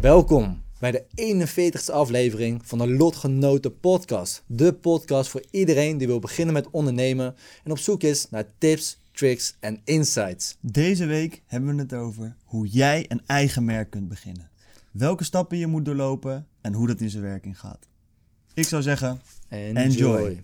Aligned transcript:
Welkom 0.00 0.62
bij 0.78 0.90
de 0.90 1.04
41ste 1.16 1.92
aflevering 1.92 2.66
van 2.66 2.78
de 2.78 2.88
Lotgenoten 2.88 3.80
Podcast. 3.80 4.42
De 4.46 4.74
podcast 4.74 5.30
voor 5.30 5.44
iedereen 5.50 5.98
die 5.98 6.06
wil 6.06 6.18
beginnen 6.18 6.54
met 6.54 6.70
ondernemen 6.70 7.34
en 7.64 7.70
op 7.70 7.78
zoek 7.78 8.02
is 8.02 8.30
naar 8.30 8.44
tips, 8.58 9.00
tricks 9.12 9.56
en 9.60 9.80
insights. 9.84 10.56
Deze 10.60 11.06
week 11.06 11.42
hebben 11.46 11.76
we 11.76 11.82
het 11.82 11.92
over 11.92 12.36
hoe 12.44 12.66
jij 12.66 13.04
een 13.08 13.22
eigen 13.26 13.64
merk 13.64 13.90
kunt 13.90 14.08
beginnen. 14.08 14.50
Welke 14.92 15.24
stappen 15.24 15.58
je 15.58 15.66
moet 15.66 15.84
doorlopen 15.84 16.46
en 16.60 16.72
hoe 16.72 16.86
dat 16.86 17.00
in 17.00 17.10
zijn 17.10 17.22
werking 17.22 17.58
gaat. 17.58 17.88
Ik 18.54 18.64
zou 18.64 18.82
zeggen, 18.82 19.20
Enjoy. 19.48 19.82
Enjoy. 19.82 20.40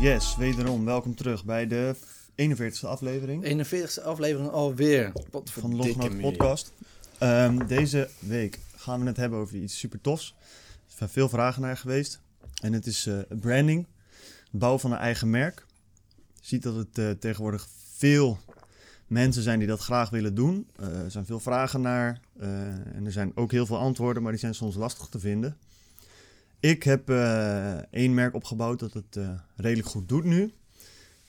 yes, 0.00 0.36
wederom 0.36 0.84
welkom 0.84 1.14
terug 1.14 1.44
bij 1.44 1.66
de 1.66 1.94
41ste 2.40 2.86
aflevering 2.86 3.44
41ste 3.44 4.02
aflevering 4.04 4.50
alweer. 4.50 5.12
van 5.44 5.76
Losgenoten 5.76 6.16
me. 6.16 6.22
Podcast. 6.22 6.72
Ehm, 7.18 7.66
deze 7.66 8.08
week 8.18 8.58
gaan 8.76 9.00
we 9.00 9.06
het 9.06 9.16
hebben 9.16 9.38
over 9.38 9.56
iets 9.56 9.78
super 9.78 10.00
tofs. 10.00 10.34
Er 10.86 10.94
zijn 10.96 11.10
veel 11.10 11.28
vragen 11.28 11.62
naar 11.62 11.76
geweest. 11.76 12.20
En 12.62 12.72
het 12.72 12.86
is 12.86 13.06
eh, 13.06 13.18
branding, 13.40 13.86
het 14.50 14.60
bouwen 14.60 14.80
van 14.80 14.92
een 14.92 14.98
eigen 14.98 15.30
merk. 15.30 15.66
Je 16.16 16.46
ziet 16.46 16.62
dat 16.62 16.74
het 16.74 16.98
eh, 16.98 17.10
tegenwoordig 17.10 17.68
veel 17.96 18.38
mensen 19.06 19.42
zijn 19.42 19.58
die 19.58 19.68
dat 19.68 19.80
graag 19.80 20.10
willen 20.10 20.34
doen. 20.34 20.68
Eh, 20.76 20.86
er 20.86 21.10
zijn 21.10 21.26
veel 21.26 21.40
vragen 21.40 21.80
naar. 21.80 22.20
en 22.94 23.02
er 23.04 23.12
zijn 23.12 23.32
ook 23.34 23.52
heel 23.52 23.66
veel 23.66 23.78
antwoorden, 23.78 24.22
maar 24.22 24.32
die 24.32 24.40
zijn 24.40 24.54
soms 24.54 24.74
lastig 24.74 25.06
te 25.06 25.18
vinden. 25.18 25.56
Ik 26.60 26.82
heb 26.82 27.08
één 27.90 28.14
merk 28.14 28.34
opgebouwd 28.34 28.78
dat 28.78 28.92
het 28.92 29.18
redelijk 29.56 29.88
goed 29.88 30.08
doet 30.08 30.24
nu. 30.24 30.52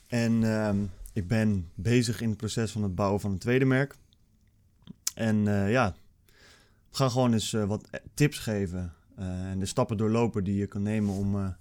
En 0.08 0.44
ehm, 0.44 0.76
ik 1.12 1.28
ben 1.28 1.70
bezig 1.74 2.20
in 2.20 2.28
het 2.28 2.36
proces 2.38 2.72
van 2.72 2.82
het 2.82 2.94
bouwen 2.94 3.20
van 3.20 3.30
een 3.30 3.38
tweede 3.38 3.64
merk. 3.64 3.94
En 5.14 5.48
eh, 5.48 5.70
ja, 5.70 5.94
we 6.90 6.96
gaan 6.96 7.10
gewoon 7.10 7.32
eens 7.32 7.52
eh, 7.52 7.64
wat 7.64 7.88
tips 8.14 8.38
geven. 8.38 8.92
eh, 9.16 9.50
en 9.50 9.58
de 9.58 9.66
stappen 9.66 9.96
doorlopen 9.96 10.44
die 10.44 10.56
je 10.56 10.66
kan 10.66 10.82
nemen 10.82 11.14
om 11.14 11.34
een 11.34 11.54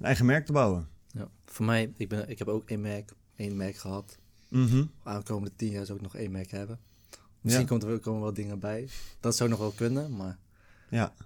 eigen 0.00 0.26
merk 0.26 0.46
te 0.46 0.52
bouwen. 0.52 0.88
Ja. 1.06 1.28
Voor 1.44 1.64
mij, 1.66 1.92
ik, 1.96 2.08
ben, 2.08 2.28
ik 2.28 2.38
heb 2.38 2.48
ook 2.48 2.68
één 2.68 2.80
merk, 2.80 3.12
één 3.36 3.56
merk 3.56 3.76
gehad. 3.76 4.18
Mhm. 4.48 4.84
Aankomende 5.02 5.56
tien 5.56 5.70
jaar 5.70 5.84
zou 5.86 5.98
ik 5.98 6.04
nog 6.04 6.16
één 6.16 6.30
merk 6.30 6.50
hebben. 6.50 6.78
Misschien 7.40 7.64
Ja. 7.64 7.70
komt 7.70 7.82
er, 7.82 7.98
komen 7.98 8.18
er 8.18 8.24
wel 8.24 8.34
dingen 8.34 8.58
bij. 8.58 8.88
Dat 9.20 9.36
zou 9.36 9.50
nog 9.50 9.58
wel 9.58 9.70
kunnen, 9.70 10.16
maar 10.16 10.38
Ja, 10.88 11.12
ik 11.18 11.24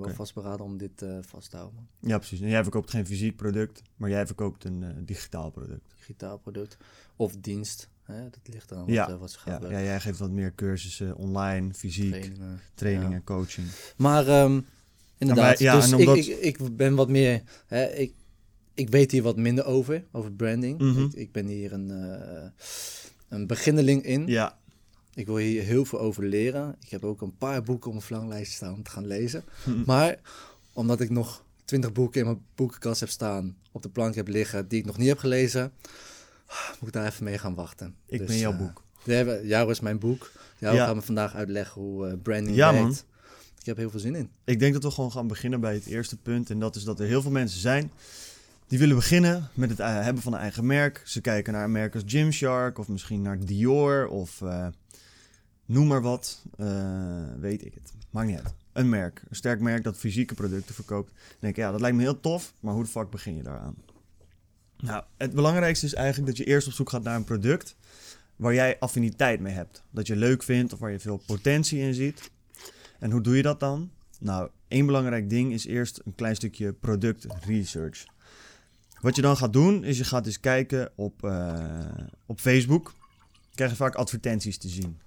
ben 0.00 0.06
wel 0.08 0.16
vastberaden 0.16 0.64
om 0.66 0.76
dit 0.76 1.02
eh, 1.02 1.18
vast 1.20 1.50
te 1.50 1.56
houden. 1.56 1.88
ja, 2.00 2.18
precies. 2.18 2.40
En 2.40 2.48
jij 2.48 2.62
verkoopt 2.62 2.90
geen 2.90 3.06
fysiek 3.06 3.36
product, 3.36 3.82
maar 3.96 4.10
jij 4.10 4.26
verkoopt 4.26 4.64
een 4.64 4.82
eh, 4.82 4.88
digitaal 5.04 5.50
product. 5.50 5.94
Digitaal 5.96 6.38
product 6.38 6.76
of 7.16 7.36
dienst. 7.36 7.88
Hè? 8.02 8.22
Dat 8.30 8.38
ligt 8.42 8.70
eraan 8.70 8.86
Ja, 8.86 9.04
wat, 9.06 9.14
eh, 9.14 9.20
wat 9.20 9.30
ze 9.30 9.38
gaan 9.38 9.60
Ja, 9.70 9.82
jij 9.82 10.00
geeft 10.00 10.18
wat 10.18 10.30
meer 10.30 10.54
cursussen 10.54 11.16
online, 11.16 11.74
fysiek, 11.74 12.10
Trainingen. 12.10 12.60
trainingen, 12.74 13.10
Ja. 13.12 13.20
coaching. 13.24 13.66
Maar 13.96 14.28
ehm, 14.28 14.60
inderdaad, 15.18 15.58
ja, 15.58 15.74
dus 15.74 15.92
en 15.92 15.98
ik, 15.98 16.08
omdat- 16.08 16.26
ik, 16.26 16.38
ik 16.58 16.76
ben 16.76 16.94
wat 16.94 17.08
meer... 17.08 17.42
Hè, 17.66 17.84
ik, 17.86 18.14
ik 18.74 18.88
weet 18.88 19.10
hier 19.10 19.22
wat 19.22 19.36
minder 19.36 19.64
over, 19.64 20.04
over 20.12 20.32
branding. 20.32 20.78
Mhm. 20.80 21.00
ik, 21.04 21.12
ik 21.12 21.32
ben 21.32 21.46
hier 21.46 21.72
een, 21.72 21.88
een 23.28 23.46
beginneling 23.46 24.02
in. 24.02 24.26
Ja, 24.26 24.58
Ik 25.14 25.26
wil 25.26 25.36
hier 25.36 25.62
heel 25.62 25.84
veel 25.84 26.00
over 26.00 26.24
leren. 26.24 26.76
Ik 26.80 26.88
heb 26.88 27.04
ook 27.04 27.20
een 27.20 27.36
paar 27.36 27.62
boeken 27.62 27.86
op 27.86 27.92
mijn 27.92 28.06
verlanglijst 28.06 28.52
staan 28.52 28.74
om 28.74 28.82
te 28.82 28.90
gaan 28.90 29.06
lezen. 29.06 29.44
Hm. 29.64 29.82
Maar 29.86 30.16
omdat 30.72 31.00
ik 31.00 31.10
nog 31.10 31.44
twintig 31.64 31.92
boeken 31.92 32.20
in 32.20 32.26
mijn 32.26 32.42
boekenkast 32.54 33.00
heb 33.00 33.08
staan, 33.08 33.56
op 33.72 33.82
de 33.82 33.88
plank 33.88 34.14
heb 34.14 34.28
liggen, 34.28 34.68
die 34.68 34.78
ik 34.78 34.84
nog 34.86 34.98
niet 34.98 35.08
heb 35.08 35.18
gelezen, 35.18 35.72
moet 36.78 36.88
ik 36.88 36.92
daar 36.92 37.06
even 37.06 37.24
mee 37.24 37.38
gaan 37.38 37.54
wachten. 37.54 37.94
ik 38.06 38.18
Dus, 38.18 38.26
ben 38.26 38.38
jouw 38.38 38.52
eh, 38.52 38.58
boek. 38.58 38.82
hebben, 39.04 39.46
jou 39.46 39.70
is 39.70 39.80
mijn 39.80 39.98
boek. 39.98 40.30
Jou 40.58 40.74
Ja. 40.76 40.84
gaan 40.86 40.96
we 40.96 41.02
vandaag 41.02 41.34
uitleggen 41.34 41.80
hoe 41.82 42.06
eh, 42.08 42.14
branding 42.22 42.56
Ja, 42.56 42.72
werkt. 42.72 42.84
man. 42.86 42.96
Ik 43.60 43.66
heb 43.68 43.76
heel 43.76 43.90
veel 43.90 44.00
zin 44.00 44.14
in. 44.14 44.30
Ik 44.44 44.58
denk 44.58 44.72
dat 44.72 44.82
we 44.82 44.90
gewoon 44.90 45.12
gaan 45.12 45.26
beginnen 45.26 45.60
bij 45.60 45.74
het 45.74 45.86
eerste 45.86 46.16
punt. 46.16 46.50
En 46.50 46.58
dat 46.58 46.76
is 46.76 46.84
dat 46.84 47.00
er 47.00 47.06
heel 47.06 47.22
veel 47.22 47.30
mensen 47.30 47.60
zijn 47.60 47.92
die 48.66 48.78
willen 48.78 48.96
beginnen 48.96 49.48
met 49.54 49.70
het 49.70 49.80
eh, 49.80 50.00
hebben 50.02 50.22
van 50.22 50.32
een 50.32 50.38
eigen 50.40 50.66
merk. 50.66 51.02
Ze 51.04 51.20
kijken 51.20 51.52
naar 51.52 51.64
een 51.64 51.72
merk 51.72 51.94
als 51.94 52.02
Gymshark 52.06 52.78
of 52.78 52.88
misschien 52.88 53.22
naar 53.22 53.38
Dior 53.44 54.06
of 54.08 54.42
noem 55.72 55.86
maar 55.86 56.02
wat. 56.02 56.42
Eh, 56.56 57.24
weet 57.38 57.64
ik 57.64 57.74
het. 57.74 57.92
Maakt 58.10 58.28
niet 58.28 58.38
uit. 58.38 58.54
Een 58.72 58.88
merk, 58.88 59.22
een 59.28 59.36
sterk 59.36 59.60
merk 59.60 59.84
dat 59.84 59.96
fysieke 59.96 60.34
producten 60.34 60.74
verkoopt. 60.74 61.12
Denk 61.38 61.56
ik, 61.56 61.62
ja, 61.62 61.70
dat 61.70 61.80
lijkt 61.80 61.96
me 61.96 62.02
heel 62.02 62.20
tof, 62.20 62.54
maar 62.60 62.74
hoe 62.74 62.82
de 62.82 62.88
fuck 62.88 63.10
begin 63.10 63.36
je 63.36 63.42
daaraan? 63.42 63.74
Nou, 64.76 65.04
het 65.16 65.32
belangrijkste 65.32 65.86
is 65.86 65.94
eigenlijk 65.94 66.26
dat 66.26 66.36
je 66.36 66.52
eerst 66.52 66.66
op 66.66 66.72
zoek 66.72 66.90
gaat 66.90 67.02
naar 67.02 67.16
een 67.16 67.24
product 67.24 67.76
waar 68.36 68.54
jij 68.54 68.78
affiniteit 68.78 69.40
mee 69.40 69.54
hebt. 69.54 69.82
Dat 69.90 70.06
je 70.06 70.16
leuk 70.16 70.42
vindt 70.42 70.72
of 70.72 70.78
waar 70.78 70.90
je 70.90 71.00
veel 71.00 71.22
potentie 71.26 71.78
in 71.80 71.94
ziet. 71.94 72.30
En 72.98 73.10
hoe 73.10 73.20
doe 73.20 73.36
je 73.36 73.42
dat 73.42 73.60
dan? 73.60 73.90
Nou, 74.18 74.50
één 74.68 74.86
belangrijk 74.86 75.30
ding 75.30 75.52
is 75.52 75.66
eerst 75.66 76.00
een 76.04 76.14
klein 76.14 76.36
stukje 76.36 76.72
product 76.72 77.26
research. 77.46 78.04
Wat 79.00 79.16
je 79.16 79.22
dan 79.22 79.36
gaat 79.36 79.52
doen, 79.52 79.84
is 79.84 79.98
je 79.98 80.04
gaat 80.04 80.26
eens 80.26 80.40
kijken 80.40 80.90
op, 80.94 81.24
eh, 81.24 81.84
op 82.26 82.40
Facebook. 82.40 82.94
Krijg 83.54 83.70
je 83.70 83.76
vaak 83.76 83.94
advertenties 83.94 84.58
te 84.58 84.68
zien. 84.68 85.00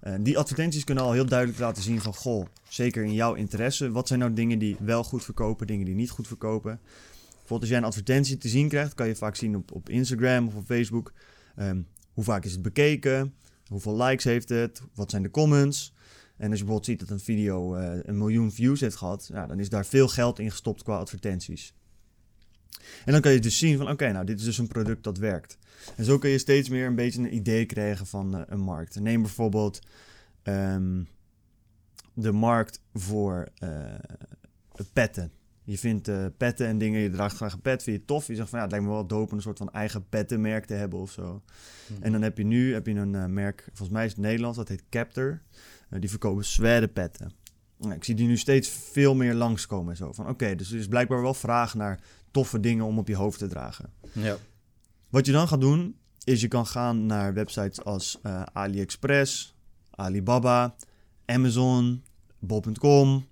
Eh, 0.00 0.14
die 0.20 0.38
advertenties 0.38 0.84
kunnen 0.84 1.04
al 1.04 1.12
heel 1.12 1.26
duidelijk 1.26 1.58
laten 1.58 1.82
zien 1.82 2.00
van... 2.00 2.14
Goh, 2.14 2.46
zeker 2.68 3.04
in 3.04 3.14
jouw 3.14 3.34
interesse, 3.34 3.90
wat 3.90 4.08
zijn 4.08 4.20
nou 4.20 4.32
dingen 4.32 4.58
die 4.58 4.76
wel 4.80 5.04
goed 5.04 5.24
verkopen, 5.24 5.66
dingen 5.66 5.84
die 5.84 5.94
niet 5.94 6.10
goed 6.10 6.26
verkopen. 6.26 6.80
Bijvoorbeeld 7.28 7.60
als 7.60 7.68
jij 7.68 7.78
een 7.78 7.84
advertentie 7.84 8.38
te 8.38 8.48
zien 8.48 8.68
krijgt, 8.68 8.94
kan 8.94 9.06
je 9.06 9.16
vaak 9.16 9.36
zien 9.36 9.56
op, 9.56 9.72
op 9.72 9.88
Instagram 9.88 10.46
of 10.46 10.54
op 10.54 10.64
Facebook... 10.66 11.12
ehm, 11.56 11.80
hoe 12.12 12.24
vaak 12.24 12.44
is 12.44 12.52
het 12.52 12.62
bekeken, 12.62 13.34
hoeveel 13.66 13.96
likes 14.02 14.24
heeft 14.24 14.48
het, 14.48 14.82
wat 14.94 15.10
zijn 15.10 15.22
de 15.22 15.30
comments... 15.30 15.96
En 16.38 16.50
als 16.50 16.58
je 16.58 16.64
bijvoorbeeld 16.64 16.84
ziet 16.84 17.08
dat 17.08 17.10
een 17.10 17.24
video 17.24 17.74
eh, 17.74 17.98
een 18.02 18.18
miljoen 18.18 18.52
views 18.52 18.80
heeft 18.80 18.96
gehad, 18.96 19.28
ja, 19.32 19.46
dan 19.46 19.58
is 19.58 19.68
daar 19.68 19.86
veel 19.86 20.08
geld 20.08 20.38
in 20.38 20.50
gestopt 20.50 20.82
qua 20.82 20.96
advertenties. 20.96 21.74
En 23.04 23.12
dan 23.12 23.20
kan 23.20 23.32
je 23.32 23.38
dus 23.38 23.58
zien 23.58 23.76
van, 23.76 23.90
oké, 23.90 24.12
nou, 24.12 24.26
dit 24.26 24.38
is 24.38 24.44
dus 24.44 24.58
een 24.58 24.68
product 24.68 25.04
dat 25.04 25.18
werkt. 25.18 25.58
En 25.96 26.04
zo 26.04 26.18
kun 26.18 26.30
je 26.30 26.38
steeds 26.38 26.68
meer 26.68 26.86
een 26.86 26.94
beetje 26.94 27.20
een 27.20 27.34
idee 27.34 27.66
krijgen 27.66 28.06
van 28.06 28.36
eh, 28.36 28.42
een 28.46 28.60
markt. 28.60 29.00
Neem 29.00 29.22
bijvoorbeeld 29.22 29.80
ehm, 30.42 31.02
de 32.14 32.32
markt 32.32 32.80
voor 32.94 33.48
eh, 33.58 33.94
petten. 34.92 35.32
Je 35.64 35.78
vindt 35.78 36.08
eh, 36.08 36.24
petten 36.36 36.66
en 36.66 36.78
dingen, 36.78 37.00
je 37.00 37.10
draagt 37.10 37.36
graag 37.36 37.52
een 37.52 37.60
pet, 37.60 37.82
vind 37.82 37.96
je 37.96 38.02
het 38.02 38.06
tof. 38.06 38.26
Je 38.26 38.34
zegt 38.34 38.48
van, 38.48 38.58
ja, 38.58 38.64
het 38.64 38.72
lijkt 38.72 38.86
me 38.86 38.92
wel 38.92 39.06
dope 39.06 39.30
om 39.30 39.36
een 39.36 39.42
soort 39.42 39.58
van 39.58 39.72
eigen 39.72 40.08
pettenmerk 40.08 40.64
te 40.64 40.74
hebben 40.74 40.98
of 40.98 41.10
zo. 41.10 41.42
En 42.00 42.12
dan 42.12 42.22
heb 42.22 42.38
je 42.38 42.44
nu 42.44 42.72
heb 42.72 42.86
je 42.86 42.94
een 42.94 43.32
merk, 43.32 43.62
volgens 43.66 43.90
mij 43.90 44.04
is 44.04 44.10
het 44.10 44.20
Nederlands, 44.20 44.56
dat 44.56 44.68
heet 44.68 44.82
Captor. 44.90 45.42
Eh, 45.88 46.00
die 46.00 46.10
verkopen 46.10 46.44
zwaardepetten. 46.44 47.32
Nou, 47.76 47.94
ik 47.94 48.04
zie 48.04 48.14
die 48.14 48.26
nu 48.26 48.36
steeds 48.36 48.68
veel 48.68 49.14
meer 49.14 49.34
langskomen. 49.34 49.90
en 49.90 49.96
Zo. 49.96 50.12
Van 50.12 50.28
oké, 50.28 50.54
dus 50.54 50.72
er 50.72 50.78
is 50.78 50.88
blijkbaar 50.88 51.22
wel 51.22 51.34
vraag 51.34 51.74
naar 51.74 52.00
toffe 52.30 52.60
dingen 52.60 52.84
om 52.84 52.98
op 52.98 53.08
je 53.08 53.16
hoofd 53.16 53.38
te 53.38 53.46
dragen. 53.46 53.92
Ja. 54.12 54.36
Wat 55.08 55.26
je 55.26 55.32
dan 55.32 55.48
gaat 55.48 55.60
doen, 55.60 55.96
is 56.24 56.40
je 56.40 56.48
kan 56.48 56.66
gaan 56.66 57.06
naar 57.06 57.34
websites 57.34 57.84
als 57.84 58.18
eh, 58.22 58.42
AliExpress, 58.52 59.54
Alibaba, 59.90 60.74
Amazon, 61.26 62.02
bol.com. 62.38 63.26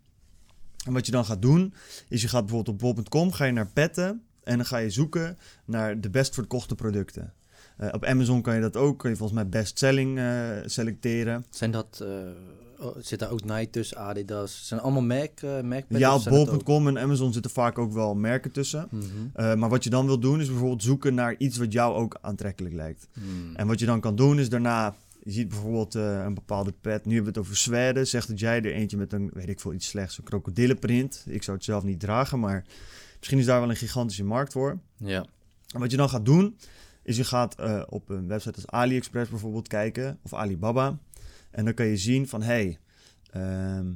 En 0.86 0.92
wat 0.92 1.06
je 1.06 1.12
dan 1.12 1.24
gaat 1.24 1.42
doen, 1.42 1.74
is 2.08 2.22
je 2.22 2.28
gaat 2.28 2.46
bijvoorbeeld 2.46 2.82
op 2.82 2.94
bol.com, 2.94 3.32
ga 3.32 3.44
je 3.44 3.52
naar 3.52 3.72
petten 3.72 4.22
en 4.42 4.56
dan 4.56 4.66
ga 4.66 4.76
je 4.76 4.90
zoeken 4.90 5.38
naar 5.64 6.00
de 6.00 6.10
best 6.10 6.34
verkochte 6.34 6.74
producten. 6.74 7.34
Eh, 7.76 7.88
op 7.92 8.04
Amazon 8.04 8.42
kan 8.42 8.54
je 8.54 8.60
dat 8.60 8.76
ook, 8.76 8.98
kan 8.98 9.10
je 9.10 9.16
volgens 9.16 9.38
mij 9.38 9.48
best 9.48 9.78
selling 9.78 10.18
eh, 10.18 10.50
selecteren. 10.64 11.44
Zijn 11.50 11.70
dat, 11.70 12.04
zit 12.98 13.18
daar 13.18 13.30
ook 13.30 13.44
Nike 13.44 13.70
tussen, 13.70 13.96
Adidas? 13.96 14.66
Zijn 14.66 14.80
allemaal 14.80 15.02
merk, 15.02 15.42
merkpetten 15.42 15.98
Ja, 15.98 16.14
op 16.14 16.24
bol.com 16.24 16.88
en 16.88 16.98
Amazon 16.98 17.32
zitten 17.32 17.50
vaak 17.50 17.78
ook 17.78 17.92
wel 17.92 18.14
merken 18.14 18.52
tussen. 18.52 18.88
Mhm. 18.90 19.04
Eh, 19.32 19.54
maar 19.54 19.68
wat 19.68 19.84
je 19.84 19.90
dan 19.90 20.06
wil 20.06 20.18
doen, 20.18 20.40
is 20.40 20.46
bijvoorbeeld 20.46 20.82
zoeken 20.82 21.14
naar 21.14 21.34
iets 21.38 21.56
wat 21.56 21.72
jou 21.72 21.94
ook 21.94 22.18
aantrekkelijk 22.20 22.74
lijkt. 22.74 23.08
Hmm. 23.12 23.56
En 23.56 23.66
wat 23.66 23.78
je 23.78 23.86
dan 23.86 24.00
kan 24.00 24.16
doen, 24.16 24.38
is 24.38 24.48
daarna... 24.48 24.94
Je 25.22 25.32
ziet 25.32 25.48
bijvoorbeeld 25.48 25.94
eh, 25.94 26.22
een 26.24 26.34
bepaalde 26.34 26.72
pet. 26.80 27.04
Nu 27.04 27.14
hebben 27.14 27.32
we 27.32 27.38
het 27.38 27.48
over 27.48 27.56
Zweden. 27.56 28.06
Zegt 28.06 28.28
dat 28.28 28.40
jij 28.40 28.56
er 28.56 28.72
eentje 28.72 28.96
met 28.96 29.12
een, 29.12 29.30
weet 29.34 29.48
ik 29.48 29.60
veel, 29.60 29.72
iets 29.72 29.86
slechts. 29.86 30.18
Een 30.18 30.24
krokodillenprint. 30.24 31.24
Ik 31.28 31.42
zou 31.42 31.56
het 31.56 31.66
zelf 31.66 31.84
niet 31.84 32.00
dragen, 32.00 32.40
maar 32.40 32.64
misschien 33.18 33.38
is 33.38 33.46
daar 33.46 33.60
wel 33.60 33.70
een 33.70 33.76
gigantische 33.76 34.24
markt 34.24 34.52
voor. 34.52 34.78
Ja. 34.96 35.26
En 35.74 35.80
wat 35.80 35.90
je 35.90 35.96
dan 35.96 36.08
gaat 36.08 36.24
doen, 36.24 36.56
is 37.02 37.16
je 37.16 37.24
gaat 37.24 37.56
op 37.88 38.08
een 38.08 38.28
website 38.28 38.54
als 38.54 38.66
AliExpress 38.66 39.30
bijvoorbeeld 39.30 39.68
kijken, 39.68 40.18
of 40.22 40.34
Alibaba. 40.34 40.98
En 41.56 41.64
dan 41.64 41.74
kan 41.74 41.86
je 41.86 41.96
zien 41.96 42.28
van, 42.28 42.42
hey, 42.42 42.78
ehm, 43.30 43.86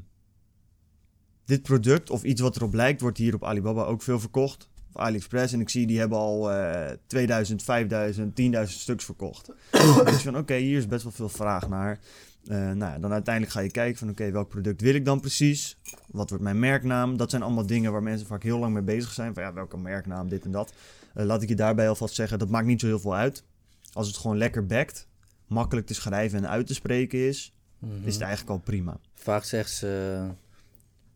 dit 1.44 1.62
product 1.62 2.10
of 2.10 2.22
iets 2.22 2.40
wat 2.40 2.56
erop 2.56 2.74
lijkt, 2.74 3.00
wordt 3.00 3.18
hier 3.18 3.34
op 3.34 3.44
Alibaba 3.44 3.82
ook 3.82 4.02
veel 4.02 4.20
verkocht. 4.20 4.68
Of 4.92 5.00
AliExpress. 5.00 5.52
En 5.52 5.60
ik 5.60 5.68
zie, 5.68 5.86
die 5.86 5.98
hebben 5.98 6.18
al 6.18 6.52
eh 6.52 6.96
2000, 7.06 7.62
5000, 7.62 8.34
10.000 8.34 8.80
stuks 8.80 9.04
verkocht. 9.04 9.46
je 9.72 10.18
van, 10.22 10.36
oké, 10.36 10.54
hier 10.54 10.78
is 10.78 10.86
best 10.86 11.02
wel 11.02 11.12
veel 11.12 11.28
vraag 11.28 11.68
naar. 11.68 11.98
Eh, 12.44 12.56
nou, 12.56 12.92
ja, 12.92 12.98
dan 12.98 13.12
uiteindelijk 13.12 13.54
ga 13.54 13.60
je 13.60 13.70
kijken 13.70 13.98
van, 13.98 14.08
oké, 14.10 14.30
welk 14.30 14.48
product 14.48 14.80
wil 14.80 14.94
ik 14.94 15.04
dan 15.04 15.20
precies? 15.20 15.78
Wat 16.06 16.28
wordt 16.28 16.44
mijn 16.44 16.58
merknaam? 16.58 17.16
Dat 17.16 17.30
zijn 17.30 17.42
allemaal 17.42 17.66
dingen 17.66 17.92
waar 17.92 18.02
mensen 18.02 18.26
vaak 18.26 18.42
heel 18.42 18.58
lang 18.58 18.72
mee 18.72 18.82
bezig 18.82 19.12
zijn. 19.12 19.34
Van, 19.34 19.42
ja, 19.42 19.52
welke 19.52 19.78
merknaam, 19.78 20.28
dit 20.28 20.44
en 20.44 20.50
dat. 20.50 20.72
Eh, 21.14 21.24
laat 21.24 21.42
ik 21.42 21.48
je 21.48 21.56
daarbij 21.56 21.88
alvast 21.88 22.14
zeggen, 22.14 22.38
dat 22.38 22.48
maakt 22.48 22.66
niet 22.66 22.80
zo 22.80 22.86
heel 22.86 23.00
veel 23.00 23.14
uit. 23.14 23.44
als 23.92 24.06
het 24.06 24.16
gewoon 24.16 24.38
lekker 24.38 24.66
backt, 24.66 25.08
makkelijk 25.50 25.86
te 25.86 25.94
schrijven 25.94 26.38
en 26.38 26.48
uit 26.48 26.66
te 26.66 26.74
spreken 26.74 27.18
is, 27.28 27.52
Mhm. 27.78 28.06
is 28.06 28.12
het 28.14 28.22
eigenlijk 28.22 28.50
al 28.50 28.58
prima. 28.58 29.00
Vaak 29.14 29.44
zegt 29.44 29.70
ze 29.70 30.14
eh, 30.16 30.30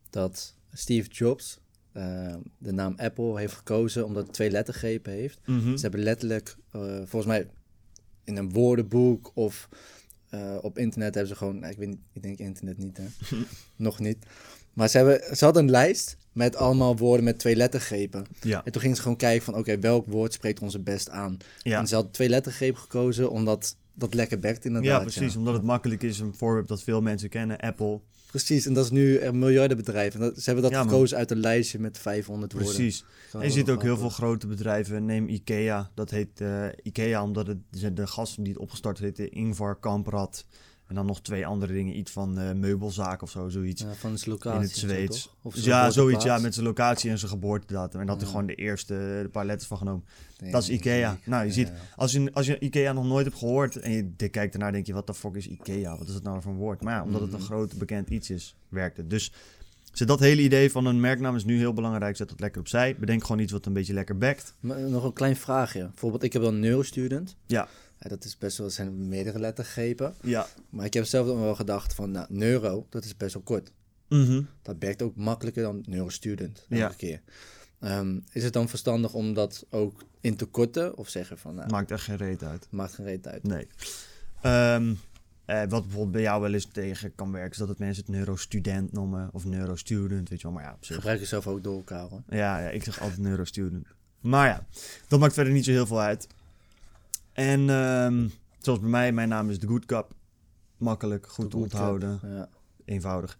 dat 0.09 0.55
Steve 0.73 1.09
Jobs 1.09 1.59
eh, 1.91 2.35
de 2.57 2.71
naam 2.71 2.93
Apple 2.97 3.39
heeft 3.39 3.53
gekozen 3.53 4.05
omdat 4.05 4.23
het 4.23 4.33
twee 4.33 4.49
lettergrepen 4.51 5.13
heeft. 5.13 5.39
Mhm. 5.45 5.75
Ze 5.75 5.81
hebben 5.81 5.99
letterlijk, 6.03 6.55
eh, 6.71 6.81
volgens 6.81 7.25
mij 7.25 7.47
in 8.23 8.37
een 8.37 8.51
woordenboek 8.51 9.31
of 9.33 9.69
op 10.61 10.77
internet 10.77 11.13
hebben 11.13 11.31
ze 11.31 11.37
gewoon, 11.37 11.59
nou, 11.59 11.71
ik 11.71 11.77
weet 11.77 11.87
niet, 11.87 11.99
ik 12.13 12.21
denk 12.23 12.37
internet 12.37 12.77
niet, 12.77 12.97
hè? 12.97 13.05
nog 13.75 13.99
niet. 13.99 14.25
Maar 14.73 14.87
ze, 14.89 14.97
hebben, 14.97 15.37
ze 15.37 15.43
hadden 15.45 15.63
een 15.63 15.69
lijst 15.69 16.17
met 16.31 16.55
allemaal 16.55 16.97
woorden 16.97 17.23
met 17.25 17.39
twee 17.39 17.55
lettergrepen. 17.55 18.25
Ja, 18.41 18.65
En 18.65 18.71
toen 18.71 18.81
gingen 18.81 18.95
ze 18.95 19.01
gewoon 19.01 19.17
kijken 19.17 19.45
van, 19.45 19.55
oké, 19.55 19.79
welk 19.79 20.05
woord 20.05 20.33
spreekt 20.33 20.61
ons 20.61 20.73
het 20.73 20.83
best 20.83 21.09
aan? 21.09 21.37
ja. 21.61 21.79
En 21.79 21.87
ze 21.87 21.93
hadden 21.95 22.11
twee 22.13 22.29
lettergrepen 22.29 22.79
gekozen 22.81 23.29
omdat 23.31 23.77
dat 23.95 24.13
lekker 24.13 24.39
bekt 24.39 24.65
inderdaad. 24.65 24.91
ja 24.91 24.99
precies. 25.17 25.35
Omdat 25.35 25.53
het 25.53 25.63
makkelijk 25.63 26.03
is. 26.03 26.19
Een 26.19 26.33
voorbeeld 26.35 26.67
dat 26.67 26.83
veel 26.83 27.01
mensen 27.01 27.29
kennen. 27.29 27.57
Apple. 27.59 27.99
Precies, 28.29 28.65
en 28.65 28.73
dat 28.73 28.85
is 28.85 28.91
nu 28.91 29.19
een 29.19 29.39
miljardenbedrijf. 29.39 30.13
En 30.13 30.19
dat, 30.19 30.37
ze 30.37 30.43
hebben 30.45 30.63
dat 30.63 30.71
Ja, 30.71 30.81
gekozen 30.81 31.17
uit 31.17 31.31
een 31.31 31.39
lijstje 31.39 31.79
met 31.79 31.97
500 31.97 32.53
woorden. 32.53 32.73
Precies. 32.73 33.05
En 33.33 33.41
je 33.41 33.49
ziet 33.49 33.69
ook 33.69 33.81
heel 33.81 33.97
veel 33.97 34.09
grote 34.09 34.47
bedrijven. 34.47 35.05
Neem 35.05 35.27
Ikea. 35.29 35.89
Dat 35.93 36.09
heet 36.09 36.41
eh, 36.41 36.65
Ikea 36.83 37.23
omdat 37.23 37.47
het, 37.47 37.57
de- 37.69 37.93
de 37.93 38.07
gasten 38.07 38.43
die 38.43 38.53
het 38.53 38.61
opgestart 38.61 38.99
heette 38.99 39.29
Ingvar 39.29 39.79
Kamprad. 39.79 40.45
En 40.87 40.95
dan 40.95 41.05
nog 41.05 41.21
twee 41.21 41.45
andere 41.45 41.73
dingen. 41.73 41.97
Iets 41.97 42.11
van 42.11 42.37
eh, 42.39 42.51
meubelzaak 42.53 43.21
of 43.21 43.29
zo, 43.29 43.49
zoiets. 43.49 43.81
Ja, 43.81 43.93
van 43.93 44.17
zijn 44.17 44.31
locatie. 44.31 44.57
in 44.59 44.65
het 44.65 44.75
Zweeds. 44.77 45.29
Of 45.41 45.55
ja, 45.55 45.89
zoiets. 45.89 46.23
Ja, 46.23 46.37
met 46.37 46.53
zijn 46.53 46.65
locatie 46.65 47.09
en 47.09 47.17
zijn 47.17 47.31
geboortedatum. 47.31 47.99
En 47.99 48.07
dat 48.07 48.21
Ja. 48.21 48.27
gewoon 48.27 48.45
de 48.45 48.55
eerste 48.55 48.93
de 49.23 49.29
paar 49.31 49.45
letters 49.45 49.67
van 49.67 49.77
genomen. 49.77 50.03
Nee, 50.39 50.51
dat 50.51 50.61
is 50.63 50.69
Ikea. 50.69 51.17
Nou, 51.25 51.45
je 51.45 51.51
ziet-. 51.51 51.71
Als 51.95 52.11
je, 52.11 52.29
als 52.33 52.45
je 52.45 52.59
Ikea 52.59 52.93
nog 52.93 53.05
nooit 53.05 53.25
hebt 53.25 53.37
gehoord 53.37 53.75
en 53.75 53.91
je 53.91 54.29
kijkt 54.29 54.53
ernaar, 54.53 54.71
denk 54.71 54.85
je, 54.85 54.93
wat 54.93 55.07
de 55.07 55.13
fuck 55.13 55.35
is 55.35 55.47
Ikea? 55.47 55.97
Wat 55.97 56.07
is 56.07 56.13
het 56.13 56.23
nou 56.23 56.41
voor 56.41 56.51
een 56.51 56.57
woord? 56.57 56.81
Maar 56.81 56.93
ja, 56.93 57.03
omdat 57.03 57.21
het 57.21 57.33
een 57.33 57.37
Mhm. 57.39 57.45
groot 57.47 57.77
bekend 57.77 58.09
iets 58.09 58.29
is, 58.29 58.55
werkt 58.69 58.97
het. 58.97 59.09
Dus 59.09 59.31
zet 59.91 60.07
dat 60.07 60.19
hele 60.19 60.41
idee 60.41 60.71
van 60.71 60.85
een 60.85 60.99
merknaam 60.99 61.35
is 61.35 61.45
nu 61.45 61.57
heel 61.57 61.73
belangrijk. 61.73 62.15
Zet 62.15 62.29
dat 62.29 62.39
lekker 62.39 62.61
opzij. 62.61 62.95
Bedenk 62.99 63.21
gewoon 63.23 63.41
iets 63.41 63.51
wat 63.51 63.65
een 63.65 63.73
beetje 63.73 63.93
lekker 63.93 64.17
backt. 64.17 64.55
Maar 64.59 64.79
nog 64.89 65.03
een 65.03 65.13
klein 65.13 65.35
vraagje. 65.35 65.85
Bijvoorbeeld, 65.87 66.23
ik 66.23 66.33
heb 66.33 66.41
dan 66.41 66.59
neurostudent. 66.59 67.35
Ja. 67.45 67.67
Ja, 67.99 68.09
dat 68.09 68.23
is 68.23 68.37
best 68.37 68.57
wel, 68.57 68.69
zijn 68.69 69.07
meerdere 69.07 69.39
lettergrepen. 69.39 70.15
Ja. 70.21 70.47
Maar 70.69 70.85
ik 70.85 70.93
heb 70.93 71.05
zelf 71.05 71.27
dan 71.27 71.39
wel 71.41 71.55
gedacht 71.55 71.93
van, 71.93 72.11
nou, 72.11 72.25
neuro, 72.29 72.85
dat 72.89 73.03
is 73.05 73.17
best 73.17 73.33
wel 73.33 73.43
kort. 73.43 73.71
Mhm. 74.09 74.41
Dat 74.61 74.75
werkt 74.79 75.01
ook 75.01 75.15
makkelijker 75.15 75.63
dan 75.63 75.83
neurostudent. 75.87 76.65
Ja. 76.69 76.83
Elke 76.83 76.95
keer. 76.95 77.21
Ehm, 77.79 78.19
is 78.31 78.43
het 78.43 78.53
dan 78.53 78.69
verstandig 78.69 79.13
om 79.13 79.33
dat 79.33 79.65
ook 79.69 80.03
in 80.21 80.35
te 80.35 80.45
korten? 80.45 80.97
Of 80.97 81.09
zeggen 81.09 81.37
van, 81.37 81.55
nou, 81.55 81.69
Maakt 81.69 81.91
echt 81.91 82.03
geen 82.03 82.17
reet 82.17 82.43
uit. 82.43 82.67
maakt 82.69 82.93
geen 82.93 83.05
reet 83.05 83.27
uit. 83.27 83.43
Nee. 83.43 83.67
Ehm, 84.41 84.93
eh, 85.45 85.59
wat 85.59 85.69
bijvoorbeeld 85.81 86.11
bij 86.11 86.21
jou 86.21 86.41
wel 86.41 86.53
eens 86.53 86.65
tegen 86.71 87.15
kan 87.15 87.31
werken, 87.31 87.51
is 87.51 87.57
dat 87.57 87.67
het 87.67 87.77
mensen 87.79 88.03
het 88.05 88.15
neurostudent 88.15 88.91
noemen. 88.91 89.29
Of 89.33 89.45
neurostudent, 89.45 90.29
weet 90.29 90.41
je 90.41 90.47
wel. 90.47 90.55
Maar 90.55 90.65
ja, 90.65 90.73
op 90.73 90.85
zich 90.85 90.95
Gebruik 90.95 91.19
je 91.19 91.25
zelf 91.25 91.47
ook 91.47 91.63
door 91.63 91.75
elkaar 91.75 92.09
hoor. 92.09 92.23
Ja, 92.29 92.59
ja, 92.59 92.69
ik 92.69 92.83
zeg 92.83 93.01
altijd 93.01 93.19
neurostudent. 93.19 93.87
Maar 94.21 94.47
ja, 94.47 94.65
dat 95.07 95.19
maakt 95.19 95.33
verder 95.33 95.53
niet 95.53 95.65
zo 95.65 95.71
heel 95.71 95.85
veel 95.87 96.01
uit. 96.01 96.27
En 97.35 97.69
ehm, 97.69 98.27
zoals 98.59 98.79
bij 98.79 98.89
mij, 98.89 99.11
mijn 99.11 99.29
naam 99.29 99.49
is 99.49 99.59
de 99.59 99.67
Good 99.67 99.85
Cup. 99.85 100.13
Makkelijk, 100.77 101.27
goed 101.27 101.51
te 101.51 101.57
onthouden, 101.57 102.19
Ja. 102.23 102.49
eenvoudig. 102.85 103.37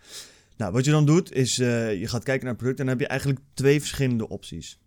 Nou, 0.57 0.71
wat 0.71 0.85
je 0.85 0.91
dan 0.91 1.05
doet, 1.05 1.31
is 1.31 1.59
eh, 1.59 1.99
je 1.99 2.07
gaat 2.07 2.23
kijken 2.23 2.43
naar 2.43 2.53
het 2.53 2.61
product 2.61 2.79
en 2.79 2.85
dan 2.85 2.95
heb 2.95 3.03
je 3.03 3.09
eigenlijk 3.09 3.39
twee 3.53 3.79
verschillende 3.79 4.29
opties. 4.29 4.79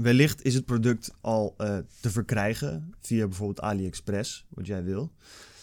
Wellicht 0.00 0.44
is 0.44 0.54
het 0.54 0.64
product 0.64 1.14
al 1.20 1.54
eh, 1.56 1.78
te 2.00 2.10
verkrijgen 2.10 2.94
via 3.00 3.26
bijvoorbeeld 3.26 3.60
AliExpress, 3.60 4.46
wat 4.48 4.66
jij 4.66 4.84
wil. 4.84 5.12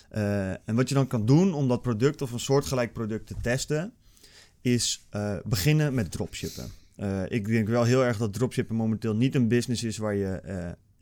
Eh, 0.09 0.49
en 0.49 0.75
wat 0.75 0.89
je 0.89 0.95
dan 0.95 1.07
kan 1.07 1.25
doen 1.25 1.53
om 1.53 1.67
dat 1.67 1.81
product 1.81 2.21
of 2.21 2.31
een 2.31 2.39
soortgelijk 2.39 2.93
product 2.93 3.27
te 3.27 3.35
testen, 3.41 3.93
is 4.61 5.07
beginnen 5.45 5.93
met 5.93 6.11
dropshippen. 6.11 6.71
Ik 7.27 7.47
denk 7.47 7.67
wel 7.67 7.83
heel 7.83 8.03
erg 8.03 8.17
dat 8.17 8.33
dropshippen 8.33 8.75
momenteel 8.75 9.15
niet 9.15 9.35
een 9.35 9.47
business 9.47 9.83
is 9.83 9.97
waar 9.97 10.15
je 10.15 10.41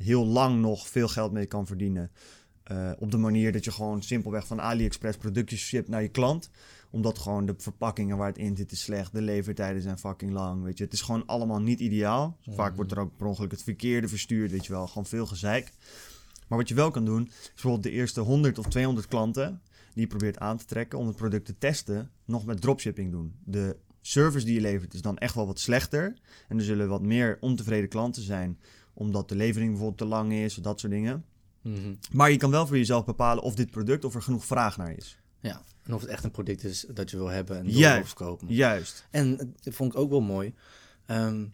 heel 0.01 0.25
lang 0.25 0.62
nog 0.62 0.88
veel 0.88 1.07
geld 1.07 1.31
mee 1.31 1.45
kan 1.45 1.68
verdienen. 1.68 2.12
Eh, 2.63 2.92
op 3.00 3.12
de 3.12 3.18
manier 3.18 3.51
dat 3.51 3.63
je 3.63 3.71
gewoon 3.71 4.03
simpelweg 4.03 4.48
van 4.48 4.62
AliExpress 4.62 5.18
productjes 5.18 5.62
shipt 5.62 5.88
naar 5.88 6.01
je 6.01 6.07
klant. 6.07 6.50
Omdat 6.89 7.19
gewoon 7.19 7.45
de 7.45 7.53
verpakkingen 7.57 8.18
waar 8.18 8.27
het 8.27 8.38
in 8.38 8.57
zit 8.57 8.71
is 8.71 8.81
slecht. 8.81 9.12
De 9.12 9.21
levertijden 9.21 9.81
zijn 9.81 9.98
fucking 9.98 10.31
lang. 10.31 10.63
Weet 10.63 10.77
je. 10.77 10.83
Het 10.83 10.94
is 10.94 11.01
gewoon 11.01 11.25
allemaal 11.25 11.62
niet 11.62 11.80
ideaal. 11.80 12.38
Vaak 12.48 12.75
wordt 12.75 12.92
er 12.92 13.00
ook 13.00 13.18
per 13.18 13.27
ongeluk 13.27 13.51
het 13.51 13.63
verkeerde 13.63 14.07
verstuurd. 14.07 14.51
Weet 14.51 14.65
je 14.65 14.71
wel. 14.71 14.88
Gewoon 14.88 15.06
veel 15.06 15.25
gezeik. 15.25 15.71
Maar 16.48 16.57
wat 16.57 16.69
je 16.69 16.75
wel 16.75 16.92
kan 16.92 17.06
doen, 17.06 17.27
is 17.27 17.50
bijvoorbeeld 17.53 17.83
de 17.83 17.92
eerste 17.92 18.21
100 18.21 18.59
of 18.59 18.65
200 18.68 19.07
klanten 19.07 19.62
die 19.94 20.01
je 20.03 20.07
probeert 20.07 20.39
aan 20.39 20.57
te 20.57 20.65
trekken 20.65 21.00
om 21.00 21.07
het 21.07 21.15
product 21.15 21.45
te 21.45 21.57
testen, 21.57 22.12
nog 22.25 22.45
met 22.45 22.62
dropshipping 22.62 23.12
doen. 23.12 23.36
De 23.44 23.77
service 24.01 24.45
die 24.45 24.56
je 24.56 24.62
levert 24.62 24.94
is 24.94 25.01
dan 25.01 25.18
echt 25.18 25.36
wel 25.36 25.45
wat 25.45 25.59
slechter. 25.59 26.18
En 26.48 26.57
er 26.57 26.63
zullen 26.63 26.88
wat 26.88 27.01
meer 27.01 27.38
ontevreden 27.39 27.89
klanten 27.89 28.24
zijn, 28.24 28.59
omdat 29.01 29.30
de 29.30 29.36
levering 29.36 29.69
bijvoorbeeld 29.69 29.98
te 30.00 30.06
lang 30.15 30.33
is, 30.33 30.56
dat 30.56 30.80
soort 30.80 30.92
dingen. 30.92 31.25
Mhm. 31.62 31.94
Maar 32.12 32.31
je 32.31 32.38
kan 32.38 32.51
wel 32.51 32.68
voor 32.68 32.77
jezelf 32.77 33.06
bepalen 33.06 33.44
of 33.44 33.56
dit 33.56 33.71
product, 33.71 34.06
of 34.06 34.15
er 34.15 34.21
genoeg 34.21 34.45
vraag 34.45 34.77
naar 34.77 34.92
is. 34.98 35.19
ja. 35.39 35.62
En 35.83 35.94
of 35.94 36.01
het 36.01 36.09
echt 36.09 36.24
een 36.24 36.31
product 36.31 36.63
is 36.63 36.86
dat 36.94 37.09
je 37.12 37.18
wil 37.18 37.27
hebben 37.27 37.57
en 37.57 37.63
door 37.63 37.74
wil 37.74 38.06
verkopen. 38.06 38.48
Juist. 38.53 39.07
En 39.12 39.53
dat 39.62 39.74
vond 39.74 39.94
ik 39.94 40.00
ook 40.00 40.09
wel 40.09 40.21
mooi. 40.21 40.53
Ehm, 41.06 41.45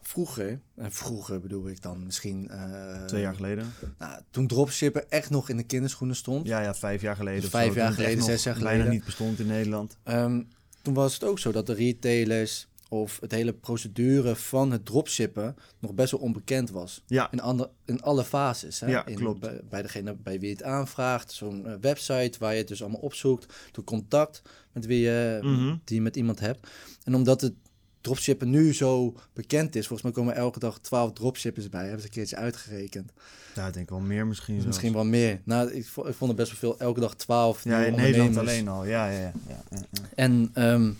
vroeger, 0.00 0.60
en 0.76 0.92
vroeger 0.92 1.40
bedoel 1.40 1.68
ik 1.68 1.82
dan 1.82 2.04
misschien... 2.04 2.48
eh, 2.48 3.04
Twee 3.04 3.20
jaar 3.20 3.34
geleden. 3.34 3.72
Nou, 3.98 4.20
toen 4.30 4.46
dropshippen 4.46 5.10
echt 5.10 5.30
nog 5.30 5.48
in 5.48 5.56
de 5.56 5.62
kinderschoenen 5.62 6.16
stond. 6.16 6.46
Ja, 6.46 6.60
ja, 6.60 6.74
vijf 6.74 7.02
jaar 7.02 7.16
geleden. 7.16 7.40
Dus 7.40 7.50
vijf 7.50 7.74
jaar 7.74 7.92
geleden, 7.92 8.22
zes 8.24 8.42
jaar 8.42 8.54
Bijna 8.54 8.70
geleden. 8.70 8.92
niet 8.92 9.04
bestond 9.04 9.38
in 9.38 9.46
Nederland. 9.46 9.96
Ehm, 10.02 10.42
toen 10.82 10.94
was 10.94 11.14
het 11.14 11.24
ook 11.24 11.38
zo 11.38 11.52
dat 11.52 11.66
de 11.66 11.74
retailers 11.74 12.68
of 12.88 13.20
het 13.20 13.30
hele 13.32 13.52
procedure 13.52 14.36
van 14.36 14.70
het 14.70 14.84
dropshippen 14.84 15.56
nog 15.78 15.94
best 15.94 16.10
wel 16.10 16.20
onbekend 16.20 16.70
was. 16.70 17.02
Ja, 17.06 17.30
In, 17.32 17.40
ander, 17.40 17.68
in 17.84 18.02
alle 18.02 18.24
fases. 18.24 18.80
Hè? 18.80 18.86
Ja, 18.86 19.06
in, 19.06 19.14
klopt. 19.16 19.40
Bij, 19.40 19.60
bij 19.68 19.82
degene 19.82 20.14
bij 20.14 20.40
wie 20.40 20.50
het 20.50 20.62
aanvraagt. 20.62 21.32
Zo'n 21.32 21.66
eh, 21.66 21.74
website 21.80 22.38
waar 22.38 22.52
je 22.52 22.58
het 22.58 22.68
dus 22.68 22.80
allemaal 22.82 23.00
opzoekt. 23.00 23.54
Door 23.72 23.84
contact 23.84 24.42
met 24.72 24.86
wie 24.86 25.00
je, 25.00 25.38
Mhm. 25.42 25.76
die 25.84 25.96
je 25.96 26.02
met 26.02 26.16
iemand 26.16 26.40
hebt. 26.40 26.66
En 27.04 27.14
omdat 27.14 27.40
het 27.40 27.52
dropshippen 28.00 28.50
nu 28.50 28.74
zo 28.74 29.14
bekend 29.32 29.74
is. 29.76 29.86
Volgens 29.86 30.02
mij 30.02 30.12
komen 30.12 30.34
er 30.34 30.40
elke 30.40 30.58
dag 30.58 30.78
12 30.78 31.12
dropshippers 31.12 31.68
bij. 31.68 31.80
Hebben 31.82 32.00
ze 32.00 32.06
een 32.06 32.12
keertje 32.12 32.36
uitgerekend. 32.36 33.12
ja, 33.54 33.66
ik 33.66 33.72
denk 33.74 33.90
wel 33.90 34.00
meer 34.00 34.26
misschien. 34.26 34.56
Dus 34.56 34.64
misschien 34.66 34.92
wel 34.92 35.04
meer. 35.04 35.40
Nou, 35.44 35.72
ik, 35.72 35.86
vo- 35.86 36.06
ik 36.06 36.14
vond 36.14 36.30
er 36.30 36.36
best 36.36 36.50
wel 36.50 36.58
veel. 36.60 36.86
Elke 36.86 37.00
dag 37.00 37.14
12 37.14 37.64
Ja, 37.64 37.84
in 37.84 37.94
Nederland 37.94 38.36
alleen 38.36 38.68
al. 38.68 38.84
Ja, 38.84 39.10
ja, 39.10 39.18
ja. 39.20 39.32
ja, 39.48 39.62
ja, 39.70 39.78
ja. 39.90 40.00
En, 40.14 40.50
ehm, 40.54 40.92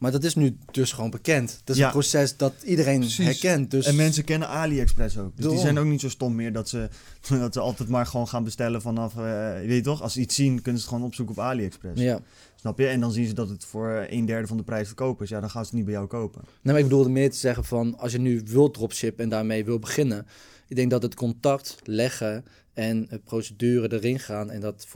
maar 0.00 0.10
dat 0.10 0.24
is 0.24 0.34
nu 0.34 0.56
dus 0.70 0.92
gewoon 0.92 1.10
bekend. 1.10 1.60
Dat 1.64 1.76
is 1.76 1.80
Ja. 1.80 1.86
een 1.86 1.92
proces 1.92 2.36
dat 2.36 2.52
iedereen 2.64 2.98
Precies. 3.00 3.24
herkent. 3.24 3.70
Dus 3.70 3.86
En 3.86 3.96
mensen 3.96 4.24
kennen 4.24 4.48
AliExpress 4.48 5.18
ook. 5.18 5.36
Dus 5.36 5.46
die 5.50 5.58
zijn 5.58 5.78
ook 5.78 5.84
niet 5.86 6.00
zo 6.00 6.08
stom 6.08 6.34
meer 6.34 6.52
dat 6.52 6.68
ze, 6.68 6.88
dat 7.28 7.52
ze 7.52 7.60
altijd 7.60 7.88
maar 7.88 8.06
gewoon 8.06 8.28
gaan 8.28 8.44
bestellen 8.44 8.82
vanaf... 8.82 9.14
je 9.14 9.64
weet 9.66 9.84
toch, 9.84 10.02
als 10.02 10.12
ze 10.12 10.20
iets 10.20 10.34
zien, 10.34 10.54
kunnen 10.62 10.80
ze 10.80 10.86
het 10.86 10.88
gewoon 10.94 11.04
opzoeken 11.08 11.34
op 11.36 11.42
AliExpress. 11.42 12.00
ja. 12.00 12.20
Snap 12.54 12.78
je? 12.78 12.86
En 12.86 13.00
dan 13.00 13.12
zien 13.12 13.26
ze 13.26 13.32
dat 13.34 13.48
het 13.48 13.64
voor 13.64 14.06
een 14.08 14.24
derde 14.26 14.46
van 14.46 14.56
de 14.56 14.62
prijs 14.62 14.86
verkopen 14.86 15.24
is. 15.24 15.30
Ja, 15.30 15.40
dan 15.40 15.50
gaan 15.50 15.62
ze 15.62 15.68
het 15.68 15.76
niet 15.76 15.84
bij 15.84 15.94
jou 15.94 16.06
kopen. 16.06 16.40
Nee, 16.44 16.58
maar 16.62 16.78
ik 16.78 16.82
bedoelde 16.88 17.10
meer 17.10 17.30
te 17.30 17.36
zeggen 17.36 17.64
van 17.64 17.98
als 17.98 18.12
je 18.12 18.18
nu 18.18 18.42
wilt 18.44 18.74
dropshippen 18.74 19.24
en 19.24 19.30
daarmee 19.30 19.64
wil 19.64 19.78
beginnen. 19.78 20.26
Ik 20.68 20.76
denk 20.76 20.90
dat 20.90 21.02
het 21.02 21.14
contact 21.14 21.76
leggen 21.84 22.44
en 22.74 23.06
het 23.08 23.24
procedure 23.24 23.92
erin 23.92 24.18
gaan 24.18 24.50
en 24.50 24.60
dat 24.60 24.86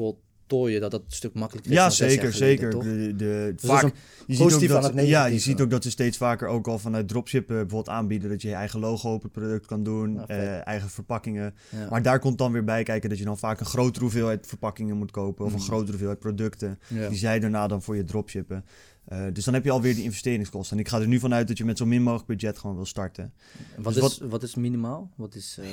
voltooien, 0.54 0.80
dat 0.80 0.90
dat 0.90 1.00
een 1.00 1.12
stuk 1.12 1.34
makkelijker 1.34 1.72
is. 1.72 1.78
Ja, 1.78 1.90
zeker, 1.90 2.32
geleden, 2.32 2.34
zeker. 2.34 2.70
De, 2.70 3.14
de, 3.16 3.52
Dus 3.56 3.70
vaak, 3.70 3.82
je 3.82 3.90
ziet 4.34 4.40
ook 4.42 4.46
positief 4.48 4.68
dat, 4.70 4.84
aan 4.84 4.96
het 4.96 5.06
Ja, 5.06 5.24
je 5.26 5.38
ziet 5.38 5.60
ook 5.60 5.70
dat 5.70 5.82
ze 5.82 5.90
steeds 5.90 6.16
vaker 6.16 6.48
ook 6.48 6.66
al 6.68 6.78
vanuit 6.78 7.08
dropshippen 7.08 7.56
bijvoorbeeld 7.56 7.88
aanbieden 7.96 8.30
dat 8.30 8.42
je 8.42 8.48
je 8.48 8.54
eigen 8.54 8.80
logo 8.80 9.12
op 9.12 9.22
het 9.22 9.32
product 9.32 9.66
kan 9.66 9.82
doen, 9.82 10.12
Ja, 10.14 10.26
eh, 10.26 10.66
eigen 10.66 10.90
verpakkingen. 10.90 11.54
ja. 11.70 11.86
Maar 11.90 12.02
daar 12.02 12.18
komt 12.18 12.38
dan 12.38 12.52
weer 12.52 12.64
bij 12.64 12.82
kijken 12.82 13.08
dat 13.08 13.18
je 13.18 13.24
dan 13.24 13.38
vaak 13.38 13.60
een 13.60 13.66
grotere 13.66 14.04
hoeveelheid 14.04 14.46
verpakkingen 14.46 14.96
moet 14.96 15.10
kopen 15.10 15.44
of 15.44 15.52
een 15.52 15.58
Mm. 15.58 15.64
grotere 15.64 15.88
hoeveelheid 15.90 16.18
producten. 16.20 16.78
Die 17.08 17.18
zij 17.18 17.38
daarna 17.40 17.66
dan 17.66 17.82
voor 17.82 17.96
je 17.96 18.04
dropshippen. 18.04 18.64
Eh, 19.04 19.26
dus 19.32 19.44
dan 19.44 19.54
heb 19.54 19.64
je 19.64 19.70
alweer 19.70 19.94
die 19.94 20.04
investeringskosten. 20.04 20.76
En 20.76 20.82
ik 20.82 20.88
ga 20.88 21.00
er 21.00 21.06
nu 21.06 21.18
vanuit 21.18 21.48
dat 21.48 21.58
je 21.58 21.64
met 21.64 21.78
zo 21.78 21.86
min 21.86 22.02
mogelijk 22.02 22.26
budget 22.26 22.58
gewoon 22.58 22.76
wil 22.76 22.86
starten. 22.86 23.32
Wat, 23.76 23.94
dus 23.94 24.04
is, 24.04 24.18
wat 24.18 24.42
is 24.42 24.54
minimaal? 24.54 25.10
Wat 25.16 25.34
is, 25.34 25.58
eh, 25.60 25.66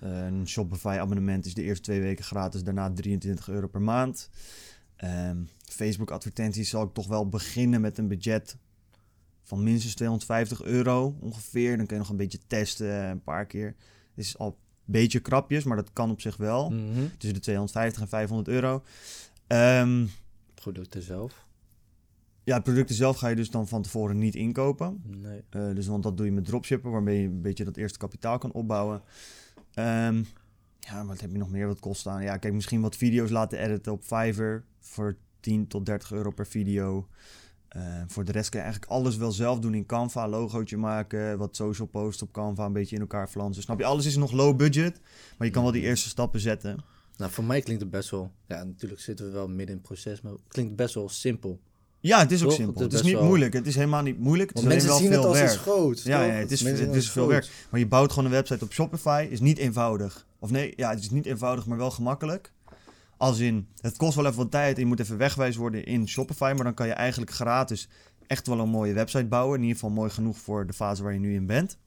wat 0.00 0.10
een 0.10 0.48
Shopify 0.48 0.96
abonnement 1.00 1.46
is 1.46 1.54
de 1.54 1.62
eerste 1.62 1.82
twee 1.82 2.00
weken 2.00 2.24
gratis, 2.24 2.62
daarna 2.62 2.92
23 2.92 3.48
euro 3.48 3.66
per 3.66 3.82
maand. 3.82 4.30
Ehm, 4.96 5.36
Facebook 5.64 6.10
advertenties 6.10 6.68
zal 6.68 6.82
ik 6.82 6.92
toch 6.92 7.06
wel 7.06 7.28
beginnen 7.28 7.80
met 7.80 7.98
een 7.98 8.08
budget 8.08 8.56
van 9.42 9.62
minstens 9.62 9.94
250 9.94 10.62
euro 10.62 11.16
ongeveer. 11.20 11.76
Dan 11.76 11.86
kun 11.86 11.96
je 11.96 12.02
nog 12.02 12.10
een 12.10 12.16
beetje 12.16 12.40
testen 12.46 13.02
eh, 13.02 13.08
een 13.08 13.22
paar 13.22 13.46
keer. 13.46 13.66
Het 13.66 14.24
is 14.24 14.38
al 14.38 14.46
een 14.46 14.54
beetje 14.84 15.20
krapjes, 15.20 15.64
maar 15.64 15.76
dat 15.76 15.92
kan 15.92 16.10
op 16.10 16.20
zich 16.20 16.36
wel. 16.36 16.70
Mhm. 16.70 17.06
Tussen 17.18 17.34
de 17.34 17.40
250 17.40 18.02
en 18.02 18.08
500 18.08 18.48
euro. 18.48 18.82
Ehm, 19.46 20.06
Producten 20.54 21.02
zelf? 21.02 21.45
Ja, 22.46 22.54
het 22.54 22.62
producten 22.64 22.94
zelf 22.94 23.16
ga 23.18 23.28
je 23.28 23.36
dus 23.36 23.50
dan 23.50 23.68
van 23.68 23.82
tevoren 23.82 24.18
niet 24.18 24.34
inkopen. 24.34 25.02
Nee. 25.06 25.42
Eh, 25.50 25.74
dus 25.74 25.86
want 25.86 26.02
dat 26.02 26.16
doe 26.16 26.26
je 26.26 26.32
met 26.32 26.44
dropshippen, 26.44 26.90
waarmee 26.90 27.20
je 27.20 27.26
een 27.28 27.42
beetje 27.42 27.64
dat 27.64 27.76
eerste 27.76 27.98
kapitaal 27.98 28.38
kan 28.38 28.52
opbouwen. 28.52 29.02
Ehm, 29.74 30.22
Ja, 30.78 31.04
wat 31.04 31.20
heb 31.20 31.32
je 31.32 31.38
nog 31.38 31.50
meer 31.50 31.66
wat 31.66 31.80
kost 31.80 32.06
aan? 32.06 32.22
Ja, 32.22 32.36
kijk, 32.36 32.54
misschien 32.54 32.80
wat 32.80 32.96
video's 32.96 33.30
laten 33.30 33.58
editen 33.58 33.92
op 33.92 34.02
Fiverr 34.02 34.64
voor 34.80 35.16
10 35.40 35.66
tot 35.66 35.86
30 35.86 36.12
euro 36.12 36.30
per 36.30 36.46
video. 36.46 37.08
Eh, 37.68 38.02
voor 38.06 38.24
de 38.24 38.32
rest 38.32 38.48
kan 38.48 38.60
je 38.60 38.66
eigenlijk 38.66 38.94
alles 38.94 39.16
wel 39.16 39.32
zelf 39.32 39.58
doen 39.58 39.74
in 39.74 39.86
Canva. 39.86 40.28
Logootje 40.28 40.76
maken, 40.76 41.38
wat 41.38 41.56
social 41.56 41.88
posts 41.88 42.22
op 42.22 42.32
Canva, 42.32 42.64
een 42.64 42.72
beetje 42.72 42.94
in 42.94 43.00
elkaar 43.00 43.28
flansen. 43.28 43.62
Snap 43.62 43.78
je? 43.78 43.84
Alles 43.84 44.06
is 44.06 44.16
nog 44.16 44.32
low 44.32 44.56
budget, 44.56 45.00
maar 45.38 45.46
je 45.46 45.52
kan 45.52 45.62
wel 45.62 45.72
die 45.72 45.82
eerste 45.82 46.08
stappen 46.08 46.40
zetten. 46.40 46.78
Nou, 47.16 47.30
voor 47.30 47.44
mij 47.44 47.60
klinkt 47.60 47.82
het 47.82 47.90
best 47.90 48.10
wel... 48.10 48.30
Ja, 48.46 48.64
natuurlijk 48.64 49.00
zitten 49.00 49.26
we 49.26 49.32
wel 49.32 49.48
midden 49.48 49.66
in 49.66 49.72
het 49.74 49.82
proces, 49.82 50.20
maar 50.20 50.32
het 50.32 50.40
klinkt 50.48 50.76
best 50.76 50.94
wel 50.94 51.08
simpel. 51.08 51.60
Ja, 52.00 52.18
het 52.18 52.32
is 52.32 52.42
ook 52.42 52.48
Toch? 52.48 52.56
simpel. 52.58 52.74
Het 52.74 52.82
Het 52.82 52.92
is 52.92 52.98
is 53.00 53.06
niet 53.06 53.14
wel- 53.16 53.24
moeilijk. 53.24 53.52
Het 53.52 53.66
is 53.66 53.74
helemaal 53.74 54.02
niet 54.02 54.18
moeilijk. 54.18 54.48
Het 54.48 54.58
Want 54.62 54.68
is 54.74 54.74
mensen 54.82 54.90
wel 54.92 55.00
zien 55.08 55.16
het 55.18 55.24
als 55.28 55.38
werk. 55.38 55.52
iets 55.52 55.60
groots, 55.62 56.02
Ja, 56.02 56.22
ja, 56.22 56.32
het 56.32 56.50
is, 56.50 56.60
het 56.60 56.94
is 56.94 57.10
veel 57.10 57.26
werk. 57.26 57.48
Maar 57.70 57.80
je 57.80 57.86
bouwt 57.86 58.10
gewoon 58.10 58.24
een 58.24 58.30
website 58.30 58.64
op 58.64 58.72
Shopify. 58.72 59.26
Is 59.30 59.40
niet 59.40 59.58
eenvoudig. 59.58 60.26
Of 60.38 60.50
nee, 60.50 60.72
ja, 60.76 60.90
het 60.90 60.98
is 61.00 61.10
niet 61.10 61.26
eenvoudig, 61.26 61.66
maar 61.66 61.78
wel 61.78 61.90
gemakkelijk. 61.90 62.52
Als 63.16 63.38
in, 63.38 63.68
het 63.80 63.96
kost 63.96 64.14
wel 64.16 64.24
even 64.24 64.36
wat 64.36 64.50
tijd 64.50 64.74
en 64.74 64.80
je 64.80 64.86
moet 64.86 65.00
even 65.00 65.16
wegwijs 65.16 65.56
worden 65.56 65.84
in 65.84 66.08
Shopify. 66.08 66.52
Maar 66.54 66.64
dan 66.64 66.74
kan 66.74 66.86
je 66.86 66.92
eigenlijk 66.92 67.30
gratis 67.30 67.88
echt 68.26 68.46
wel 68.46 68.58
een 68.58 68.68
mooie 68.68 68.92
website 68.92 69.26
bouwen. 69.26 69.54
In 69.56 69.62
ieder 69.62 69.78
geval 69.78 69.94
mooi 69.94 70.10
genoeg 70.10 70.38
voor 70.38 70.66
de 70.66 70.72
fase 70.72 71.02
waar 71.02 71.12
je 71.12 71.18
nu 71.18 71.34
in 71.34 71.46
bent. 71.46 71.78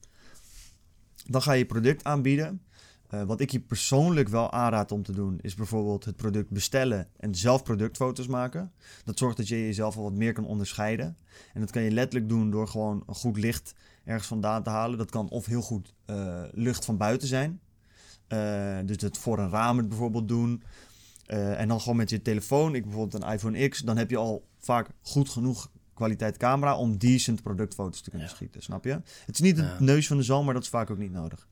Dan 1.27 1.41
ga 1.41 1.51
je 1.51 1.59
je 1.59 1.65
product 1.65 2.03
aanbieden. 2.03 2.61
Eh, 3.09 3.23
wat 3.23 3.39
ik 3.39 3.49
je 3.49 3.59
persoonlijk 3.59 4.27
wel 4.29 4.51
aanraad 4.51 4.91
om 4.91 5.03
te 5.03 5.11
doen, 5.11 5.39
is 5.41 5.55
bijvoorbeeld 5.55 6.05
het 6.05 6.15
product 6.15 6.49
bestellen 6.49 7.07
en 7.17 7.35
zelf 7.35 7.63
productfoto's 7.63 8.27
maken. 8.27 8.71
Dat 9.03 9.17
zorgt 9.17 9.37
dat 9.37 9.47
je 9.47 9.55
jezelf 9.59 9.97
al 9.97 10.03
wat 10.03 10.13
meer 10.13 10.33
kan 10.33 10.45
onderscheiden. 10.45 11.17
En 11.53 11.61
dat 11.61 11.71
kan 11.71 11.81
je 11.81 11.91
letterlijk 11.91 12.29
doen 12.29 12.51
door 12.51 12.67
gewoon 12.67 13.03
een 13.07 13.15
goed 13.15 13.37
licht 13.37 13.73
ergens 14.05 14.27
vandaan 14.27 14.63
te 14.63 14.69
halen. 14.69 14.97
Dat 14.97 15.11
kan 15.11 15.29
of 15.29 15.45
heel 15.45 15.61
goed 15.61 15.93
eh, 16.05 16.43
lucht 16.51 16.85
van 16.85 16.97
buiten 16.97 17.27
zijn. 17.27 17.59
Eh, 18.27 18.77
dus 18.85 19.01
het 19.01 19.17
voor 19.17 19.39
een 19.39 19.49
raam 19.49 19.77
het 19.77 19.89
bijvoorbeeld 19.89 20.27
doen. 20.27 20.63
En 21.25 21.67
dan 21.67 21.79
gewoon 21.81 21.97
met 21.97 22.09
je 22.09 22.21
telefoon, 22.21 22.75
ik 22.75 22.83
bijvoorbeeld 22.83 23.23
een 23.23 23.31
iPhone 23.31 23.67
X, 23.67 23.79
dan 23.79 23.97
heb 23.97 24.09
je 24.09 24.17
al 24.17 24.47
vaak 24.59 24.89
goed 25.01 25.29
genoeg 25.29 25.69
kwaliteit 25.93 26.37
camera 26.37 26.75
om 26.77 26.97
decent 26.97 27.41
productfoto's 27.41 28.01
te 28.01 28.09
kunnen 28.09 28.27
Ja. 28.27 28.33
schieten, 28.33 28.61
snap 28.61 28.83
je? 28.83 28.91
Het 28.91 29.03
is 29.35 29.39
niet 29.39 29.57
het 29.57 29.65
Ja. 29.65 29.75
neus 29.79 30.07
van 30.07 30.17
de 30.17 30.23
zalm, 30.23 30.45
maar 30.45 30.53
dat 30.53 30.63
is 30.63 30.69
vaak 30.69 30.89
ook 30.89 30.97
niet 30.97 31.11
nodig. 31.11 31.47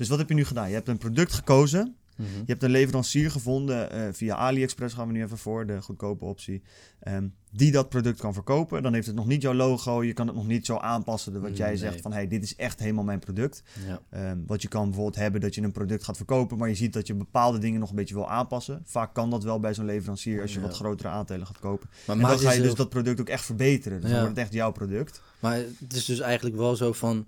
Dus 0.00 0.08
wat 0.08 0.18
heb 0.18 0.28
je 0.28 0.34
nu 0.34 0.44
gedaan? 0.44 0.68
Je 0.68 0.74
hebt 0.74 0.88
een 0.88 0.98
product 0.98 1.32
gekozen. 1.32 1.94
Mhm. 2.16 2.28
Je 2.28 2.42
hebt 2.46 2.62
een 2.62 2.70
leverancier 2.70 3.30
gevonden 3.30 3.90
eh, 3.90 4.02
via 4.12 4.34
AliExpress 4.36 4.94
gaan 4.94 5.06
we 5.06 5.12
nu 5.12 5.22
even 5.22 5.38
voor, 5.38 5.66
de 5.66 5.82
goedkope 5.82 6.24
optie. 6.24 6.62
ehm, 7.00 7.26
die 7.52 7.72
dat 7.72 7.88
product 7.88 8.20
kan 8.20 8.32
verkopen. 8.34 8.82
Dan 8.82 8.94
heeft 8.94 9.06
het 9.06 9.16
nog 9.16 9.26
niet 9.26 9.42
jouw 9.42 9.54
logo. 9.54 10.02
Je 10.04 10.12
kan 10.12 10.26
het 10.26 10.36
nog 10.36 10.46
niet 10.46 10.66
zo 10.66 10.76
aanpassen. 10.76 11.32
de- 11.32 11.38
Wat 11.40 11.56
jij 11.56 11.68
Nee. 11.68 11.76
zegt 11.76 12.00
van 12.00 12.12
hey, 12.12 12.28
dit 12.28 12.42
is 12.42 12.56
echt 12.56 12.78
helemaal 12.80 13.04
mijn 13.04 13.18
product. 13.18 13.62
Ja. 13.86 14.00
Ehm, 14.10 14.38
wat 14.46 14.62
je 14.62 14.68
kan 14.68 14.84
bijvoorbeeld 14.84 15.16
hebben 15.16 15.40
dat 15.40 15.54
je 15.54 15.62
een 15.62 15.72
product 15.72 16.04
gaat 16.04 16.16
verkopen, 16.16 16.58
maar 16.58 16.68
je 16.68 16.74
ziet 16.74 16.92
dat 16.92 17.06
je 17.06 17.14
bepaalde 17.14 17.58
dingen 17.58 17.80
nog 17.80 17.90
een 17.90 17.96
beetje 17.96 18.14
wil 18.14 18.28
aanpassen. 18.30 18.82
Vaak 18.84 19.14
kan 19.14 19.30
dat 19.30 19.42
wel 19.44 19.60
bij 19.60 19.74
zo'n 19.74 19.84
leverancier 19.84 20.40
als 20.42 20.52
je 20.54 20.60
Ja. 20.60 20.66
wat 20.66 20.74
grotere 20.76 21.08
aandelen 21.08 21.46
gaat 21.46 21.58
kopen. 21.58 21.88
Maar, 22.06 22.16
en 22.16 22.22
dan 22.22 22.38
ga 22.38 22.52
je 22.52 22.62
dus 22.62 22.74
dat 22.74 22.88
product 22.88 23.20
ook 23.20 23.28
echt 23.28 23.44
verbeteren. 23.44 24.00
Dus 24.00 24.10
Ja. 24.10 24.14
dan 24.16 24.24
wordt 24.24 24.36
het 24.36 24.46
echt 24.46 24.54
jouw 24.56 24.72
product. 24.72 25.22
maar 25.40 25.56
het 25.56 25.94
is 25.94 26.04
dus 26.04 26.20
eigenlijk 26.20 26.56
wel 26.56 26.76
zo 26.76 26.92
van... 26.92 27.26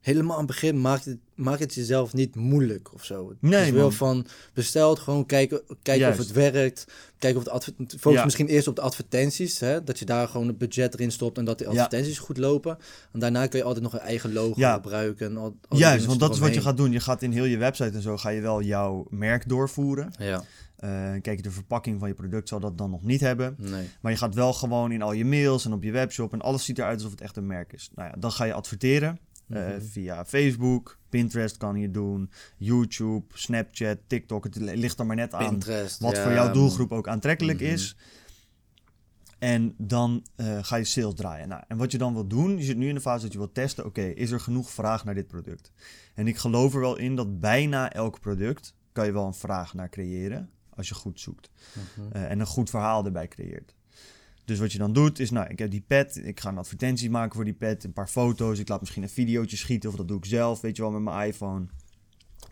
Helemaal 0.00 0.32
aan 0.32 0.38
het 0.42 0.46
begin 0.46 0.80
maak 0.80 1.04
het, 1.04 1.18
maak 1.34 1.58
het 1.58 1.74
jezelf 1.74 2.12
niet 2.12 2.34
moeilijk 2.36 2.94
of 2.94 3.04
zo. 3.04 3.34
Nee, 3.40 3.64
is 3.64 3.70
wel 3.70 3.90
van 3.90 4.26
besteld, 4.54 4.98
gewoon 4.98 5.26
kijken, 5.26 5.60
kijken 5.82 5.98
Juist. 6.04 6.18
of 6.20 6.26
het 6.26 6.34
werkt. 6.34 6.84
Kijken 7.18 7.38
of 7.40 7.44
het 7.44 7.54
adver- 7.54 7.74
focus 7.98 8.18
Ja. 8.18 8.24
misschien 8.24 8.46
eerst 8.48 8.68
op 8.68 8.76
de 8.76 8.82
advertenties. 8.82 9.58
Hè? 9.60 9.84
Dat 9.84 9.98
je 9.98 10.04
daar 10.04 10.28
gewoon 10.28 10.46
het 10.46 10.58
budget 10.58 10.94
erin 10.94 11.10
stopt 11.12 11.38
en 11.38 11.44
dat 11.44 11.58
de 11.58 11.64
Ja. 11.64 11.70
advertenties 11.70 12.18
goed 12.18 12.36
lopen. 12.38 12.78
En 13.12 13.20
daarna 13.20 13.46
kun 13.46 13.58
je 13.58 13.64
altijd 13.64 13.84
nog 13.84 13.92
een 13.92 13.98
eigen 13.98 14.32
logo 14.32 14.60
Ja. 14.60 14.72
gebruiken. 14.74 15.26
En 15.30 15.36
al, 15.36 15.56
Juist, 15.68 16.06
want 16.06 16.20
dat 16.20 16.34
is 16.34 16.38
wat 16.38 16.54
je 16.54 16.60
gaat 16.60 16.76
doen. 16.76 16.92
Je 16.92 17.00
gaat 17.00 17.22
in 17.22 17.32
heel 17.32 17.44
je 17.44 17.56
website 17.58 17.90
en 17.96 18.02
zo 18.02 18.16
ga 18.16 18.28
je 18.28 18.40
wel 18.40 18.62
jouw 18.62 19.06
merk 19.10 19.48
doorvoeren. 19.48 20.10
Ja, 20.18 20.42
Eh, 20.78 21.10
kijk, 21.22 21.42
de 21.42 21.50
verpakking 21.50 21.98
van 21.98 22.08
je 22.08 22.14
product 22.14 22.48
zal 22.48 22.60
dat 22.60 22.78
dan 22.78 22.90
nog 22.90 23.02
niet 23.02 23.20
hebben. 23.20 23.54
nee. 23.58 23.88
Maar 24.00 24.12
je 24.12 24.18
gaat 24.18 24.34
wel 24.34 24.52
gewoon 24.52 24.92
in 24.92 25.02
al 25.02 25.12
je 25.12 25.24
mails 25.24 25.64
en 25.64 25.72
op 25.72 25.82
je 25.82 25.90
webshop 25.92 26.32
en 26.32 26.40
alles 26.40 26.64
ziet 26.64 26.78
eruit 26.78 26.94
alsof 26.96 27.10
het 27.10 27.20
echt 27.20 27.36
een 27.36 27.46
merk 27.46 27.72
is. 27.72 27.90
Nou 27.94 28.08
ja, 28.08 28.14
dan 28.18 28.32
ga 28.32 28.44
je 28.44 28.52
adverteren 28.52 29.18
eh, 29.48 29.66
Mhm. 29.66 29.80
via 29.80 30.24
Facebook, 30.24 30.98
Pinterest 31.08 31.56
kan 31.56 31.76
je 31.76 31.90
doen, 31.90 32.30
YouTube, 32.56 33.24
Snapchat, 33.34 33.98
TikTok. 34.06 34.44
Het 34.44 34.56
ligt 34.56 34.98
er 34.98 35.06
maar 35.06 35.16
net 35.16 35.34
aan 35.34 35.48
Pinterest. 35.48 36.00
wat 36.00 36.16
ja, 36.16 36.22
voor 36.22 36.32
jouw 36.32 36.52
doelgroep 36.52 36.92
ook 36.92 37.08
aantrekkelijk 37.08 37.60
Mhm. 37.60 37.70
is. 37.70 37.96
En 39.38 39.74
dan 39.76 40.26
eh, 40.36 40.58
ga 40.62 40.76
je 40.76 40.84
sales 40.84 41.14
draaien. 41.14 41.48
Nou, 41.48 41.62
en 41.68 41.76
wat 41.76 41.92
je 41.92 41.98
dan 41.98 42.12
wil 42.14 42.26
doen, 42.26 42.56
je 42.58 42.64
zit 42.64 42.76
nu 42.76 42.88
in 42.88 42.94
de 42.94 43.00
fase 43.00 43.22
dat 43.22 43.32
je 43.32 43.38
wilt 43.38 43.54
testen, 43.54 43.84
oké, 43.86 44.02
is 44.02 44.30
er 44.30 44.40
genoeg 44.40 44.70
vraag 44.70 45.04
naar 45.04 45.14
dit 45.14 45.26
product? 45.26 45.72
En 46.14 46.26
ik 46.26 46.36
geloof 46.36 46.74
er 46.74 46.80
wel 46.80 46.96
in 46.98 47.16
dat 47.16 47.40
bijna 47.40 47.92
elk 47.92 48.20
product 48.20 48.74
kan 48.92 49.06
je 49.06 49.12
wel 49.12 49.26
een 49.26 49.34
vraag 49.34 49.74
naar 49.74 49.88
creëren, 49.88 50.50
als 50.70 50.88
je 50.88 50.94
goed 50.94 51.20
zoekt. 51.20 51.50
Mhm. 51.96 52.12
Eh, 52.12 52.30
en 52.30 52.40
een 52.40 52.46
goed 52.46 52.70
verhaal 52.70 53.04
erbij 53.04 53.28
creëert. 53.28 53.74
Dus 54.48 54.58
wat 54.58 54.72
je 54.72 54.78
dan 54.78 54.92
doet 54.92 55.18
is, 55.18 55.30
nou, 55.30 55.48
ik 55.48 55.58
heb 55.58 55.70
die 55.70 55.84
pet, 55.86 56.20
ik 56.24 56.40
ga 56.40 56.48
een 56.48 56.58
advertentie 56.58 57.10
maken 57.10 57.34
voor 57.34 57.44
die 57.44 57.54
pet, 57.54 57.84
een 57.84 57.92
paar 57.92 58.08
foto's, 58.08 58.58
ik 58.58 58.68
laat 58.68 58.80
misschien 58.80 59.02
een 59.02 59.08
videootje 59.08 59.56
schieten 59.56 59.90
of 59.90 59.96
dat 59.96 60.08
doe 60.08 60.16
ik 60.16 60.24
zelf, 60.24 60.60
weet 60.60 60.76
je 60.76 60.82
wel, 60.82 60.90
met 60.90 61.02
mijn 61.02 61.28
iPhone. 61.28 61.66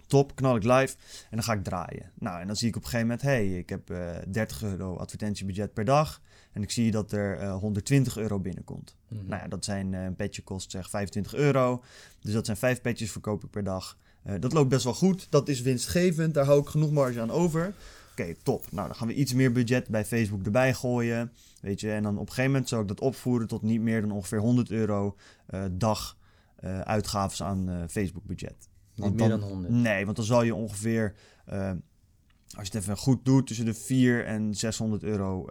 Top, 0.06 0.34
knal 0.34 0.56
ik 0.56 0.62
live 0.62 0.96
en 1.22 1.30
dan 1.30 1.42
ga 1.42 1.52
ik 1.52 1.64
draaien. 1.64 2.10
Nou, 2.14 2.40
en 2.40 2.46
dan 2.46 2.56
zie 2.56 2.68
ik 2.68 2.76
op 2.76 2.82
een 2.82 2.88
gegeven 2.88 3.08
moment, 3.08 3.26
hey, 3.26 3.58
ik 3.58 3.68
heb 3.68 3.90
eh 3.90 4.16
30 4.28 4.62
euro 4.62 4.96
advertentiebudget 4.96 5.72
per 5.72 5.84
dag 5.84 6.20
en 6.52 6.62
ik 6.62 6.70
zie 6.70 6.90
dat 6.90 7.12
er 7.12 7.38
eh 7.38 7.56
120 7.56 8.16
euro 8.16 8.40
binnenkomt. 8.40 8.96
Mhm. 9.08 9.26
Nou 9.26 9.42
ja, 9.42 9.48
dat 9.48 9.64
zijn, 9.64 9.94
eh, 9.94 10.04
een 10.04 10.16
petje 10.16 10.42
kost 10.42 10.70
zeg 10.70 10.90
25 10.90 11.34
euro, 11.34 11.82
dus 12.20 12.32
dat 12.32 12.44
zijn 12.44 12.56
vijf 12.56 12.80
petjes 12.80 13.10
verkoop 13.10 13.44
ik 13.44 13.50
per 13.50 13.64
dag. 13.64 13.98
Eh, 14.22 14.34
dat 14.40 14.52
loopt 14.52 14.68
best 14.68 14.84
wel 14.84 14.94
goed, 14.94 15.26
dat 15.30 15.48
is 15.48 15.60
winstgevend, 15.60 16.34
daar 16.34 16.44
hou 16.44 16.60
ik 16.60 16.68
genoeg 16.68 16.90
marge 16.90 17.20
aan 17.20 17.30
over. 17.30 17.74
Oké, 18.20 18.34
top. 18.42 18.64
Nou, 18.72 18.86
dan 18.86 18.96
gaan 18.96 19.06
we 19.06 19.14
iets 19.14 19.32
meer 19.32 19.52
budget 19.52 19.88
bij 19.88 20.04
Facebook 20.04 20.44
erbij 20.44 20.74
gooien. 20.74 21.32
Weet 21.60 21.80
je, 21.80 21.92
en 21.92 22.02
dan 22.02 22.14
op 22.14 22.20
een 22.20 22.28
gegeven 22.28 22.50
moment 22.50 22.68
zou 22.68 22.82
ik 22.82 22.88
dat 22.88 23.00
opvoeren 23.00 23.46
tot 23.46 23.62
niet 23.62 23.80
meer 23.80 24.00
dan 24.00 24.10
ongeveer 24.10 24.38
100 24.38 24.70
euro 24.70 25.16
eh, 25.46 25.64
dag 25.72 26.16
eh 26.56 26.80
uitgaves 26.80 27.42
aan 27.42 27.68
eh, 27.68 27.82
Facebook 27.88 28.24
budget. 28.24 28.68
Niet 28.94 29.14
meer 29.14 29.28
dan- 29.28 29.40
dan 29.40 29.48
100. 29.48 29.72
Nee, 29.74 30.04
want 30.04 30.16
dan 30.16 30.24
zal 30.26 30.42
je 30.42 30.54
ongeveer, 30.54 31.14
als 31.46 32.66
je 32.66 32.72
het 32.72 32.74
even 32.74 32.96
goed 32.96 33.24
doet, 33.24 33.46
tussen 33.46 33.64
de 33.64 33.74
4 33.74 34.24
en 34.24 34.54
600 34.54 35.02
euro 35.02 35.46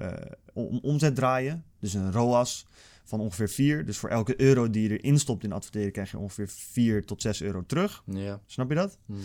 om, 0.54 0.80
omzet 0.82 1.16
draaien. 1.16 1.64
Dus 1.80 1.94
een 1.94 2.12
ROAS 2.12 2.68
van 3.06 3.20
ongeveer 3.20 3.50
4. 3.50 3.86
Dus 3.86 3.98
voor 3.98 4.10
elke 4.10 4.42
euro 4.42 4.70
die 4.70 4.90
je 4.90 4.98
erin 4.98 5.20
stopt 5.20 5.44
in 5.44 5.52
adverteren, 5.52 5.92
krijg 5.92 6.12
je 6.12 6.18
ongeveer 6.18 6.48
4 6.48 7.06
tot 7.06 7.22
6 7.22 7.42
euro 7.42 7.64
terug. 7.68 8.04
Ja. 8.06 8.42
Snap 8.46 8.70
je 8.70 8.76
dat? 8.76 8.98
Mhm. 9.06 9.20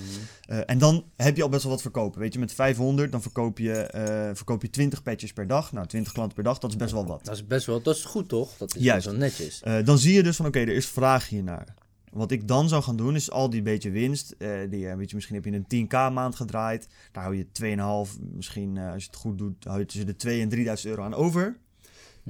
Eh, 0.44 0.58
en 0.66 0.78
dan 0.78 1.04
heb 1.16 1.36
je 1.36 1.42
al 1.42 1.48
best 1.48 1.62
wel 1.62 1.72
wat 1.72 1.82
verkopen. 1.82 2.20
Weet 2.20 2.32
je, 2.32 2.38
met 2.38 2.52
500 2.52 3.12
dan 3.12 3.22
verkoop 3.22 3.58
je, 3.58 3.72
eh, 3.72 4.30
verkoop 4.34 4.62
je 4.62 4.70
20 4.70 5.02
petjes 5.02 5.32
per 5.32 5.46
dag. 5.46 5.72
Nou, 5.72 5.86
20 5.86 6.12
klanten 6.12 6.34
per 6.34 6.44
dag, 6.44 6.58
dat 6.58 6.70
is 6.70 6.76
best 6.76 6.92
wel 6.92 7.06
wat. 7.06 7.24
Dat 7.24 7.34
is 7.34 7.46
best 7.46 7.66
wel, 7.66 7.82
dat 7.82 7.96
is 7.96 8.04
goed 8.04 8.28
toch? 8.28 8.56
Dat 8.56 8.76
is 8.76 8.82
Juist. 8.82 9.06
best 9.06 9.18
wel 9.18 9.28
netjes. 9.28 9.62
Eh, 9.62 9.84
dan 9.84 9.98
zie 9.98 10.14
je 10.14 10.22
dus 10.22 10.36
van, 10.36 10.46
oké, 10.46 10.58
er 10.58 10.68
is 10.68 10.86
vraag 10.86 11.28
hiernaar. 11.28 11.74
Wat 12.12 12.30
ik 12.30 12.48
dan 12.48 12.68
zou 12.68 12.82
gaan 12.82 12.96
doen, 12.96 13.14
is 13.14 13.30
al 13.30 13.50
die 13.50 13.62
beetje 13.62 13.90
winst. 13.90 14.34
die, 14.70 14.96
weet 14.96 15.10
je, 15.10 15.14
misschien 15.14 15.34
heb 15.34 15.44
je 15.44 15.52
een 15.52 15.66
10k 15.88 15.92
maand 16.12 16.34
gedraaid. 16.34 16.88
Daar 17.12 17.22
hou 17.22 17.36
je 17.36 17.46
2,5, 17.52 18.18
misschien 18.20 18.78
als 18.78 19.02
je 19.02 19.08
het 19.08 19.18
goed 19.18 19.38
doet, 19.38 19.64
hou 19.64 19.78
je 19.78 19.84
tussen 19.84 20.06
de 20.06 20.16
2 20.16 20.40
en 20.40 20.48
3000 20.48 20.90
euro 20.90 21.02
aan 21.02 21.14
over. 21.14 21.58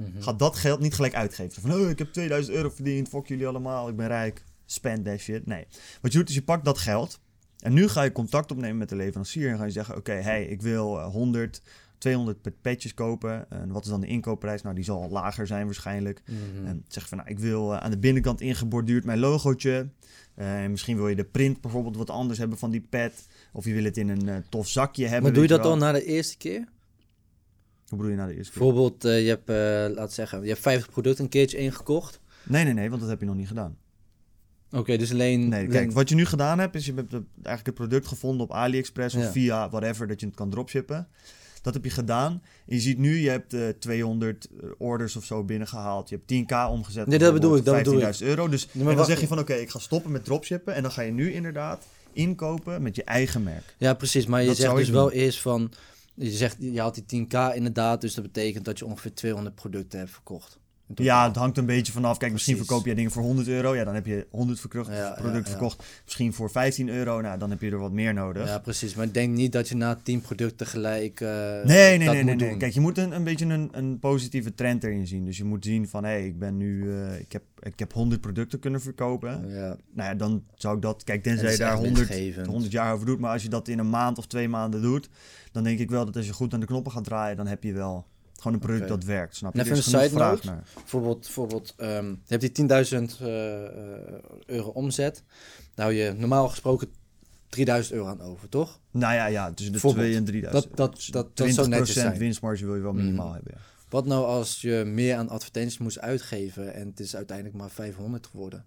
Mhm. 0.01 0.21
Ga 0.21 0.33
dat 0.33 0.55
geld 0.55 0.79
niet 0.79 0.93
gelijk 0.93 1.13
uitgeven. 1.15 1.61
Van, 1.61 1.73
oh, 1.73 1.89
ik 1.89 1.97
heb 1.97 2.13
2000 2.13 2.55
euro 2.55 2.69
verdiend, 2.69 3.07
fuck 3.09 3.27
jullie 3.27 3.47
allemaal, 3.47 3.89
ik 3.89 3.95
ben 3.95 4.07
rijk. 4.07 4.43
Spend 4.65 5.05
that 5.05 5.19
shit. 5.19 5.45
Nee. 5.45 5.65
Wat 6.01 6.11
je 6.11 6.17
doet, 6.17 6.29
is 6.29 6.35
je 6.35 6.43
pakt 6.43 6.65
dat 6.65 6.77
geld. 6.77 7.19
En 7.59 7.73
nu 7.73 7.87
ga 7.87 8.01
je 8.03 8.11
contact 8.11 8.51
opnemen 8.51 8.77
met 8.77 8.89
de 8.89 8.95
leverancier. 8.95 9.49
En 9.49 9.57
ga 9.57 9.63
je 9.65 9.71
zeggen, 9.71 9.95
oké, 9.97 10.11
hey, 10.11 10.45
ik 10.45 10.61
wil 10.61 10.99
eh, 10.99 11.05
100, 11.05 11.61
200 11.97 12.41
pet- 12.41 12.61
petjes 12.61 12.93
kopen. 12.93 13.49
En 13.49 13.71
wat 13.71 13.83
is 13.83 13.89
dan 13.89 14.01
de 14.01 14.07
inkoopprijs? 14.07 14.61
Nou, 14.61 14.75
die 14.75 14.83
zal 14.83 15.09
lager 15.09 15.47
zijn 15.47 15.65
waarschijnlijk. 15.65 16.21
Mhm. 16.25 16.65
En 16.65 16.85
zeg 16.87 17.07
van, 17.07 17.17
nou, 17.17 17.29
ik 17.29 17.39
wil 17.39 17.73
eh, 17.73 17.79
aan 17.79 17.91
de 17.91 17.97
binnenkant 17.97 18.41
ingeborduurd 18.41 19.05
mijn 19.05 19.19
logootje. 19.19 19.87
Eh, 20.35 20.65
misschien 20.65 20.95
wil 20.97 21.07
je 21.07 21.15
de 21.15 21.23
print 21.23 21.61
bijvoorbeeld 21.61 21.95
wat 21.97 22.09
anders 22.09 22.39
hebben 22.39 22.57
van 22.57 22.71
die 22.71 22.85
pet. 22.89 23.27
Of 23.53 23.65
je 23.65 23.73
wil 23.73 23.83
het 23.83 23.97
in 23.97 24.09
een 24.09 24.29
eh, 24.29 24.35
tof 24.49 24.67
zakje 24.67 25.03
hebben. 25.03 25.23
Maar 25.23 25.33
doe 25.33 25.41
je 25.41 25.47
dat 25.47 25.59
wel. 25.59 25.69
dan 25.69 25.79
na 25.79 25.91
de 25.91 26.03
eerste 26.05 26.37
keer? 26.37 26.67
Hoe 27.91 27.99
bedoel 27.99 28.11
je 28.17 28.21
nou 28.21 28.29
de 28.31 28.37
eerste 28.37 28.51
keer? 28.53 28.61
Bijvoorbeeld, 28.61 29.05
eh, 29.05 29.21
je 29.23 29.27
hebt, 29.27 29.49
eh 29.49 29.95
laat 29.97 30.13
zeggen, 30.13 30.41
je 30.41 30.47
hebt 30.47 30.59
50 30.61 30.89
producten 30.91 31.23
een 31.23 31.29
keertje 31.29 31.57
ingekocht. 31.57 32.19
Nee, 32.43 32.63
nee, 32.63 32.73
nee, 32.73 32.89
want 32.89 33.01
dat 33.01 33.09
heb 33.09 33.19
je 33.19 33.25
nog 33.25 33.35
niet 33.35 33.47
gedaan. 33.47 33.77
Oké, 34.71 34.97
dus 34.97 35.11
alleen... 35.11 35.49
Nee, 35.49 35.67
kijk, 35.67 35.91
wat 35.91 36.09
je 36.09 36.15
nu 36.15 36.25
gedaan 36.25 36.59
hebt, 36.59 36.75
is 36.75 36.85
je 36.85 36.93
hebt 36.93 37.11
het- 37.11 37.23
eigenlijk 37.33 37.65
het 37.65 37.75
product 37.75 38.07
gevonden 38.07 38.41
op 38.45 38.51
AliExpress 38.53 39.15
of 39.15 39.21
Ja. 39.23 39.31
via 39.31 39.69
whatever, 39.69 40.07
dat 40.07 40.19
je 40.19 40.25
het 40.25 40.35
kan 40.35 40.49
dropshippen. 40.49 41.07
Dat 41.61 41.73
heb 41.73 41.83
je 41.83 41.89
gedaan. 41.89 42.31
En 42.67 42.75
je 42.75 42.79
ziet 42.81 42.97
nu, 42.97 43.17
je 43.17 43.29
hebt 43.29 43.53
eh 43.53 43.67
200 43.79 44.47
orders 44.77 45.15
of 45.15 45.23
zo 45.25 45.43
binnengehaald. 45.43 46.09
Je 46.09 46.15
hebt 46.15 46.27
10k 46.27 46.69
omgezet. 46.69 47.07
Nee, 47.07 47.17
dat 47.19 47.33
bedoel 47.33 47.55
ik, 47.55 47.65
dat 47.65 47.77
bedoel 47.77 47.93
ik. 47.99 48.15
15.000 48.15 48.27
euro. 48.27 48.47
Dus 48.47 48.67
maar 48.73 48.87
en 48.87 48.95
dan 48.95 49.05
zeg 49.05 49.19
je 49.19 49.27
van, 49.27 49.39
oké, 49.39 49.53
ik 49.53 49.69
ga 49.69 49.79
stoppen 49.79 50.11
met 50.11 50.23
dropshippen. 50.25 50.73
En 50.75 50.81
dan 50.81 50.91
ga 50.91 51.01
je 51.01 51.11
nu 51.11 51.31
inderdaad 51.33 51.85
inkopen 52.13 52.81
met 52.81 52.95
je 52.95 53.03
eigen 53.03 53.43
merk. 53.43 53.75
Ja, 53.77 53.93
precies. 53.93 54.25
Maar 54.25 54.41
je 54.41 54.47
Dat 54.47 54.55
zegt 54.57 54.75
dus 54.75 54.89
wel 54.89 55.11
eerst 55.11 55.39
van... 55.41 55.71
Je 56.13 56.31
zegt, 56.31 56.57
je 56.59 56.81
had 56.81 57.03
die 57.07 57.25
10k 57.25 57.55
inderdaad, 57.55 58.01
dus 58.01 58.13
dat 58.13 58.23
betekent 58.23 58.65
dat 58.65 58.79
je 58.79 58.85
ongeveer 58.85 59.13
200 59.13 59.55
producten 59.55 59.99
hebt 59.99 60.11
verkocht. 60.11 60.59
Ja, 60.95 61.27
het 61.27 61.35
hangt 61.35 61.57
een 61.57 61.65
beetje 61.65 61.91
vanaf. 61.91 62.17
Kijk, 62.17 62.31
misschien 62.31 62.57
verkoop 62.57 62.85
jij 62.85 62.95
dingen 62.95 63.11
voor 63.11 63.21
100 63.23 63.47
euro. 63.47 63.75
Ja, 63.75 63.83
dan 63.83 63.93
heb 63.93 64.05
je 64.05 64.27
100 64.31 64.59
verkro- 64.59 64.85
Ja, 64.89 64.93
ja, 64.95 65.09
producten 65.11 65.51
ja. 65.51 65.57
verkocht. 65.57 65.83
Misschien 66.03 66.33
voor 66.33 66.49
15 66.51 66.89
euro. 66.89 67.21
Nou, 67.21 67.39
dan 67.39 67.49
heb 67.49 67.61
je 67.61 67.71
er 67.71 67.77
wat 67.79 67.91
meer 67.91 68.13
nodig. 68.13 68.47
Ja, 68.47 68.59
precies. 68.59 68.95
Maar 68.95 69.05
ik 69.05 69.13
denk 69.13 69.35
niet 69.35 69.51
dat 69.51 69.69
je 69.69 69.75
na 69.75 69.99
10 70.03 70.21
producten 70.21 70.67
gelijk. 70.67 71.21
eh, 71.21 71.29
Nee, 71.63 71.97
nee, 71.97 72.25
dat 72.25 72.37
nee. 72.37 72.57
Kijk, 72.57 72.73
je 72.73 72.79
moet 72.79 72.97
een, 72.97 73.11
een 73.11 73.23
beetje 73.23 73.45
een, 73.45 73.69
een 73.71 73.99
positieve 73.99 74.53
trend 74.53 74.83
erin 74.83 75.07
zien. 75.07 75.25
Dus 75.25 75.37
je 75.37 75.43
moet 75.43 75.65
zien 75.65 75.87
van, 75.87 76.03
hé, 76.03 76.09
hey, 76.09 76.25
ik 76.25 76.39
ben 76.39 76.57
nu, 76.57 76.91
eh, 76.91 77.19
ik, 77.19 77.31
heb, 77.31 77.43
ik 77.59 77.79
heb 77.79 77.93
100 77.93 78.21
producten 78.21 78.59
kunnen 78.59 78.81
verkopen. 78.81 79.49
Ja, 79.49 79.77
Nou 79.93 80.09
ja, 80.09 80.15
dan 80.15 80.43
zou 80.55 80.75
ik 80.75 80.81
dat, 80.81 81.03
kijk, 81.03 81.17
en 81.17 81.23
tenzij 81.23 81.51
je 81.51 81.57
daar 81.57 81.67
echt 81.71 81.77
100, 81.79 81.95
winstgevend. 82.07 82.47
100 82.47 82.71
jaar 82.71 82.93
over 82.93 83.05
doet. 83.05 83.19
Maar 83.19 83.31
als 83.31 83.43
je 83.43 83.49
dat 83.49 83.67
in 83.67 83.79
een 83.79 83.89
maand 83.89 84.17
of 84.17 84.27
twee 84.27 84.49
maanden 84.49 84.81
doet, 84.81 85.09
dan 85.51 85.63
denk 85.63 85.79
ik 85.79 85.89
wel 85.89 86.05
dat 86.05 86.15
als 86.15 86.25
je 86.25 86.33
goed 86.33 86.53
aan 86.53 86.59
de 86.59 86.65
knoppen 86.65 86.91
gaat 86.91 87.03
draaien, 87.03 87.37
dan 87.37 87.47
heb 87.47 87.63
je 87.63 87.73
wel 87.73 88.05
gewoon 88.41 88.53
een 88.53 88.63
product 88.63 88.87
dat 88.87 89.03
werkt. 89.03 89.35
Snap 89.35 89.53
je? 89.53 89.59
En 89.59 89.65
even 89.65 89.77
een 89.77 89.83
side 89.83 90.09
vraag 90.09 90.31
note. 90.33 90.45
naar. 90.45 90.63
Bijvoorbeeld, 90.73 91.19
bijvoorbeeld 91.21 91.73
ehm, 91.77 92.09
je 92.09 92.37
hebt 92.37 92.55
die 92.55 92.65
10.000 92.67 93.21
eh, 93.21 93.65
eh, 93.65 93.71
euro 94.45 94.69
omzet. 94.69 95.23
Nou, 95.75 95.93
je 95.93 96.13
normaal 96.17 96.49
gesproken 96.49 96.87
3000 97.49 97.95
euro 97.95 98.07
aan 98.07 98.21
over, 98.21 98.49
toch? 98.49 98.79
Nou 98.91 99.13
ja, 99.13 99.25
ja, 99.25 99.47
tussen 99.47 99.65
de 99.65 99.71
Bijvoorbeeld. 99.71 100.05
2 100.05 100.17
en 100.17 100.25
3000. 100.25 100.63
Dat, 100.63 100.77
dat, 100.77 100.95
Dus 100.95 101.05
dat, 101.05 101.37
dat 101.37 101.53
zou 101.53 101.67
netjes 101.67 101.97
20% 101.97 101.99
zijn. 101.99 102.17
winstmarge 102.17 102.65
wil 102.65 102.75
je 102.75 102.81
wel 102.81 102.93
minimaal 102.93 103.27
Mm. 103.27 103.33
hebben. 103.33 103.53
Ja. 103.55 103.61
Wat 103.89 104.05
nou 104.05 104.25
als 104.25 104.61
je 104.61 104.83
meer 104.85 105.15
aan 105.15 105.29
advertenties 105.29 105.77
moest 105.77 105.99
uitgeven 105.99 106.73
en 106.73 106.87
het 106.87 106.99
is 106.99 107.15
uiteindelijk 107.15 107.57
maar 107.57 107.69
500 107.69 108.27
geworden? 108.27 108.65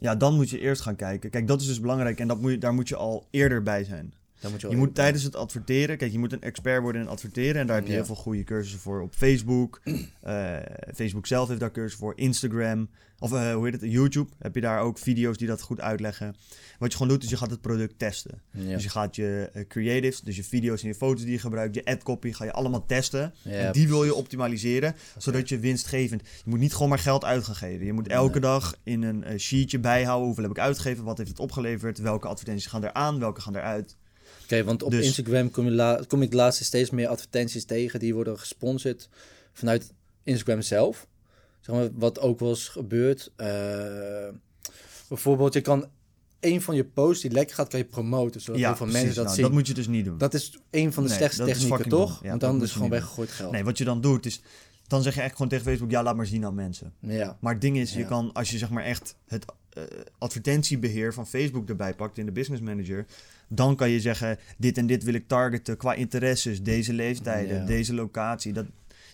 ja, 0.00 0.16
dan 0.16 0.34
moet 0.34 0.50
je 0.50 0.58
eerst 0.60 0.82
gaan 0.82 0.96
kijken. 0.96 1.30
Kijk, 1.30 1.46
dat 1.46 1.60
is 1.60 1.66
dus 1.66 1.80
belangrijk 1.80 2.20
en 2.20 2.28
dat 2.28 2.40
moet 2.40 2.50
je, 2.50 2.58
daar 2.58 2.74
moet 2.74 2.88
je 2.88 2.96
al 2.96 3.26
eerder 3.30 3.62
bij 3.62 3.84
zijn. 3.84 4.14
Dan 4.40 4.50
moet 4.50 4.60
je, 4.60 4.76
moet 4.76 4.94
tijdens 4.94 5.22
het 5.24 5.36
adverteren, 5.36 5.96
kijk, 5.96 6.12
je 6.12 6.18
moet 6.18 6.32
een 6.32 6.42
expert 6.42 6.82
worden 6.82 7.02
in 7.02 7.08
adverteren. 7.08 7.60
En 7.60 7.66
daar 7.66 7.76
heb 7.76 7.84
je 7.84 7.90
Ja. 7.90 7.96
heel 7.96 8.06
veel 8.06 8.14
goede 8.14 8.44
cursussen 8.44 8.80
voor 8.80 9.00
op 9.00 9.14
Facebook. 9.14 9.80
Eh, 10.22 10.56
Facebook 10.94 11.26
zelf 11.26 11.48
heeft 11.48 11.60
daar 11.60 11.70
cursussen 11.70 12.00
voor. 12.00 12.12
Instagram, 12.16 12.88
of 13.18 13.32
eh, 13.32 13.54
hoe 13.54 13.64
heet 13.64 13.80
het, 13.80 13.90
YouTube 13.92 14.30
heb 14.38 14.54
je 14.54 14.60
daar 14.60 14.80
ook 14.80 14.98
video's 14.98 15.36
die 15.36 15.48
dat 15.48 15.62
goed 15.62 15.80
uitleggen. 15.80 16.36
Wat 16.78 16.90
je 16.92 16.96
gewoon 16.98 17.12
doet, 17.12 17.24
is 17.24 17.30
je 17.30 17.36
gaat 17.36 17.50
het 17.50 17.60
product 17.60 17.98
testen. 17.98 18.42
Ja. 18.50 18.72
Dus 18.74 18.82
je 18.82 18.88
gaat 18.88 19.16
je 19.16 19.50
eh, 19.52 19.66
creatives, 19.68 20.20
dus 20.20 20.36
je 20.36 20.44
video's 20.44 20.82
en 20.82 20.88
je 20.88 20.94
foto's 20.94 21.22
die 21.22 21.32
je 21.32 21.38
gebruikt, 21.38 21.74
je 21.74 21.84
ad 21.84 22.02
copy, 22.02 22.32
ga 22.32 22.44
je 22.44 22.52
allemaal 22.52 22.86
testen. 22.86 23.34
Ja, 23.42 23.50
en 23.52 23.72
die 23.72 23.88
wil 23.88 24.04
je 24.04 24.14
optimaliseren, 24.14 24.94
zodat 25.18 25.48
je 25.48 25.58
winstgevend... 25.58 26.22
Je 26.22 26.50
moet 26.50 26.58
niet 26.58 26.72
gewoon 26.72 26.88
maar 26.88 26.98
geld 26.98 27.24
uit 27.24 27.44
gaan 27.44 27.54
geven. 27.54 27.86
Je 27.86 27.92
moet 27.92 28.08
elke 28.08 28.40
dag 28.40 28.74
in 28.82 29.02
een 29.02 29.40
sheetje 29.40 29.78
bijhouden 29.78 30.26
hoeveel 30.26 30.44
heb 30.44 30.52
ik 30.52 30.58
uitgegeven, 30.58 31.04
wat 31.04 31.18
heeft 31.18 31.30
het 31.30 31.38
opgeleverd, 31.40 31.98
welke 31.98 32.28
advertenties 32.28 32.66
gaan 32.66 32.84
eraan, 32.84 33.18
welke 33.18 33.40
gaan 33.40 33.56
eruit. 33.56 33.96
Oké, 34.52 34.64
want 34.64 34.82
op 34.82 34.90
Dus- 34.90 35.04
Instagram 35.04 35.50
kom, 35.50 35.64
je 35.64 35.70
la- 35.70 36.02
kom 36.08 36.22
ik 36.22 36.32
laatst 36.32 36.64
steeds 36.64 36.90
meer 36.90 37.08
advertenties 37.08 37.64
tegen 37.64 37.98
die 38.00 38.14
worden 38.14 38.38
gesponsord 38.38 39.08
vanuit 39.52 39.92
Instagram 40.22 40.62
zelf. 40.62 41.06
Zeg 41.60 41.74
maar, 41.74 41.88
wat 41.92 42.20
ook 42.20 42.38
wel 42.38 42.48
eens 42.48 42.68
gebeurt. 42.68 43.32
eh, 43.36 44.28
bijvoorbeeld, 45.08 45.52
je 45.54 45.60
kan 45.60 45.86
een 46.40 46.62
van 46.62 46.76
je 46.76 46.84
posts 46.84 47.22
die 47.22 47.30
lekker 47.30 47.54
gaat, 47.54 47.68
kan 47.68 47.78
je 47.78 47.84
promoten. 47.84 48.40
Zodat 48.40 48.60
heel 48.60 48.76
veel 48.76 48.86
precies. 48.86 48.94
mensen 48.94 49.14
dat 49.14 49.24
Nou, 49.24 49.34
zien. 49.36 49.44
Dat 49.44 49.52
moet 49.54 49.66
je 49.66 49.74
dus 49.74 49.86
niet 49.86 50.04
doen. 50.04 50.18
Dat 50.18 50.34
is 50.34 50.58
een 50.70 50.92
van 50.92 51.02
de 51.02 51.08
Nee, 51.08 51.18
slechtste 51.18 51.44
technieken, 51.44 51.88
toch? 51.88 52.22
Ja, 52.22 52.28
Want 52.28 52.40
dan 52.40 52.62
is 52.62 52.72
gewoon 52.72 52.90
weggegooid 52.90 53.30
geld. 53.30 53.52
Nee, 53.52 53.64
wat 53.64 53.78
je 53.78 53.84
dan 53.84 54.00
doet 54.00 54.26
is... 54.26 54.40
Dan 54.86 55.02
zeg 55.02 55.14
je 55.14 55.20
echt 55.20 55.32
gewoon 55.32 55.48
tegen 55.48 55.64
Facebook, 55.64 55.90
ja, 55.90 56.02
laat 56.02 56.16
maar 56.16 56.26
zien 56.26 56.44
aan 56.44 56.54
mensen. 56.54 56.92
Ja, 57.00 57.36
Maar 57.40 57.52
het 57.52 57.60
ding 57.62 57.78
is, 57.78 57.92
je 57.92 57.98
Ja. 57.98 58.06
kan, 58.06 58.32
als 58.32 58.50
je 58.50 58.58
zeg 58.58 58.70
maar 58.70 58.84
echt 58.84 59.14
het 59.26 59.44
eh, 59.72 59.82
advertentiebeheer 60.18 61.14
van 61.14 61.26
Facebook 61.26 61.68
erbij 61.68 61.94
pakt 61.94 62.18
in 62.18 62.26
de 62.26 62.32
Business 62.32 62.62
Manager, 62.62 63.06
dan 63.48 63.76
kan 63.76 63.90
je 63.90 64.00
zeggen, 64.00 64.38
dit 64.56 64.78
en 64.78 64.86
dit 64.86 65.02
wil 65.04 65.14
ik 65.14 65.28
targeten 65.28 65.76
qua 65.76 65.94
interesses, 65.94 66.62
deze 66.62 66.92
leeftijden, 66.92 67.56
Ja. 67.56 67.64
deze 67.66 67.94
locatie. 67.94 68.52
Dat, 68.52 68.66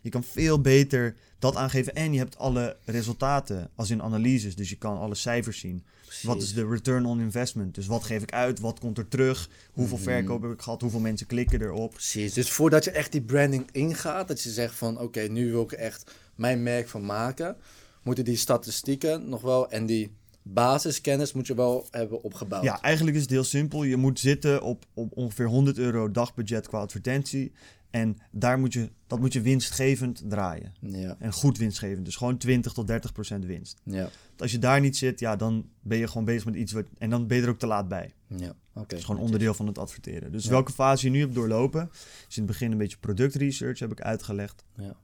je 0.03 0.11
kan 0.11 0.25
veel 0.25 0.61
beter 0.61 1.15
dat 1.39 1.57
aangeven 1.57 1.95
en 1.95 2.13
je 2.13 2.19
hebt 2.19 2.39
alle 2.39 2.77
resultaten 2.85 3.71
als 3.75 3.91
in 3.91 4.03
analyses, 4.03 4.57
dus 4.57 4.71
je 4.71 4.77
kan 4.79 4.99
alle 4.99 5.15
cijfers 5.15 5.59
zien. 5.59 5.85
Wat 6.23 6.43
is 6.43 6.55
de 6.55 6.67
return 6.69 7.05
on 7.07 7.21
investment? 7.21 7.75
Dus 7.75 7.87
wat 7.87 8.05
geef 8.05 8.23
ik 8.23 8.33
uit, 8.33 8.61
wat 8.61 8.79
komt 8.81 8.99
er 8.99 9.09
terug, 9.09 9.49
hoeveel 9.73 9.97
Mhm. 9.97 10.07
verkoop 10.07 10.43
heb 10.43 10.51
ik 10.53 10.63
gehad, 10.63 10.81
hoeveel 10.81 11.01
mensen 11.01 11.27
klikken 11.27 11.63
erop. 11.63 11.91
Precies. 11.93 12.33
Dus 12.33 12.51
voordat 12.51 12.85
je 12.85 12.91
echt 12.91 13.13
die 13.13 13.23
branding 13.23 13.69
ingaat, 13.73 14.29
dat 14.29 14.43
je 14.43 14.51
zegt 14.51 14.75
van 14.75 14.99
oké, 15.01 15.21
nu 15.21 15.51
wil 15.51 15.63
ik 15.63 15.73
echt 15.73 16.11
mijn 16.35 16.63
merk 16.63 16.89
van 16.89 17.05
maken, 17.07 17.57
moeten 18.03 18.25
die 18.25 18.37
statistieken 18.37 19.29
nog 19.29 19.41
wel 19.43 19.71
en 19.71 19.87
die 19.87 20.11
basiskennis 20.47 21.33
moet 21.33 21.47
je 21.47 21.55
wel 21.55 21.87
hebben 21.91 22.23
opgebouwd. 22.23 22.63
Ja, 22.65 22.81
eigenlijk 22.81 23.17
is 23.17 23.23
het 23.23 23.31
heel 23.31 23.45
simpel. 23.45 23.83
Je 23.85 23.97
moet 23.97 24.19
zitten 24.21 24.63
op, 24.63 24.85
op 24.95 25.17
ongeveer 25.17 25.47
100 25.47 25.79
euro 25.79 26.11
dagbudget 26.11 26.69
qua 26.69 26.79
advertentie. 26.79 27.53
En 27.91 28.17
daar 28.31 28.59
moet 28.59 28.73
je, 28.73 28.91
dat 29.07 29.21
moet 29.21 29.33
je 29.33 29.41
winstgevend 29.41 30.23
draaien. 30.29 30.75
Ja, 30.81 31.17
En 31.19 31.33
goed 31.33 31.59
winstgevend. 31.59 32.05
Dus 32.05 32.17
gewoon 32.17 32.39
20 32.39 32.73
tot 32.73 32.87
30 32.87 33.13
procent 33.13 33.45
winst. 33.45 33.81
ja, 33.85 34.09
als 34.39 34.53
je 34.53 34.59
daar 34.59 34.81
niet 34.81 34.97
zit, 34.97 35.21
ja, 35.21 35.37
dan 35.37 35.69
ben 35.81 35.99
je 35.99 36.07
gewoon 36.09 36.25
bezig 36.25 36.45
met 36.45 36.55
iets 36.55 36.73
wat. 36.73 36.85
En 36.99 37.11
dan 37.11 37.27
ben 37.27 37.37
je 37.37 37.43
er 37.43 37.49
ook 37.49 37.59
te 37.59 37.67
laat 37.67 37.89
bij. 37.89 38.13
ja. 38.27 38.55
Dat 38.75 38.93
is 38.93 39.05
gewoon 39.05 39.21
onderdeel 39.21 39.55
van 39.55 39.67
het 39.67 39.79
adverteren. 39.79 40.33
Dus 40.33 40.45
Ja. 40.45 40.51
welke 40.51 40.73
fase 40.73 41.05
je 41.07 41.11
nu 41.13 41.21
hebt 41.21 41.35
doorlopen. 41.35 41.91
Is 42.29 42.37
in 42.37 42.43
het 42.43 42.47
begin 42.47 42.73
een 42.73 42.79
beetje 42.79 42.97
productresearch, 43.01 43.79
heb 43.79 43.93
ik 43.93 44.01
uitgelegd. 44.01 44.65
Ja. 44.77 44.97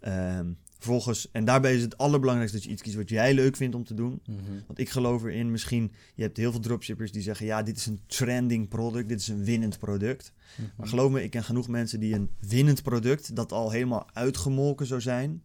Ehm, 0.00 0.52
vervolgens, 0.78 1.30
en 1.30 1.44
daarbij 1.44 1.74
is 1.74 1.82
het 1.82 1.98
allerbelangrijkste 1.98 2.56
dat 2.58 2.66
je 2.66 2.72
iets 2.72 2.82
kiest 2.82 2.96
wat 2.96 3.08
jij 3.08 3.34
leuk 3.34 3.56
vindt 3.56 3.74
om 3.74 3.84
te 3.84 3.94
doen. 3.94 4.20
Mhm. 4.26 4.38
Want 4.66 4.78
ik 4.78 4.88
geloof 4.88 5.24
erin, 5.24 5.50
misschien, 5.50 5.92
je 6.14 6.22
hebt 6.22 6.36
heel 6.36 6.50
veel 6.50 6.60
dropshippers 6.60 7.12
die 7.12 7.22
zeggen, 7.22 7.46
ja, 7.46 7.62
dit 7.62 7.76
is 7.76 7.86
een 7.86 8.00
trending 8.06 8.68
product, 8.68 9.08
dit 9.08 9.20
is 9.20 9.28
een 9.28 9.44
winnend 9.44 9.78
product. 9.78 10.32
Mhm. 10.56 10.68
Maar 10.76 10.86
geloof 10.88 11.10
me, 11.10 11.22
ik 11.22 11.30
ken 11.30 11.44
genoeg 11.44 11.68
mensen 11.68 12.00
die 12.00 12.14
een 12.14 12.30
winnend 12.40 12.82
product, 12.82 13.36
dat 13.36 13.52
al 13.52 13.70
helemaal 13.70 14.06
uitgemolken 14.12 14.86
zou 14.86 15.00
zijn, 15.00 15.42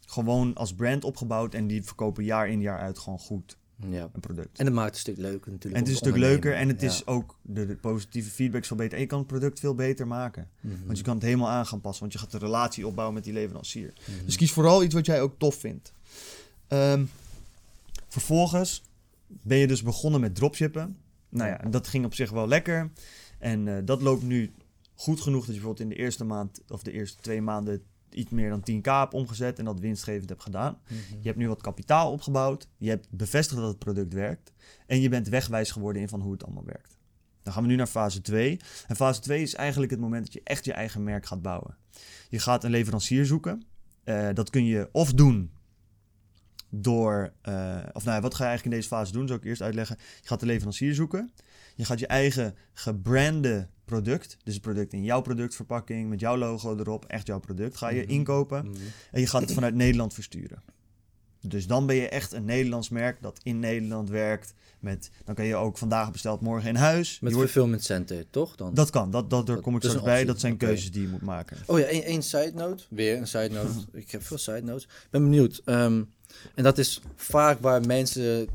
gewoon 0.00 0.54
als 0.54 0.74
brand 0.74 1.04
opgebouwd 1.04 1.54
en 1.54 1.66
die 1.66 1.84
verkopen 1.84 2.24
jaar 2.24 2.48
in 2.48 2.60
jaar 2.60 2.78
uit 2.78 2.98
gewoon 2.98 3.18
goed 3.18 3.58
Ja. 3.88 4.10
een 4.12 4.20
product. 4.20 4.58
En 4.58 4.64
dat 4.64 4.74
maakt 4.74 4.86
het 4.86 4.94
een 4.94 5.00
stuk 5.00 5.16
leuker 5.16 5.52
natuurlijk. 5.52 5.74
En 5.74 5.80
het 5.80 5.88
is 5.88 6.00
een 6.00 6.06
stuk 6.06 6.16
leuker 6.16 6.54
en 6.54 6.68
het 6.68 6.82
is 6.82 7.06
ook, 7.06 7.36
de, 7.42 7.66
de 7.66 7.76
positieve 7.76 8.30
feedback 8.30 8.60
is 8.60 8.66
veel 8.66 8.76
beter. 8.76 8.94
En 8.94 9.00
je 9.00 9.06
kan 9.06 9.18
het 9.18 9.26
product 9.26 9.60
veel 9.60 9.74
beter 9.74 10.06
maken. 10.06 10.48
Mhm. 10.60 10.74
Want 10.86 10.98
je 10.98 11.04
kan 11.04 11.14
het 11.14 11.24
helemaal 11.24 11.48
aan 11.48 11.66
gaan 11.66 11.80
passen, 11.80 12.00
want 12.00 12.12
je 12.12 12.18
gaat 12.18 12.30
de 12.30 12.38
relatie 12.38 12.86
opbouwen 12.86 13.14
met 13.14 13.24
die 13.24 13.32
leverancier. 13.32 13.92
Mhm. 14.06 14.24
Dus 14.24 14.36
kies 14.36 14.52
vooral 14.52 14.82
iets 14.82 14.94
wat 14.94 15.06
jij 15.06 15.20
ook 15.20 15.34
tof 15.38 15.54
vindt. 15.54 15.92
Ehm, 16.66 17.04
vervolgens 18.08 18.82
ben 19.26 19.58
je 19.58 19.66
dus 19.66 19.82
begonnen 19.82 20.20
met 20.20 20.34
dropshippen. 20.34 20.96
Nou 21.28 21.48
ja, 21.48 21.70
dat 21.70 21.88
ging 21.88 22.04
op 22.04 22.14
zich 22.14 22.30
wel 22.30 22.48
lekker. 22.48 22.90
En 23.38 23.68
eh, 23.68 23.82
dat 23.84 24.02
loopt 24.02 24.22
nu 24.22 24.52
goed 24.94 25.20
genoeg 25.20 25.46
dat 25.46 25.54
je 25.54 25.60
bijvoorbeeld 25.60 25.90
in 25.90 25.96
de 25.96 26.02
eerste 26.02 26.24
maand 26.24 26.60
of 26.68 26.82
de 26.82 26.92
eerste 26.92 27.22
twee 27.22 27.42
maanden 27.42 27.82
iets 28.14 28.30
meer 28.30 28.50
dan 28.50 28.60
10k 28.70 28.82
hebt 28.82 29.14
omgezet 29.14 29.58
en 29.58 29.64
dat 29.64 29.80
winstgevend 29.80 30.28
hebt 30.28 30.42
gedaan. 30.42 30.78
Mhm. 30.84 30.94
Je 31.20 31.26
hebt 31.26 31.36
nu 31.36 31.48
wat 31.48 31.62
kapitaal 31.62 32.12
opgebouwd. 32.12 32.68
Je 32.76 32.88
hebt 32.88 33.06
bevestigd 33.10 33.60
dat 33.60 33.68
het 33.68 33.78
product 33.78 34.12
werkt. 34.12 34.52
En 34.86 35.00
je 35.00 35.08
bent 35.08 35.28
wegwijs 35.28 35.70
geworden 35.70 36.02
in 36.02 36.08
van 36.08 36.20
hoe 36.20 36.32
het 36.32 36.44
allemaal 36.44 36.64
werkt. 36.64 36.98
Dan 37.42 37.52
gaan 37.52 37.62
we 37.62 37.68
nu 37.68 37.76
naar 37.76 37.86
fase 37.86 38.20
2. 38.20 38.60
En 38.86 38.96
fase 38.96 39.20
2 39.20 39.42
is 39.42 39.54
eigenlijk 39.54 39.90
het 39.90 40.00
moment 40.00 40.24
dat 40.24 40.32
je 40.32 40.40
echt 40.44 40.64
je 40.64 40.72
eigen 40.72 41.04
merk 41.04 41.26
gaat 41.26 41.42
bouwen. 41.42 41.76
Je 42.28 42.38
gaat 42.38 42.64
een 42.64 42.70
leverancier 42.70 43.26
zoeken. 43.26 43.62
Eh, 44.04 44.28
dat 44.34 44.50
kun 44.50 44.64
je 44.64 44.88
of 44.92 45.12
doen 45.12 45.50
door... 46.70 47.32
eh, 47.42 47.78
of 47.92 48.04
nou 48.04 48.16
ja, 48.16 48.20
wat 48.22 48.34
ga 48.34 48.42
je 48.44 48.48
eigenlijk 48.48 48.64
in 48.64 48.70
deze 48.70 48.88
fase 48.88 49.12
doen? 49.12 49.26
Zal 49.26 49.36
ik 49.36 49.44
eerst 49.44 49.62
uitleggen. 49.62 49.96
Je 50.20 50.28
gaat 50.28 50.40
de 50.40 50.46
leverancier 50.46 50.94
zoeken. 50.94 51.32
Je 51.74 51.84
gaat 51.84 51.98
je 51.98 52.06
eigen 52.06 52.54
gebrande 52.72 53.68
product, 53.84 54.36
dus 54.44 54.54
het 54.54 54.62
product 54.62 54.92
in 54.92 55.04
jouw 55.04 55.20
productverpakking, 55.20 56.08
met 56.08 56.20
jouw 56.20 56.36
logo 56.36 56.76
erop, 56.78 57.04
echt 57.04 57.26
jouw 57.26 57.38
product, 57.40 57.76
ga 57.76 57.88
je 57.88 58.02
Mhm. 58.02 58.10
inkopen. 58.10 58.64
Mhm. 58.66 58.76
En 59.10 59.20
je 59.20 59.26
gaat 59.26 59.40
het 59.40 59.52
vanuit 59.52 59.74
Nederland 59.74 60.14
versturen. 60.14 60.62
Dus 61.42 61.66
dan 61.66 61.86
ben 61.86 61.96
je 61.96 62.08
echt 62.08 62.32
een 62.32 62.44
Nederlands 62.44 62.88
merk 62.88 63.22
dat 63.22 63.40
in 63.42 63.58
Nederland 63.58 64.08
werkt. 64.08 64.54
Met, 64.80 65.10
dan 65.24 65.34
kan 65.34 65.44
je 65.44 65.56
ook 65.56 65.78
vandaag 65.78 66.10
besteld, 66.12 66.40
morgen 66.40 66.68
in 66.68 66.74
huis. 66.76 67.20
Met 67.20 67.32
fulfillment 67.32 67.84
center, 67.84 68.30
toch? 68.30 68.56
Dan? 68.56 68.74
dat 68.74 68.90
kan, 68.90 69.10
dat, 69.10 69.30
dat, 69.30 69.46
daar 69.46 69.54
Dat- 69.54 69.64
kom 69.64 69.74
ik 69.74 69.80
straks 69.82 69.98
een 69.98 70.04
bij. 70.04 70.24
Dat 70.24 70.40
zijn 70.40 70.56
keuzes 70.56 70.92
die 70.92 71.02
je 71.02 71.08
moet 71.08 71.22
maken. 71.22 71.56
Oh 71.66 71.78
ja, 71.78 71.84
één, 71.84 72.02
één 72.04 72.22
side 72.22 72.52
note. 72.54 72.84
Weer 72.90 73.16
een 73.16 73.26
side 73.26 73.48
note. 73.50 73.72
Ik 73.92 74.10
heb 74.10 74.22
veel 74.22 74.38
side 74.38 74.62
notes. 74.62 74.84
Ik 74.84 75.08
ben 75.10 75.22
benieuwd. 75.22 75.62
Ehm, 75.64 76.02
en 76.54 76.62
dat 76.64 76.78
is 76.78 77.00
vaak 77.16 77.60
waar 77.60 77.86
mensen... 77.86 78.48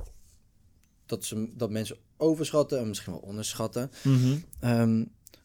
Dat, 1.06 1.26
ze, 1.26 1.50
dat 1.56 1.70
mensen 1.70 1.98
overschatten 2.18 2.80
en 2.80 2.88
misschien 2.88 3.12
wel 3.14 3.22
onderschatten. 3.22 3.92
Ehm, 4.60 5.04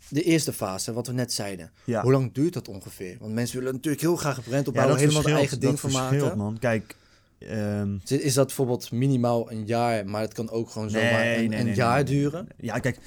de 0.09 0.23
eerste 0.23 0.53
fase, 0.53 0.93
wat 0.93 1.07
we 1.07 1.13
net 1.13 1.33
zeiden. 1.33 1.71
Ja. 1.85 2.03
Hoe 2.03 2.13
lang 2.13 2.33
duurt 2.33 2.53
dat 2.53 2.69
ongeveer? 2.69 3.17
Want 3.21 3.33
mensen 3.33 3.59
willen 3.59 3.75
natuurlijk 3.75 4.03
heel 4.03 4.17
graag 4.17 4.37
een 4.37 4.43
brand 4.43 4.63
ja, 4.63 4.69
opbouwen. 4.69 4.97
dat 4.97 5.05
helemaal 5.07 5.31
een 5.31 5.37
eigen 5.39 5.61
ding 5.61 5.81
van 5.81 5.93
maken. 5.93 6.37
man. 6.39 6.59
Kijk, 6.59 6.97
ehm, 7.39 7.97
Is- 8.07 8.35
dat 8.35 8.47
bijvoorbeeld 8.47 8.91
minimaal 8.91 9.51
een 9.51 9.67
jaar, 9.67 10.07
maar 10.07 10.21
het 10.21 10.33
kan 10.33 10.51
ook 10.51 10.71
gewoon 10.71 10.93
Nee, 10.93 11.03
zomaar 11.09 11.27
een, 11.27 11.49
nee, 11.49 11.59
een 11.59 11.65
nee, 11.67 11.75
jaar 11.75 12.05
duren? 12.05 12.49
ja, 12.57 12.79
kijk. 12.79 12.99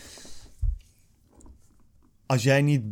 Als 2.25 2.43
jij 2.43 2.61
niet... 2.61 2.83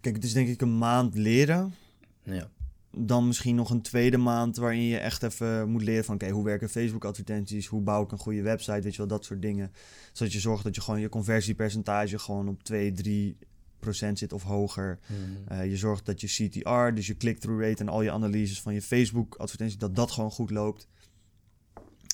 Kijk, 0.00 0.14
het 0.14 0.24
is 0.24 0.32
denk 0.32 0.48
ik 0.48 0.60
een 0.60 0.78
maand 0.78 1.14
leren. 1.14 1.74
Ja. 2.22 2.48
Dan 2.96 3.26
misschien 3.26 3.54
nog 3.54 3.70
een 3.70 3.82
tweede 3.82 4.16
maand 4.16 4.56
waarin 4.56 4.82
je 4.82 4.98
echt 4.98 5.22
even 5.22 5.68
moet 5.68 5.82
leren 5.82 6.04
van 6.04 6.14
oké, 6.14 6.28
hoe 6.28 6.44
werken 6.44 6.68
Facebook 6.68 7.04
advertenties, 7.04 7.66
hoe 7.66 7.82
bouw 7.82 8.02
ik 8.02 8.12
een 8.12 8.18
goede 8.18 8.42
website, 8.42 8.80
weet 8.80 8.92
je 8.92 8.98
wel, 8.98 9.06
dat 9.06 9.24
soort 9.24 9.42
dingen. 9.42 9.72
Zodat 10.12 10.32
je 10.32 10.40
zorgt 10.40 10.64
dat 10.64 10.74
je 10.74 10.80
gewoon 10.80 11.00
je 11.00 11.08
conversiepercentage 11.08 12.18
gewoon 12.18 12.48
op 12.48 12.62
2, 12.62 12.92
3 12.92 13.36
90% 13.82 14.18
zit 14.18 14.32
of 14.32 14.42
hoger. 14.42 14.98
Mhm. 15.06 15.52
Eh, 15.52 15.70
je 15.70 15.76
zorgt 15.76 16.06
dat 16.06 16.20
je 16.20 16.26
CTR, 16.26 16.94
dus 16.94 17.06
je 17.06 17.16
click-through 17.16 17.62
rate 17.62 17.82
en 17.82 17.88
al 17.88 18.02
je 18.02 18.10
analyses 18.10 18.60
van 18.60 18.74
je 18.74 18.82
Facebook 18.82 19.34
advertenties, 19.34 19.78
dat 19.78 19.96
dat 19.96 20.10
gewoon 20.10 20.30
goed 20.30 20.50
loopt. 20.50 20.88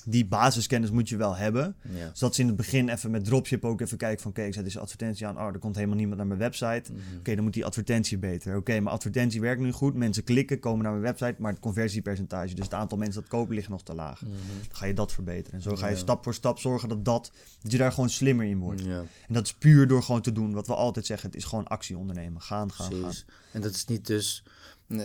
Die 0.05 0.25
basiskennis 0.27 0.91
moet 0.91 1.09
je 1.09 1.17
wel 1.17 1.35
hebben. 1.35 1.75
Ja. 1.93 2.09
Dus 2.09 2.19
dat 2.19 2.35
ze 2.35 2.41
in 2.41 2.47
het 2.47 2.55
begin 2.55 2.89
even 2.89 3.11
met 3.11 3.25
dropship 3.25 3.65
ook 3.65 3.81
even 3.81 3.97
kijken 3.97 4.21
van... 4.21 4.31
oké, 4.31 4.41
ik 4.43 4.53
zet 4.53 4.63
deze 4.63 4.79
advertentie 4.79 5.27
aan. 5.27 5.37
Oh, 5.37 5.45
er 5.45 5.59
komt 5.59 5.75
helemaal 5.75 5.95
niemand 5.97 6.17
naar 6.17 6.27
mijn 6.27 6.39
website. 6.39 6.83
Mhm. 6.93 7.17
Oké, 7.19 7.35
dan 7.35 7.43
moet 7.43 7.53
die 7.53 7.65
advertentie 7.65 8.17
beter. 8.17 8.55
Oké, 8.55 8.71
mijn 8.71 8.87
advertentie 8.87 9.41
werkt 9.41 9.61
nu 9.61 9.71
goed. 9.71 9.93
Mensen 9.95 10.23
klikken, 10.23 10.59
komen 10.59 10.83
naar 10.83 10.91
mijn 10.91 11.03
website. 11.03 11.35
Maar 11.41 11.51
het 11.51 11.61
conversiepercentage, 11.61 12.55
dus 12.55 12.63
het 12.65 12.73
aantal 12.73 12.97
mensen 12.97 13.21
dat 13.21 13.29
kopen, 13.29 13.55
ligt 13.55 13.69
nog 13.69 13.83
te 13.83 13.93
laag. 13.95 14.21
Mhm. 14.21 14.31
Dan 14.67 14.75
ga 14.77 14.85
je 14.85 14.93
dat 14.93 15.11
verbeteren. 15.11 15.53
En 15.53 15.61
zo 15.61 15.75
ga 15.75 15.87
je 15.87 15.93
Ja. 15.93 15.99
stap 15.99 16.23
voor 16.23 16.33
stap 16.33 16.59
zorgen 16.59 16.89
dat, 16.89 17.05
dat, 17.05 17.31
dat 17.61 17.71
je 17.71 17.77
daar 17.77 17.91
gewoon 17.91 18.09
slimmer 18.09 18.45
in 18.45 18.59
wordt. 18.59 18.81
Ja, 18.83 18.99
En 19.27 19.33
dat 19.33 19.45
is 19.45 19.53
puur 19.53 19.87
door 19.87 20.03
gewoon 20.03 20.21
te 20.21 20.31
doen. 20.31 20.53
Wat 20.53 20.67
we 20.67 20.75
altijd 20.75 21.05
zeggen, 21.05 21.29
het 21.29 21.37
is 21.37 21.45
gewoon 21.45 21.67
actie 21.67 21.97
ondernemen. 21.97 22.41
Gaan, 22.41 22.71
gaan, 22.71 22.91
gaan. 22.93 23.13
En 23.51 23.61
dat 23.61 23.75
is 23.75 23.85
niet 23.85 24.07
dus... 24.07 24.43
eh, 24.87 24.97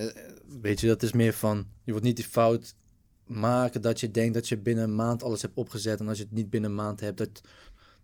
Weet 0.61 0.81
je, 0.81 0.87
dat 0.87 1.03
is 1.03 1.13
meer 1.13 1.33
van... 1.33 1.67
Je 1.85 1.91
wordt 1.91 2.07
niet 2.07 2.17
die 2.17 2.25
fout 2.25 2.75
maken 3.27 3.81
dat 3.81 4.01
je 4.01 4.11
denkt 4.11 4.35
dat 4.35 4.49
je 4.49 4.59
binnen 4.59 4.85
een 4.85 4.95
maand 4.95 5.23
alles 5.23 5.43
hebt 5.43 5.57
opgezet. 5.57 6.01
En 6.01 6.09
als 6.09 6.19
je 6.19 6.25
het 6.25 6.33
niet 6.33 6.51
binnen 6.51 6.71
een 6.71 6.77
maand 6.77 7.01
hebt, 7.01 7.19
dat, 7.19 7.41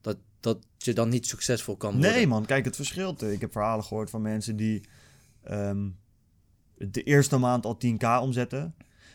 dat, 0.01 0.17
dat 0.41 0.59
je 0.77 0.93
dan 0.93 1.09
niet 1.09 1.27
succesvol 1.27 1.77
kan 1.77 1.93
worden. 1.93 2.11
Nee 2.11 2.27
man, 2.27 2.47
kijk 2.47 2.65
het 2.65 2.77
verschil. 2.77 3.17
Ik 3.19 3.41
heb 3.41 3.53
verhalen 3.53 3.85
gehoord 3.85 4.11
van 4.11 4.23
mensen 4.23 4.57
die 4.57 4.83
ehm, 5.43 5.89
de 6.77 7.03
eerste 7.03 7.37
maand 7.37 7.67
al 7.67 7.79
10k 7.87 8.07
omzetten. 8.21 8.75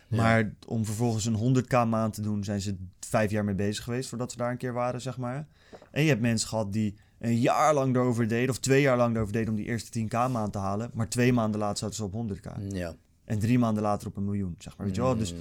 Ja. 0.10 0.18
Maar 0.18 0.54
om 0.68 0.86
vervolgens 0.86 1.26
een 1.26 1.64
100k 1.64 1.88
maand 1.88 2.14
te 2.14 2.22
doen, 2.22 2.44
zijn 2.44 2.62
ze 2.62 2.76
vijf 3.00 3.32
jaar 3.32 3.44
mee 3.44 3.56
bezig 3.56 3.84
geweest 3.84 4.10
voordat 4.10 4.32
ze 4.32 4.38
daar 4.38 4.52
een 4.52 4.58
keer 4.58 4.74
waren, 4.74 5.02
zeg 5.02 5.18
maar. 5.18 5.48
En 5.92 6.02
je 6.02 6.10
hebt 6.10 6.22
mensen 6.22 6.48
gehad 6.50 6.74
die 6.74 6.96
een 7.20 7.40
jaar 7.40 7.74
lang 7.74 7.96
erover 7.96 8.28
deden, 8.28 8.50
of 8.50 8.60
twee 8.60 8.82
jaar 8.82 8.98
lang 8.98 9.16
erover 9.16 9.34
deden 9.34 9.50
om 9.50 9.56
die 9.56 9.66
eerste 9.66 10.00
10k 10.00 10.32
maand 10.32 10.52
te 10.52 10.60
halen. 10.60 10.92
Maar 10.94 11.10
twee 11.10 11.34
maanden 11.34 11.60
later 11.60 11.78
zaten 11.78 11.96
ze 11.96 12.04
op 12.04 12.14
100k. 12.14 12.68
Ja. 12.70 12.96
En 13.24 13.40
drie 13.40 13.60
maanden 13.60 13.84
later 13.84 14.08
op 14.08 14.18
een 14.18 14.26
miljoen, 14.26 14.56
zeg 14.58 14.78
maar. 14.78 14.86
Weet 14.86 14.96
je 14.96 15.02
wel? 15.02 15.18
Dus 15.18 15.34
Mm, 15.34 15.40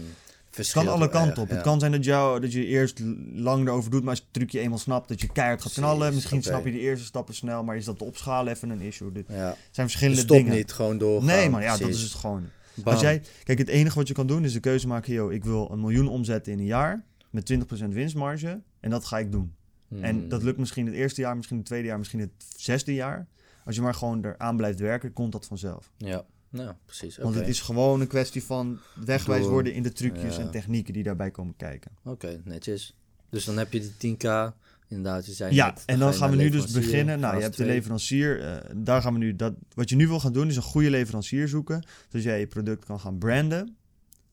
verschilt 0.54 0.84
kan 0.84 0.94
alle 0.94 1.08
kanten 1.08 1.42
op. 1.42 1.48
Het 1.48 1.56
ja. 1.58 1.62
kan 1.64 1.80
zijn 1.80 1.92
dat, 1.92 2.04
jou, 2.04 2.40
dat 2.40 2.52
je 2.52 2.66
eerst 2.66 3.00
lang 3.32 3.66
erover 3.66 3.90
doet, 3.90 4.00
maar 4.00 4.10
als 4.10 4.18
je 4.18 4.24
het 4.24 4.34
trucje 4.34 4.60
eenmaal 4.60 4.78
snapt, 4.78 5.08
dat 5.08 5.20
je 5.20 5.28
keihard 5.32 5.62
gaat 5.62 5.72
knallen. 5.72 6.14
Misschien 6.14 6.42
snap 6.42 6.64
je 6.64 6.72
de 6.72 6.78
eerste 6.78 7.04
stappen 7.04 7.34
snel, 7.34 7.64
maar 7.64 7.76
is 7.76 7.84
dat 7.84 8.02
opschalen 8.02 8.52
even 8.52 8.70
een 8.70 8.80
issue. 8.80 9.12
Dit 9.12 9.24
Ja. 9.28 9.56
zijn 9.70 9.86
verschillende 9.86 10.20
Stop 10.20 10.36
dingen. 10.36 10.52
niet, 10.54 10.72
gewoon 10.72 10.98
doorgaan. 10.98 11.26
Nee, 11.26 11.50
maar 11.50 11.62
ja, 11.62 11.76
dat 11.76 11.88
is 11.88 12.02
het 12.02 12.12
gewoon. 12.12 12.42
Bam. 12.74 12.92
Als 12.92 13.02
jij, 13.02 13.22
kijk, 13.44 13.58
het 13.58 13.68
enige 13.68 13.98
wat 13.98 14.08
je 14.08 14.14
kan 14.14 14.26
doen 14.26 14.44
is 14.44 14.52
de 14.52 14.60
keuze 14.60 14.86
maken: 14.86 15.12
yo, 15.12 15.28
ik 15.28 15.44
wil 15.44 15.70
een 15.70 15.80
miljoen 15.80 16.08
omzetten 16.08 16.52
in 16.52 16.58
een 16.58 16.64
jaar 16.64 17.04
met 17.30 17.44
20% 17.52 17.88
winstmarge. 17.88 18.60
En 18.80 18.90
dat 18.90 19.04
ga 19.04 19.18
ik 19.18 19.32
doen. 19.32 19.54
En 20.00 20.16
Mm. 20.16 20.28
dat 20.28 20.42
lukt 20.42 20.58
misschien 20.58 20.86
het 20.86 20.94
eerste 20.94 21.20
jaar, 21.20 21.36
misschien 21.36 21.56
het 21.56 21.66
tweede 21.66 21.86
jaar, 21.86 21.98
misschien 21.98 22.20
het 22.20 22.30
zesde 22.56 22.94
jaar. 22.94 23.26
Als 23.64 23.74
je 23.76 23.82
maar 23.82 23.94
gewoon 23.94 24.24
eraan 24.24 24.56
blijft 24.56 24.80
werken, 24.80 25.12
komt 25.12 25.32
dat 25.32 25.46
vanzelf. 25.46 25.90
Ja, 25.96 26.24
nou, 26.54 26.74
precies. 26.84 27.16
Want 27.16 27.34
het 27.34 27.48
is 27.48 27.60
gewoon 27.60 28.00
een 28.00 28.06
kwestie 28.06 28.42
van 28.44 28.78
wegwijs 29.04 29.46
worden 29.46 29.72
in 29.74 29.82
de 29.82 29.92
trucjes 29.92 30.36
Ja. 30.36 30.42
en 30.42 30.50
technieken 30.50 30.92
die 30.92 31.02
daarbij 31.02 31.30
komen 31.30 31.56
kijken. 31.56 31.90
Oké, 32.04 32.40
netjes. 32.44 32.96
Dus 33.30 33.44
dan 33.44 33.58
heb 33.58 33.72
je 33.72 33.80
die 33.98 34.16
10k, 34.16 34.52
inderdaad, 34.88 35.26
je 35.26 35.32
zei 35.32 35.54
Ja, 35.54 35.66
net, 35.66 35.82
en 35.86 35.98
dan 35.98 36.14
gaan 36.14 36.30
we 36.30 36.36
nu 36.36 36.48
dus 36.50 36.70
beginnen. 36.72 37.20
Nou, 37.20 37.36
je 37.36 37.42
hebt 37.42 37.56
de 37.56 37.64
leverancier. 37.64 38.40
eh, 38.42 38.70
daar 38.76 39.02
gaan 39.02 39.12
we 39.12 39.18
nu. 39.18 39.36
Dat, 39.36 39.54
wat 39.74 39.88
je 39.88 39.96
nu 39.96 40.06
wil 40.08 40.20
gaan 40.20 40.32
doen, 40.32 40.48
is 40.48 40.56
een 40.56 40.62
goede 40.62 40.90
leverancier 40.90 41.48
zoeken. 41.48 41.84
Zodat 42.08 42.22
jij 42.22 42.38
je 42.40 42.46
product 42.46 42.84
kan 42.84 43.00
gaan 43.00 43.18
branden. 43.18 43.76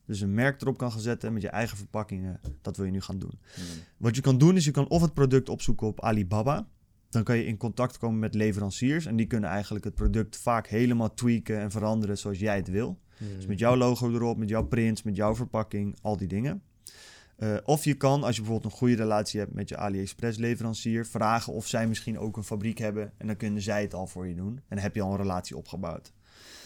Dus 0.06 0.22
een 0.22 0.34
merk 0.34 0.62
erop 0.62 0.78
kan 0.78 0.92
gaan 0.92 1.02
zetten 1.02 1.34
met 1.34 1.42
je 1.42 1.50
eigen 1.50 1.78
verpakkingen. 1.78 2.40
Dat 2.62 2.78
wil 2.78 2.86
je 2.86 2.92
nu 2.92 3.02
gaan 3.02 3.20
doen. 3.20 3.40
Mm. 3.58 3.64
Wat 3.98 4.16
je 4.16 4.22
kan 4.22 4.38
doen, 4.38 4.56
is 4.56 4.66
je 4.66 4.72
kan 4.72 4.88
of 4.90 5.02
het 5.02 5.14
product 5.14 5.50
opzoeken 5.50 5.88
op 5.88 6.02
Alibaba. 6.02 6.68
Dan 7.12 7.24
kan 7.24 7.38
je 7.38 7.46
in 7.46 7.58
contact 7.58 7.98
komen 7.98 8.20
met 8.20 8.34
leveranciers. 8.34 9.06
En 9.06 9.16
die 9.16 9.26
kunnen 9.26 9.50
eigenlijk 9.50 9.86
het 9.86 9.96
product 9.96 10.38
vaak 10.38 10.68
helemaal 10.68 11.14
tweaken 11.14 11.60
en 11.60 11.72
veranderen 11.72 12.18
zoals 12.18 12.40
jij 12.40 12.56
het 12.56 12.68
wil. 12.68 13.00
Dus 13.36 13.46
met 13.46 13.60
jouw 13.60 13.76
logo 13.76 14.14
erop, 14.14 14.38
met 14.38 14.50
jouw 14.50 14.64
prints, 14.64 15.04
met 15.04 15.16
jouw 15.16 15.36
verpakking, 15.36 15.96
al 16.02 16.18
die 16.18 16.28
dingen. 16.28 16.62
Eh, 17.36 17.56
of 17.64 17.84
je 17.84 17.94
kan, 17.94 18.24
als 18.24 18.36
je 18.36 18.42
bijvoorbeeld 18.42 18.74
een 18.74 18.80
goede 18.80 18.96
relatie 18.96 19.40
hebt 19.40 19.54
met 19.54 19.70
je 19.70 19.78
AliExpress 19.78 20.38
leverancier, 20.38 21.06
vragen 21.06 21.54
of 21.54 21.68
zij 21.68 21.88
misschien 21.88 22.20
ook 22.20 22.38
een 22.38 22.44
fabriek 22.44 22.78
hebben. 22.78 23.14
En 23.18 23.28
dan 23.28 23.36
kunnen 23.36 23.62
zij 23.62 23.82
het 23.82 23.94
al 23.94 24.08
voor 24.08 24.28
je 24.28 24.36
doen. 24.36 24.56
En 24.56 24.64
dan 24.76 24.80
heb 24.80 24.96
je 24.96 25.02
al 25.02 25.12
een 25.12 25.18
relatie 25.18 25.58
opgebouwd. 25.58 26.14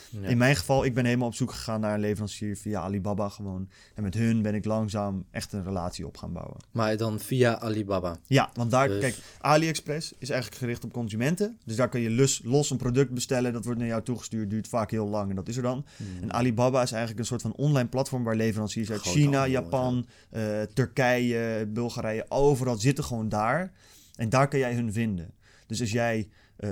Ja. 0.10 0.28
In 0.28 0.38
mijn 0.38 0.56
geval, 0.56 0.86
ik 0.86 0.94
ben 0.94 1.06
helemaal 1.06 1.28
op 1.28 1.34
zoek 1.36 1.52
gegaan 1.52 1.80
naar 1.80 1.94
een 1.94 2.00
leverancier 2.00 2.58
via 2.58 2.82
Alibaba 2.82 3.30
gewoon. 3.30 3.70
En 3.96 4.04
met 4.04 4.14
hun 4.14 4.42
ben 4.42 4.56
ik 4.56 4.66
langzaam 4.66 5.26
echt 5.32 5.54
een 5.54 5.64
relatie 5.64 6.08
op 6.08 6.18
gaan 6.18 6.34
bouwen. 6.34 6.58
Maar 6.72 6.98
dan 6.98 7.20
via 7.20 7.60
Alibaba. 7.60 8.18
Ja, 8.28 8.50
want 8.54 8.72
daar, 8.72 8.88
Dus- 8.88 9.00
kijk, 9.00 9.16
AliExpress 9.40 10.14
is 10.18 10.30
eigenlijk 10.30 10.62
gericht 10.62 10.84
op 10.84 10.94
consumenten. 10.94 11.58
Dus 11.66 11.76
daar 11.76 11.90
kun 11.90 12.02
je 12.02 12.12
los, 12.12 12.42
los 12.44 12.70
een 12.70 12.78
product 12.78 13.12
bestellen. 13.12 13.54
Dat 13.54 13.64
wordt 13.64 13.80
naar 13.80 13.88
jou 13.88 14.04
toegestuurd, 14.04 14.50
duurt 14.50 14.68
vaak 14.68 14.92
heel 14.92 15.08
lang 15.08 15.30
en 15.30 15.36
dat 15.36 15.48
is 15.48 15.58
er 15.58 15.64
dan. 15.64 15.86
Mm. 15.98 16.22
En 16.22 16.34
Alibaba 16.34 16.82
is 16.82 16.92
eigenlijk 16.92 17.20
een 17.20 17.26
soort 17.26 17.42
van 17.42 17.54
online 17.54 17.90
platform 17.90 18.24
waar 18.24 18.36
leveranciers 18.36 18.92
uit 18.92 19.02
China, 19.02 19.48
Japan, 19.48 20.08
eh, 20.30 20.62
Turkije, 20.62 21.68
Bulgarije, 21.68 22.26
overal 22.30 22.76
zitten 22.76 23.04
gewoon 23.04 23.30
daar. 23.30 23.72
En 24.16 24.30
daar 24.30 24.48
kan 24.48 24.60
jij 24.60 24.74
hun 24.74 24.94
vinden. 24.94 25.34
Dus 25.68 25.82
als 25.82 25.92
jij 25.92 26.28
eh, 26.56 26.70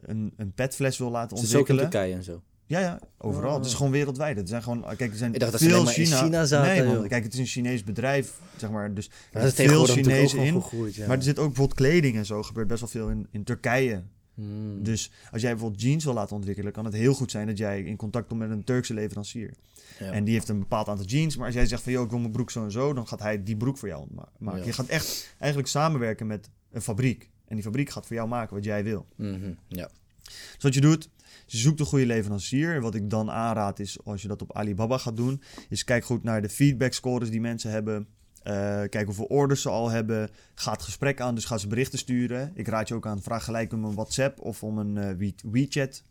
een, 0.00 0.32
een 0.36 0.52
petfles 0.52 0.98
wil 0.98 1.10
laten 1.10 1.36
Zit 1.36 1.48
ze 1.48 1.58
ook 1.58 1.68
in 1.68 1.74
ontwikkelen. 1.74 1.90
Turkije 1.90 2.14
en 2.14 2.24
zo? 2.24 2.42
Ja, 2.66 2.80
ja, 2.80 2.98
overal. 3.18 3.50
Oh. 3.50 3.56
Het 3.56 3.66
is 3.66 3.74
gewoon 3.74 3.92
wereldwijd. 3.92 4.36
Het 4.36 4.48
zijn 4.48 4.62
gewoon, 4.62 4.82
kijk, 4.96 5.10
er 5.10 5.16
zijn 5.16 5.32
Ik 5.34 5.40
dacht 5.40 5.52
dat 5.52 5.60
ze 5.60 5.68
veel 5.68 5.84
maar 5.84 5.98
in 5.98 6.06
China 6.06 6.44
zaten, 6.44 6.86
Nee, 6.98 7.08
kijk, 7.08 7.24
het 7.24 7.32
is 7.32 7.38
een 7.38 7.46
Chinees 7.46 7.84
bedrijf, 7.84 8.38
zeg 8.56 8.70
maar. 8.70 8.94
Dus 8.94 9.10
er 9.32 9.42
zitten 9.42 9.68
veel 9.68 9.86
Chinezen 9.86 10.38
in. 10.38 10.52
gegroeid, 10.62 10.94
ja. 10.94 11.06
Maar 11.06 11.16
er 11.16 11.22
zit 11.22 11.38
ook 11.38 11.46
bijvoorbeeld 11.46 11.78
kleding 11.78 12.16
en 12.16 12.26
zo. 12.26 12.42
gebeurt 12.42 12.66
best 12.68 12.80
wel 12.80 12.88
veel 12.88 13.08
in, 13.08 13.26
in 13.30 13.44
Turkije. 13.44 14.02
Mm. 14.34 14.82
Dus 14.82 15.10
als 15.30 15.42
jij 15.42 15.50
bijvoorbeeld 15.50 15.82
jeans 15.82 16.04
wil 16.04 16.14
laten 16.14 16.36
ontwikkelen, 16.36 16.72
kan 16.72 16.84
het 16.84 16.94
heel 16.94 17.14
goed 17.14 17.30
zijn 17.30 17.46
dat 17.46 17.58
jij 17.58 17.82
in 17.82 17.96
contact 17.96 18.26
komt 18.28 18.40
met 18.40 18.50
een 18.50 18.64
Turkse 18.64 18.94
leverancier. 18.94 19.54
Ja. 19.98 20.10
En 20.10 20.24
die 20.24 20.34
heeft 20.34 20.48
een 20.48 20.58
bepaald 20.58 20.88
aantal 20.88 21.06
jeans. 21.06 21.36
Maar 21.36 21.46
als 21.46 21.54
jij 21.54 21.66
zegt 21.66 21.82
van, 21.82 21.92
joh, 21.92 22.04
ik 22.04 22.10
wil 22.10 22.18
mijn 22.18 22.32
broek 22.32 22.50
zo 22.50 22.64
en 22.64 22.70
zo, 22.70 22.92
dan 22.92 23.06
gaat 23.08 23.20
hij 23.20 23.42
die 23.42 23.56
broek 23.56 23.78
voor 23.78 23.88
jou 23.88 24.06
ma- 24.14 24.28
maken. 24.38 24.64
Je 24.64 24.72
gaat 24.72 24.86
echt 24.86 25.34
eigenlijk 25.38 25.70
samenwerken 25.70 26.26
met 26.26 26.50
een 26.72 26.82
fabriek. 26.82 27.30
En 27.46 27.54
die 27.54 27.64
fabriek 27.64 27.90
gaat 27.90 28.06
voor 28.06 28.16
jou 28.16 28.28
maken 28.28 28.54
wat 28.54 28.64
jij 28.64 28.84
wil. 28.84 29.06
Mhm, 29.16 29.52
Ja. 29.68 29.88
Dus 30.24 30.62
wat 30.62 30.74
je 30.74 30.80
doet, 30.80 31.08
is 31.46 31.52
je 31.52 31.58
zoekt 31.58 31.80
een 31.80 31.86
goede 31.86 32.06
leverancier. 32.06 32.74
En 32.74 32.80
wat 32.82 32.94
ik 32.94 33.10
dan 33.10 33.30
aanraad 33.30 33.78
is, 33.78 33.98
als 34.04 34.22
je 34.22 34.28
dat 34.28 34.42
op 34.42 34.56
Alibaba 34.56 34.98
gaat 34.98 35.16
doen, 35.16 35.42
is 35.68 35.84
kijk 35.84 36.04
goed 36.04 36.22
naar 36.22 36.42
de 36.42 36.48
feedback 36.48 36.92
scores 36.92 37.30
die 37.30 37.40
mensen 37.40 37.70
hebben. 37.70 38.06
Eh, 38.42 38.54
kijk 38.88 39.04
hoeveel 39.04 39.24
orders 39.24 39.62
ze 39.62 39.68
al 39.68 39.90
hebben. 39.90 40.30
Ga 40.54 40.72
het 40.72 40.82
gesprek 40.82 41.20
aan, 41.20 41.34
dus 41.34 41.44
ga 41.44 41.58
ze 41.58 41.66
berichten 41.66 41.98
sturen. 41.98 42.50
Ik 42.54 42.68
raad 42.68 42.88
je 42.88 42.94
ook 42.94 43.06
aan, 43.06 43.22
vraag 43.22 43.44
gelijk 43.44 43.72
om 43.72 43.84
een 43.84 43.94
WhatsApp 43.94 44.40
of 44.40 44.62
om 44.62 44.78
een 44.78 44.96
eh, 44.98 45.16
We- 45.16 45.34
WeChat 45.50 46.02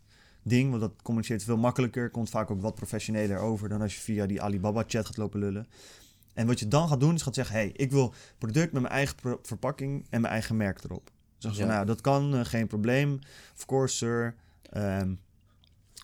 ding. 0.42 0.68
Want 0.70 0.80
dat 0.80 0.92
communiceert 1.02 1.44
veel 1.44 1.56
makkelijker. 1.56 2.10
Komt 2.10 2.30
vaak 2.30 2.50
ook 2.50 2.60
wat 2.60 2.74
professioneler 2.74 3.38
over 3.38 3.68
dan 3.68 3.80
als 3.80 3.94
je 3.94 4.00
via 4.00 4.26
die 4.26 4.42
Alibaba 4.42 4.84
chat 4.86 5.06
gaat 5.06 5.16
lopen 5.16 5.40
lullen. 5.40 5.66
En 6.34 6.46
wat 6.46 6.58
je 6.58 6.68
dan 6.68 6.88
gaat 6.88 7.00
doen, 7.00 7.14
is 7.14 7.22
gaat 7.22 7.34
zeggen... 7.34 7.54
hey, 7.56 7.70
ik 7.76 7.90
wil 7.90 8.14
product 8.38 8.72
met 8.72 8.82
mijn 8.82 8.94
eigen 8.94 9.16
verpakking 9.42 10.06
en 10.10 10.20
mijn 10.20 10.32
eigen 10.32 10.56
merk 10.56 10.84
erop. 10.84 11.10
Zeggen 11.38 11.60
ze, 11.62 11.66
Ja. 11.68 11.74
nou, 11.74 11.86
dat 11.86 12.00
kan, 12.00 12.34
eh, 12.34 12.44
geen 12.44 12.66
probleem. 12.66 13.18
Of 13.56 13.66
course, 13.66 13.96
sir. 13.96 14.34
Ehm, 14.70 15.14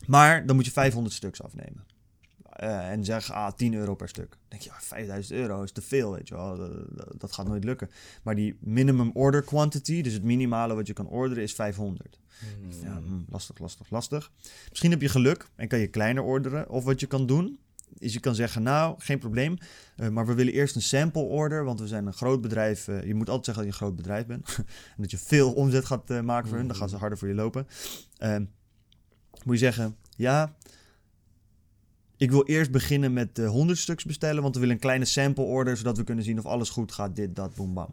maar 0.06 0.46
dan 0.46 0.56
moet 0.56 0.64
je 0.64 0.70
500 0.70 1.14
stuks 1.14 1.42
afnemen. 1.42 1.84
Eh, 2.60 2.90
en 2.90 3.04
zeg, 3.04 3.32
ah, 3.32 3.52
10 3.52 3.74
euro 3.74 3.94
per 3.94 4.08
stuk. 4.08 4.30
Dan 4.30 4.38
denk 4.48 4.62
je, 4.62 4.68
ja, 4.68 4.76
5000 4.80 5.38
euro 5.38 5.62
is 5.62 5.72
te 5.72 5.82
veel, 5.82 6.12
weet 6.12 6.28
je 6.28 6.34
wel. 6.34 6.70
Dat, 7.16 7.32
gaat 7.32 7.46
nooit 7.46 7.64
lukken. 7.64 7.90
Maar 8.22 8.34
die 8.34 8.56
minimum 8.60 9.10
order 9.14 9.42
quantity, 9.42 10.02
dus 10.02 10.12
het 10.12 10.22
minimale 10.22 10.74
wat 10.74 10.86
je 10.86 10.92
kan 10.92 11.06
orderen, 11.08 11.42
is 11.42 11.52
500. 11.52 12.18
Mm. 12.40 12.70
Ja, 12.82 13.00
hm, 13.06 13.20
lastig, 13.28 13.58
lastig, 13.58 13.90
lastig. 13.90 14.30
Misschien 14.68 14.90
heb 14.90 15.00
je 15.00 15.08
geluk 15.08 15.48
en 15.56 15.68
kan 15.68 15.78
je 15.78 15.86
kleiner 15.86 16.22
orderen. 16.22 16.68
Of 16.68 16.84
wat 16.84 17.00
je 17.00 17.06
kan 17.06 17.26
doen, 17.26 17.58
is 17.98 18.12
je 18.12 18.20
kan 18.20 18.34
zeggen, 18.34 18.62
nou, 18.62 18.94
geen 18.98 19.18
probleem. 19.18 19.56
eh, 19.96 20.08
maar 20.08 20.26
we 20.26 20.34
willen 20.34 20.52
eerst 20.52 20.74
een 20.74 20.82
sample 20.82 21.22
order, 21.22 21.64
want 21.64 21.80
we 21.80 21.86
zijn 21.86 22.06
een 22.06 22.12
groot 22.12 22.40
bedrijf. 22.40 22.88
eh, 22.88 23.04
je 23.04 23.14
moet 23.14 23.28
altijd 23.28 23.44
zeggen 23.44 23.64
dat 23.64 23.74
je 23.74 23.80
een 23.80 23.86
groot 23.86 23.96
bedrijf 24.02 24.26
bent. 24.26 24.56
en 24.96 24.96
dat 24.96 25.10
je 25.10 25.18
veel 25.18 25.52
omzet 25.52 25.84
gaat 25.84 26.22
maken 26.22 26.48
voor 26.48 26.58
hun. 26.58 26.66
Dan 26.66 26.76
gaan 26.76 26.88
ze 26.88 26.96
harder 26.96 27.18
voor 27.18 27.28
je 27.28 27.34
lopen. 27.34 27.66
Moet 29.44 29.54
je 29.54 29.64
zeggen, 29.64 29.96
ja, 30.16 30.54
ik 32.16 32.30
wil 32.30 32.44
eerst 32.44 32.70
beginnen 32.70 33.12
met 33.12 33.38
eh 33.38 33.48
100 33.48 33.78
stuks 33.78 34.04
bestellen, 34.04 34.42
want 34.42 34.54
we 34.54 34.60
willen 34.60 34.74
een 34.74 34.80
kleine 34.80 35.04
sample 35.04 35.44
order, 35.44 35.76
zodat 35.76 35.96
we 35.96 36.04
kunnen 36.04 36.24
zien 36.24 36.38
of 36.38 36.46
alles 36.46 36.70
goed 36.70 36.92
gaat, 36.92 37.16
dit, 37.16 37.36
dat, 37.36 37.54
boem, 37.54 37.74
bam. 37.74 37.90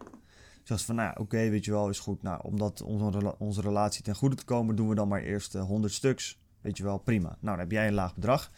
Dus 0.67 0.71
als 0.71 0.85
van, 0.85 0.95
nou, 0.95 1.19
oké, 1.19 1.49
weet 1.49 1.65
je 1.65 1.71
wel, 1.71 1.89
is 1.89 1.99
goed. 1.99 2.23
Nou, 2.23 2.39
om 2.43 2.57
dat 2.57 2.81
onze, 2.81 3.35
onze 3.37 3.61
relatie 3.61 4.03
ten 4.03 4.15
goede 4.15 4.35
te 4.35 4.45
komen, 4.45 4.75
doen 4.75 4.89
we 4.89 4.95
dan 4.95 5.07
maar 5.07 5.21
eerst 5.21 5.55
eh, 5.55 5.63
100 5.63 5.93
stuks. 5.93 6.39
Weet 6.61 6.77
je 6.77 6.83
wel, 6.83 6.97
prima. 6.97 7.27
Nou, 7.27 7.37
dan 7.39 7.59
heb 7.59 7.71
jij 7.71 7.87
een 7.87 7.93
laag 7.93 8.15
bedrag. 8.15 8.51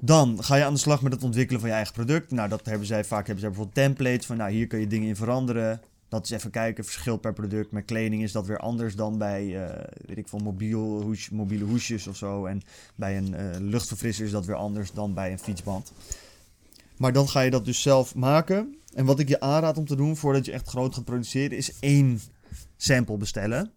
Dan 0.00 0.44
ga 0.44 0.54
je 0.54 0.64
aan 0.64 0.72
de 0.72 0.78
slag 0.78 1.02
met 1.02 1.12
het 1.12 1.22
ontwikkelen 1.22 1.60
van 1.60 1.68
je 1.68 1.74
eigen 1.76 1.94
product. 1.94 2.30
Nou, 2.30 2.48
dat 2.48 2.66
hebben 2.66 2.86
zij 2.86 3.04
vaak, 3.04 3.26
hebben 3.26 3.38
zij 3.38 3.48
bijvoorbeeld 3.48 3.76
templates 3.76 4.26
van, 4.26 4.36
nou, 4.36 4.50
hier 4.50 4.66
kun 4.66 4.80
je 4.80 4.86
dingen 4.86 5.08
in 5.08 5.16
veranderen. 5.16 5.80
Dat 6.08 6.24
is 6.24 6.30
even 6.30 6.50
kijken, 6.50 6.84
verschil 6.84 7.16
per 7.16 7.32
product. 7.32 7.70
Met 7.70 7.84
kleding 7.84 8.22
is 8.22 8.32
dat 8.32 8.46
weer 8.46 8.58
anders 8.58 8.94
dan 8.94 9.18
bij, 9.18 9.64
eh, 9.64 9.84
weet 10.06 10.18
ik 10.18 10.28
veel, 10.28 10.38
mobiel 10.38 11.02
hoes, 11.02 11.30
mobiele 11.30 11.64
hoesjes 11.64 12.06
of 12.06 12.16
zo. 12.16 12.46
En 12.46 12.62
bij 12.94 13.16
een 13.16 13.34
eh, 13.34 13.60
luchtverfrisser 13.60 14.24
is 14.24 14.30
dat 14.30 14.46
weer 14.46 14.56
anders 14.56 14.92
dan 14.92 15.14
bij 15.14 15.32
een 15.32 15.38
fietsband. 15.38 15.92
Maar 16.96 17.12
dan 17.12 17.28
ga 17.28 17.40
je 17.40 17.50
dat 17.50 17.64
dus 17.64 17.82
zelf 17.82 18.14
maken. 18.14 18.76
En 18.94 19.04
wat 19.04 19.18
ik 19.18 19.28
je 19.28 19.40
aanraad 19.40 19.78
om 19.78 19.86
te 19.86 19.96
doen 19.96 20.16
voordat 20.16 20.44
je 20.44 20.52
echt 20.52 20.68
groot 20.68 20.94
gaat 20.94 21.04
produceren, 21.04 21.56
is 21.56 21.78
één 21.80 22.20
sample 22.76 23.16
bestellen. 23.16 23.72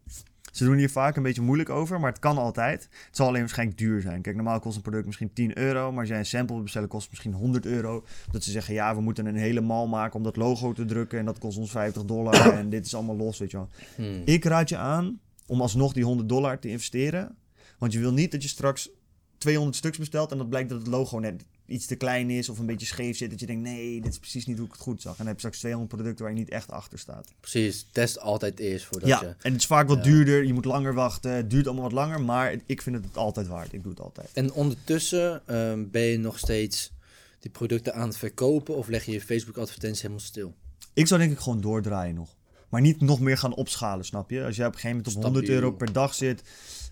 Ze 0.60 0.66
doen 0.66 0.78
hier 0.78 0.90
vaak 0.90 1.16
een 1.16 1.24
beetje 1.24 1.42
moeilijk 1.42 1.70
over, 1.70 2.00
maar 2.00 2.12
het 2.12 2.20
kan 2.20 2.38
altijd. 2.38 2.90
Het 3.06 3.16
zal 3.16 3.28
alleen 3.28 3.40
waarschijnlijk 3.40 3.78
duur 3.78 4.02
zijn. 4.02 4.22
Kijk, 4.22 4.36
normaal 4.36 4.60
kost 4.60 4.76
een 4.76 4.82
product 4.82 5.06
misschien 5.06 5.34
10 5.34 5.58
euro, 5.58 5.92
maar 5.92 6.00
als 6.00 6.10
jij 6.10 6.18
een 6.18 6.26
sample 6.26 6.54
wil 6.54 6.64
bestellen, 6.64 6.88
kost 6.88 7.02
het 7.02 7.12
misschien 7.12 7.34
100 7.34 7.66
euro. 7.66 8.06
Dat 8.32 8.44
ze 8.44 8.52
zeggen, 8.52 8.74
ja, 8.74 8.96
we 8.96 9.02
moeten 9.02 9.26
een 9.26 9.36
hele 9.36 9.62
mal 9.62 9.88
maken 9.88 10.16
om 10.16 10.24
dat 10.24 10.36
logo 10.36 10.74
te 10.74 10.86
drukken 10.86 11.20
en 11.20 11.26
dat 11.26 11.40
kost 11.40 11.58
ons 11.58 11.72
50 11.72 12.06
dollar 12.06 12.54
en 12.58 12.70
dit 12.70 12.86
is 12.86 12.96
allemaal 12.96 13.16
los, 13.16 13.38
weet 13.38 13.52
je 13.52 13.58
wel. 13.58 13.70
Hmm. 13.96 14.22
Ik 14.26 14.44
raad 14.46 14.70
je 14.70 14.78
aan 14.78 15.20
om 15.46 15.62
alsnog 15.62 15.94
die 15.94 16.04
100 16.04 16.30
dollar 16.30 16.60
te 16.60 16.68
investeren, 16.68 17.36
want 17.78 17.94
je 17.94 18.00
wil 18.00 18.14
niet 18.14 18.32
dat 18.32 18.44
je 18.44 18.50
straks 18.50 18.90
200 19.38 19.76
stuks 19.78 19.98
bestelt 19.98 20.32
en 20.32 20.38
dat 20.38 20.50
blijkt 20.50 20.70
dat 20.70 20.80
het 20.80 20.88
logo 20.88 21.20
net 21.20 21.46
iets 21.70 21.86
te 21.86 21.96
klein 21.96 22.30
is 22.30 22.50
of 22.50 22.60
een 22.60 22.66
beetje 22.66 22.86
scheef 22.86 23.18
zit. 23.18 23.30
Dat 23.30 23.40
je 23.40 23.46
denkt, 23.46 23.62
nee, 23.62 24.02
dit 24.02 24.12
is 24.12 24.20
precies 24.20 24.46
niet 24.46 24.58
hoe 24.58 24.66
ik 24.66 24.72
het 24.72 24.82
goed 24.82 25.02
zag. 25.02 25.12
En 25.12 25.18
dan 25.18 25.26
heb 25.28 25.36
je 25.36 25.42
straks 25.42 25.60
200 25.60 25.94
producten 25.96 26.26
waar 26.26 26.34
je 26.34 26.40
niet 26.40 26.50
echt 26.50 26.72
achter 26.72 27.00
staat. 27.00 27.28
Precies, 27.40 27.86
test 27.92 28.20
altijd 28.20 28.60
eerst 28.60 28.86
voordat 28.86 29.10
ja, 29.10 29.20
je... 29.22 29.28
en 29.28 29.52
het 29.52 29.56
is 29.56 29.66
vaak 29.66 29.88
wat 29.88 29.98
Ja. 29.98 30.04
duurder. 30.04 30.46
Je 30.46 30.54
moet 30.54 30.66
langer 30.66 30.94
wachten. 30.94 31.32
Het 31.32 31.50
duurt 31.50 31.66
allemaal 31.66 31.84
wat 31.84 31.94
langer. 31.94 32.22
Maar 32.22 32.56
ik 32.66 32.82
vind 32.82 32.96
het 32.96 33.06
het 33.06 33.18
altijd 33.18 33.48
waard. 33.48 33.74
Ik 33.74 33.84
doe 33.84 33.92
het 33.92 34.02
altijd. 34.02 34.30
En 34.34 34.54
ondertussen 34.54 35.42
ehm, 35.48 35.86
ben 35.92 36.02
je 36.02 36.18
nog 36.18 36.38
steeds 36.40 36.92
die 37.40 37.52
producten 37.52 37.94
aan 37.94 38.08
het 38.08 38.18
verkopen 38.18 38.76
of 38.76 38.88
leg 38.88 39.06
je 39.06 39.12
je 39.12 39.22
Facebook 39.22 39.58
advertenties 39.58 40.02
helemaal 40.02 40.24
stil? 40.24 40.56
Ik 40.94 41.08
zou 41.08 41.20
denk 41.20 41.32
ik 41.32 41.40
gewoon 41.40 41.62
doordraaien 41.62 42.16
nog. 42.16 42.38
Maar 42.70 42.82
niet 42.82 43.02
nog 43.02 43.20
meer 43.20 43.38
gaan 43.38 43.56
opschalen, 43.56 44.06
snap 44.06 44.30
je? 44.30 44.44
Als 44.44 44.56
jij 44.56 44.66
op 44.68 44.74
een 44.74 44.80
gegeven 44.80 44.98
moment 44.98 45.16
op 45.18 45.24
100 45.24 45.46
Stabiel. 45.46 45.62
euro 45.64 45.76
per 45.76 45.94
dag 45.94 46.14
zit, 46.14 46.42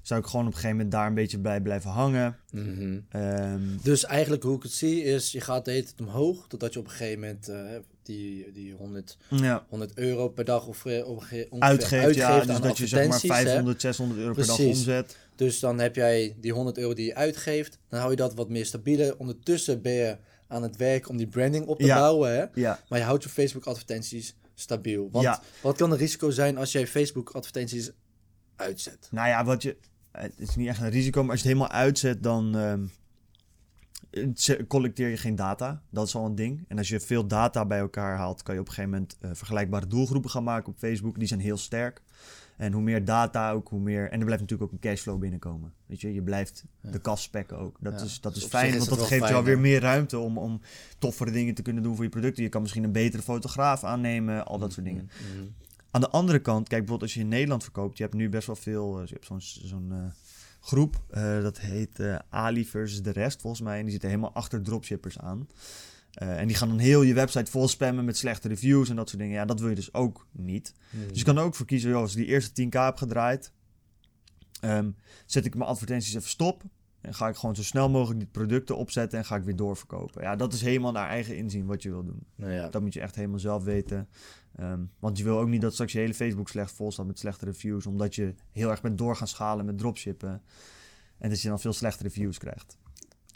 zou 0.01 0.19
ik 0.19 0.25
gewoon 0.25 0.41
op 0.45 0.51
een 0.51 0.57
gegeven 0.57 0.75
moment 0.77 0.93
daar 0.95 1.07
een 1.07 1.13
beetje 1.13 1.37
bij 1.39 1.61
blijven 1.61 1.89
hangen. 1.89 2.37
Mhm. 2.51 2.99
Ehm, 3.09 3.61
Dus 3.83 4.05
eigenlijk 4.05 4.43
hoe 4.43 4.55
ik 4.55 4.63
het 4.63 4.71
zie 4.71 5.03
is, 5.03 5.31
je 5.31 5.41
gaat 5.41 5.65
de 5.65 5.71
hele 5.71 5.83
tijd 5.83 6.01
omhoog, 6.01 6.47
totdat 6.47 6.73
je 6.73 6.79
op 6.79 6.85
een 6.85 6.91
gegeven 6.91 7.19
moment 7.19 7.49
eh, 7.49 7.59
die, 8.03 8.51
die 8.51 8.73
100, 8.73 9.17
ja, 9.29 9.65
100 9.69 9.97
euro 9.97 10.29
per 10.29 10.45
dag 10.45 10.67
of, 10.67 10.85
eh, 10.85 11.07
ongeveer 11.07 11.47
uitgeeft, 11.59 12.15
ja. 12.15 12.39
Dus 12.45 12.59
dat 12.59 12.77
je 12.77 12.87
zeg 12.87 13.07
maar 13.07 13.13
advertenties, 13.15 13.29
hè. 13.29 13.43
500, 13.43 13.81
600 13.81 14.19
euro 14.19 14.33
per 14.33 14.45
dag 14.45 14.59
omzet. 14.59 15.17
Dus 15.35 15.59
dan 15.59 15.79
heb 15.79 15.95
jij 15.95 16.35
die 16.39 16.51
100 16.53 16.77
euro 16.77 16.93
die 16.93 17.05
je 17.05 17.15
uitgeeft, 17.15 17.79
dan 17.89 17.99
hou 17.99 18.11
je 18.11 18.17
dat 18.17 18.33
wat 18.33 18.49
meer 18.49 18.65
stabieler. 18.65 19.17
Ondertussen 19.17 19.81
ben 19.81 19.93
je 19.93 20.17
aan 20.47 20.63
het 20.63 20.75
werk 20.75 21.09
om 21.09 21.17
die 21.17 21.27
branding 21.27 21.65
op 21.65 21.79
te 21.79 21.85
Ja. 21.85 21.97
bouwen, 21.97 22.31
hè? 22.31 22.45
Ja, 22.53 22.79
maar 22.89 22.99
je 22.99 23.05
houdt 23.05 23.23
je 23.23 23.29
Facebook 23.29 23.65
advertenties 23.65 24.35
stabiel. 24.59 25.09
Want 25.11 25.23
Ja. 25.23 25.41
wat 25.61 25.77
kan 25.77 25.91
het 25.91 25.99
risico 25.99 26.29
zijn 26.29 26.57
als 26.57 26.71
jij 26.71 26.87
Facebook 26.87 27.29
advertenties 27.29 27.91
uitzet? 28.55 29.07
nou 29.11 29.27
ja, 29.27 29.43
wat 29.45 29.61
je... 29.63 29.77
Het 30.11 30.33
is 30.37 30.55
niet 30.55 30.67
echt 30.67 30.81
een 30.81 30.89
risico, 30.89 31.21
maar 31.21 31.31
als 31.31 31.41
je 31.41 31.47
het 31.47 31.57
helemaal 31.57 31.79
uitzet, 31.79 32.23
dan... 32.23 32.55
ehm, 32.57 32.85
collecteer 34.67 35.09
je 35.09 35.17
geen 35.17 35.35
data. 35.35 35.81
Dat 35.89 36.07
is 36.07 36.15
al 36.15 36.25
een 36.25 36.35
ding. 36.35 36.65
En 36.67 36.77
als 36.77 36.87
je 36.89 36.99
veel 36.99 37.27
data 37.27 37.65
bij 37.65 37.79
elkaar 37.79 38.17
haalt, 38.17 38.43
kan 38.43 38.53
je 38.55 38.59
op 38.61 38.67
een 38.67 38.73
gegeven 38.73 38.93
moment 38.95 39.17
eh, 39.19 39.29
vergelijkbare 39.33 39.87
doelgroepen 39.87 40.29
gaan 40.29 40.43
maken 40.43 40.71
op 40.71 40.77
Facebook. 40.77 41.19
Die 41.19 41.27
zijn 41.27 41.39
heel 41.39 41.57
sterk. 41.57 42.01
En 42.57 42.73
hoe 42.73 42.81
meer 42.81 43.05
data 43.05 43.51
ook, 43.51 43.67
hoe 43.67 43.79
meer... 43.79 44.03
En 44.11 44.19
er 44.19 44.25
blijft 44.25 44.41
natuurlijk 44.41 44.61
ook 44.61 44.71
een 44.71 44.89
cashflow 44.89 45.19
binnenkomen. 45.19 45.73
Weet 45.85 46.01
je, 46.01 46.13
je 46.13 46.21
blijft 46.21 46.65
Ja. 46.81 46.91
de 46.91 46.99
kas 46.99 47.21
spekken 47.21 47.57
ook. 47.57 47.77
Dat 47.79 47.99
Ja. 47.99 48.05
is, 48.05 48.21
dat 48.21 48.33
Dus 48.33 48.41
is 48.41 48.47
op 48.47 48.53
fijn, 48.55 48.73
is 48.73 48.77
want 48.77 48.99
dat 48.99 49.07
geeft 49.07 49.27
jou 49.29 49.43
weer 49.43 49.59
meer 49.59 49.81
ruimte 49.81 50.17
om, 50.17 50.37
om 50.37 50.61
toffere 50.97 51.31
dingen 51.31 51.53
te 51.53 51.61
kunnen 51.61 51.83
doen 51.83 51.95
voor 51.95 52.03
je 52.03 52.09
producten. 52.09 52.43
Je 52.43 52.49
kan 52.49 52.61
misschien 52.61 52.83
een 52.83 52.91
betere 52.91 53.23
fotograaf 53.23 53.83
aannemen, 53.83 54.45
al 54.45 54.57
dat 54.59 54.73
soort 54.73 54.85
dingen. 54.85 55.09
Mhm. 55.33 55.45
Aan 55.91 56.01
de 56.01 56.09
andere 56.09 56.39
kant, 56.39 56.67
kijk 56.67 56.81
bijvoorbeeld 56.81 57.01
als 57.01 57.13
je 57.13 57.19
in 57.19 57.27
Nederland 57.27 57.63
verkoopt, 57.63 57.97
je 57.97 58.03
hebt 58.03 58.15
nu 58.15 58.29
best 58.29 58.47
wel 58.47 58.55
veel, 58.55 58.99
eh, 58.99 59.05
je 59.07 59.13
hebt 59.13 59.25
zo'n 59.25 59.41
zo'n 59.41 59.91
eh, 59.91 59.97
groep, 60.59 61.03
eh, 61.09 61.41
dat 61.41 61.59
heet 61.59 61.99
Ali 62.29 62.65
versus 62.65 63.01
de 63.01 63.11
rest 63.11 63.41
volgens 63.41 63.61
mij, 63.61 63.75
en 63.77 63.81
die 63.83 63.91
zitten 63.91 64.09
helemaal 64.09 64.33
achter 64.33 64.61
dropshippers 64.61 65.19
aan. 65.19 65.47
Eh, 66.17 66.39
en 66.39 66.47
die 66.47 66.55
gaan 66.55 66.67
dan 66.67 66.77
heel 66.77 67.01
je 67.01 67.13
website 67.13 67.51
vol 67.51 67.67
spammen 67.67 68.05
met 68.05 68.17
slechte 68.17 68.47
reviews 68.47 68.89
en 68.89 68.95
dat 68.95 69.09
soort 69.09 69.21
dingen. 69.21 69.35
Ja, 69.35 69.45
dat 69.45 69.59
wil 69.59 69.69
je 69.69 69.75
dus 69.75 69.93
ook 69.93 70.27
niet. 70.31 70.73
Mhm. 70.89 71.07
Dus 71.07 71.17
je 71.17 71.23
kan 71.23 71.37
er 71.37 71.43
ook 71.43 71.55
voor 71.55 71.65
kiezen, 71.65 71.89
joh, 71.89 72.01
als 72.01 72.11
ik 72.11 72.17
die 72.17 72.25
eerste 72.25 72.53
10k 72.53 72.73
heb 72.73 72.97
gedraaid, 72.97 73.51
ehm, 74.59 74.91
zet 75.25 75.45
ik 75.45 75.55
mijn 75.55 75.69
advertenties 75.69 76.13
even 76.13 76.29
stop. 76.29 76.63
En 77.01 77.13
ga 77.13 77.27
ik 77.27 77.35
gewoon 77.35 77.55
zo 77.55 77.63
snel 77.63 77.89
mogelijk 77.89 78.19
die 78.19 78.29
producten 78.29 78.77
opzetten 78.77 79.19
en 79.19 79.25
ga 79.25 79.35
ik 79.35 79.43
weer 79.43 79.55
doorverkopen. 79.55 80.21
Ja, 80.21 80.35
dat 80.35 80.53
is 80.53 80.61
helemaal 80.61 80.91
naar 80.91 81.09
eigen 81.09 81.37
inzien 81.37 81.65
wat 81.65 81.83
je 81.83 81.89
wil 81.89 82.03
doen. 82.03 82.25
Nou 82.35 82.51
ja, 82.51 82.69
Dat 82.69 82.81
moet 82.81 82.93
je 82.93 83.01
echt 83.01 83.15
helemaal 83.15 83.39
zelf 83.39 83.63
weten. 83.63 84.07
Ehm, 84.55 84.81
want 84.99 85.17
je 85.17 85.23
wil 85.23 85.39
ook 85.39 85.47
niet 85.47 85.61
dat 85.61 85.73
straks 85.73 85.91
je 85.91 85.99
hele 85.99 86.13
Facebook 86.13 86.49
slecht 86.49 86.71
vol 86.71 86.91
staat 86.91 87.05
met 87.05 87.19
slechte 87.19 87.45
reviews. 87.45 87.85
Omdat 87.85 88.15
je 88.15 88.33
heel 88.51 88.69
erg 88.69 88.81
bent 88.81 88.97
door 88.97 89.15
gaan 89.15 89.27
schalen 89.27 89.65
met 89.65 89.77
dropshippen. 89.77 90.41
En 91.17 91.29
dat 91.29 91.41
je 91.41 91.47
dan 91.47 91.59
veel 91.59 91.73
slechte 91.73 92.03
reviews 92.03 92.37
krijgt. 92.37 92.77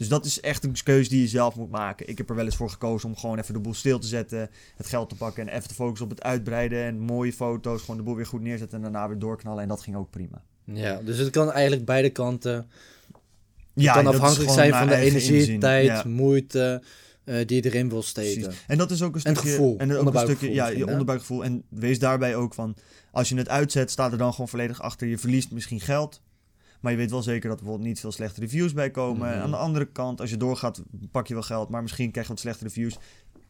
Dus 0.01 0.09
dat 0.09 0.25
is 0.25 0.39
echt 0.39 0.63
een 0.63 0.75
keuze 0.83 1.09
die 1.09 1.21
je 1.21 1.27
zelf 1.27 1.55
moet 1.55 1.69
maken. 1.71 2.07
Ik 2.09 2.17
heb 2.17 2.29
er 2.29 2.35
wel 2.35 2.45
eens 2.45 2.55
voor 2.55 2.69
gekozen 2.69 3.09
om 3.09 3.15
gewoon 3.17 3.39
even 3.39 3.53
de 3.53 3.59
boel 3.59 3.73
stil 3.73 3.99
te 3.99 4.07
zetten. 4.07 4.49
Het 4.75 4.87
geld 4.87 5.09
te 5.09 5.15
pakken 5.15 5.47
en 5.49 5.55
even 5.55 5.67
te 5.67 5.73
focussen 5.73 6.05
op 6.05 6.11
het 6.11 6.23
uitbreiden. 6.23 6.83
En 6.83 6.99
mooie 6.99 7.33
foto's, 7.33 7.79
gewoon 7.81 7.97
de 7.97 8.03
boel 8.03 8.15
weer 8.15 8.25
goed 8.25 8.41
neerzetten 8.41 8.77
en 8.77 8.83
daarna 8.83 9.07
weer 9.07 9.19
doorknallen. 9.19 9.63
En 9.63 9.67
dat 9.69 9.81
ging 9.81 9.95
ook 9.95 10.09
prima. 10.09 10.41
ja, 10.63 11.01
dus 11.05 11.17
het 11.17 11.29
kan 11.29 11.51
eigenlijk 11.51 11.85
beide 11.85 12.09
kanten. 12.09 12.53
Het 12.53 12.65
Ja, 13.73 13.93
kan 13.93 14.07
afhankelijk 14.07 14.51
zijn 14.51 14.73
van 14.73 14.87
de 14.87 14.95
energie, 14.95 15.37
inzien. 15.39 15.59
tijd, 15.59 15.85
Ja. 15.85 16.03
moeite 16.05 16.81
eh, 17.23 17.47
die 17.47 17.63
je 17.63 17.69
erin 17.69 17.89
wil 17.89 18.01
steken. 18.03 18.41
Precies. 18.41 18.63
En 18.67 18.77
dat 18.77 18.91
is 18.91 19.01
ook 19.01 19.15
een 19.15 19.21
En 19.23 19.35
stukje... 19.35 19.41
het 19.49 19.49
gevoel, 19.49 19.77
En 19.77 19.95
ook 19.95 20.13
een 20.13 20.19
stukje, 20.19 20.53
ja, 20.53 20.67
je 20.67 20.87
onderbuikgevoel. 20.87 21.43
En 21.43 21.63
wees 21.69 21.99
daarbij 21.99 22.35
ook 22.35 22.53
van... 22.53 22.75
Als 23.11 23.29
je 23.29 23.35
het 23.35 23.49
uitzet, 23.49 23.91
staat 23.91 24.11
er 24.11 24.17
dan 24.17 24.31
gewoon 24.31 24.47
volledig 24.49 24.81
achter. 24.81 25.07
Je 25.07 25.17
verliest 25.17 25.51
misschien 25.51 25.79
geld. 25.79 26.21
Maar 26.81 26.91
je 26.91 26.97
weet 26.97 27.11
wel 27.11 27.21
zeker 27.21 27.49
dat 27.49 27.57
er 27.57 27.63
bijvoorbeeld 27.63 27.89
niet 27.89 27.99
veel 27.99 28.11
slechte 28.11 28.39
reviews 28.39 28.73
bij 28.73 28.91
komen. 28.91 29.29
Mhm. 29.29 29.39
Aan 29.39 29.51
de 29.51 29.57
andere 29.57 29.85
kant, 29.91 30.21
als 30.21 30.29
je 30.29 30.37
doorgaat, 30.37 30.83
pak 31.11 31.27
je 31.27 31.33
wel 31.33 31.43
geld. 31.43 31.69
Maar 31.69 31.81
misschien 31.81 32.11
krijg 32.11 32.27
je 32.27 32.33
wat 32.33 32.41
slechte 32.41 32.63
reviews. 32.63 32.97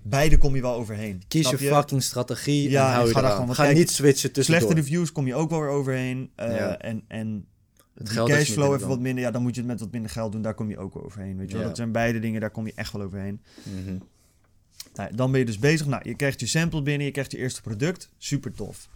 Beide 0.01 0.37
kom 0.37 0.55
je 0.55 0.61
wel 0.61 0.73
overheen. 0.73 1.21
Kies 1.27 1.49
je, 1.49 1.57
fucking 1.57 2.03
strategie 2.03 2.69
Ja, 2.69 2.87
en 2.87 2.93
hou 2.93 3.07
je 3.07 3.13
ga 3.13 3.45
Ga 3.53 3.63
kijk, 3.63 3.77
niet 3.77 3.89
switchen 3.91 4.31
tussen 4.31 4.55
Slechte 4.55 4.73
reviews 4.73 5.11
kom 5.11 5.27
je 5.27 5.35
ook 5.35 5.49
wel 5.49 5.59
weer 5.59 5.69
overheen. 5.69 6.31
Eh, 6.35 6.55
Ja. 6.55 6.77
En, 6.77 7.03
en 7.07 7.45
Het 7.93 8.07
die 8.09 8.23
cashflow 8.23 8.73
even 8.73 8.87
wat 8.87 8.99
minder. 8.99 9.23
Ja, 9.23 9.31
dan 9.31 9.41
moet 9.41 9.55
je 9.55 9.61
het 9.61 9.69
met 9.69 9.79
wat 9.79 9.91
minder 9.91 10.11
geld 10.11 10.31
doen. 10.31 10.41
Daar 10.41 10.53
kom 10.53 10.69
je 10.69 10.77
ook 10.77 11.03
overheen. 11.03 11.37
Weet 11.37 11.47
je 11.47 11.53
wel? 11.53 11.61
Ja. 11.61 11.67
Dat 11.67 11.77
zijn 11.77 11.91
beide 11.91 12.19
dingen, 12.19 12.41
daar 12.41 12.51
kom 12.51 12.65
je 12.65 12.73
echt 12.75 12.93
wel 12.93 13.01
overheen. 13.01 13.41
Mhm. 13.63 13.97
Nou, 14.95 15.15
dan 15.15 15.31
ben 15.31 15.39
je 15.39 15.45
dus 15.45 15.59
bezig. 15.59 15.87
Nou, 15.87 16.01
je 16.09 16.15
krijgt 16.15 16.39
je 16.39 16.45
sample 16.47 16.81
binnen, 16.81 17.05
je 17.05 17.11
krijgt 17.11 17.31
je 17.31 17.37
eerste 17.37 17.61
product. 17.61 18.09
Super 18.17 18.53
tof. 18.53 18.89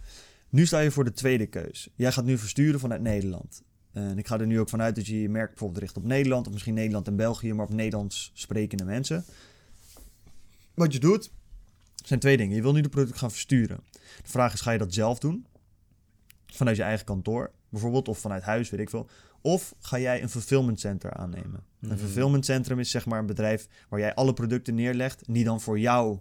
Nu 0.48 0.66
sta 0.66 0.80
je 0.80 0.90
voor 0.90 1.04
de 1.04 1.12
tweede 1.12 1.46
keus. 1.46 1.88
Jij 1.94 2.12
gaat 2.12 2.24
nu 2.24 2.38
versturen 2.38 2.80
vanuit 2.80 3.00
Nederland. 3.00 3.62
En 3.96 4.18
ik 4.18 4.26
ga 4.26 4.38
er 4.38 4.46
nu 4.46 4.60
ook 4.60 4.68
vanuit 4.68 4.94
dat 4.94 5.06
je 5.06 5.20
je 5.20 5.28
merk 5.28 5.48
bijvoorbeeld 5.48 5.80
richt 5.80 5.96
op 5.96 6.04
Nederland, 6.04 6.46
of 6.46 6.52
misschien 6.52 6.74
Nederland 6.74 7.06
en 7.06 7.16
België, 7.16 7.52
maar 7.52 7.66
op 7.66 7.72
Nederlands 7.72 8.30
sprekende 8.34 8.84
mensen. 8.84 9.24
Wat 10.74 10.92
je 10.92 10.98
doet, 10.98 11.30
zijn 11.94 12.20
twee 12.20 12.36
dingen. 12.36 12.56
Je 12.56 12.62
wil 12.62 12.72
nu 12.72 12.80
de 12.80 12.88
product 12.88 13.18
gaan 13.18 13.30
versturen. 13.30 13.80
De 14.22 14.30
vraag 14.30 14.52
is, 14.52 14.60
ga 14.60 14.70
je 14.70 14.78
dat 14.78 14.94
zelf 14.94 15.18
doen? 15.18 15.46
Vanuit 16.46 16.76
je 16.76 16.82
eigen 16.82 17.04
kantoor, 17.04 17.50
bijvoorbeeld, 17.68 18.08
of 18.08 18.18
vanuit 18.18 18.42
huis, 18.42 18.70
weet 18.70 18.80
ik 18.80 18.90
veel. 18.90 19.08
Of 19.40 19.74
ga 19.78 19.98
jij 19.98 20.22
een 20.22 20.28
fulfillment 20.28 20.80
center 20.80 21.12
aannemen? 21.12 21.64
Mhm. 21.78 21.92
Een 21.92 21.98
fulfillment 21.98 22.44
centrum 22.44 22.78
is 22.78 22.90
zeg 22.90 23.06
maar 23.06 23.18
een 23.18 23.26
bedrijf 23.26 23.68
waar 23.88 24.00
jij 24.00 24.14
alle 24.14 24.32
producten 24.32 24.74
neerlegt, 24.74 25.22
die 25.26 25.44
dan 25.44 25.60
voor 25.60 25.78
jou 25.78 26.18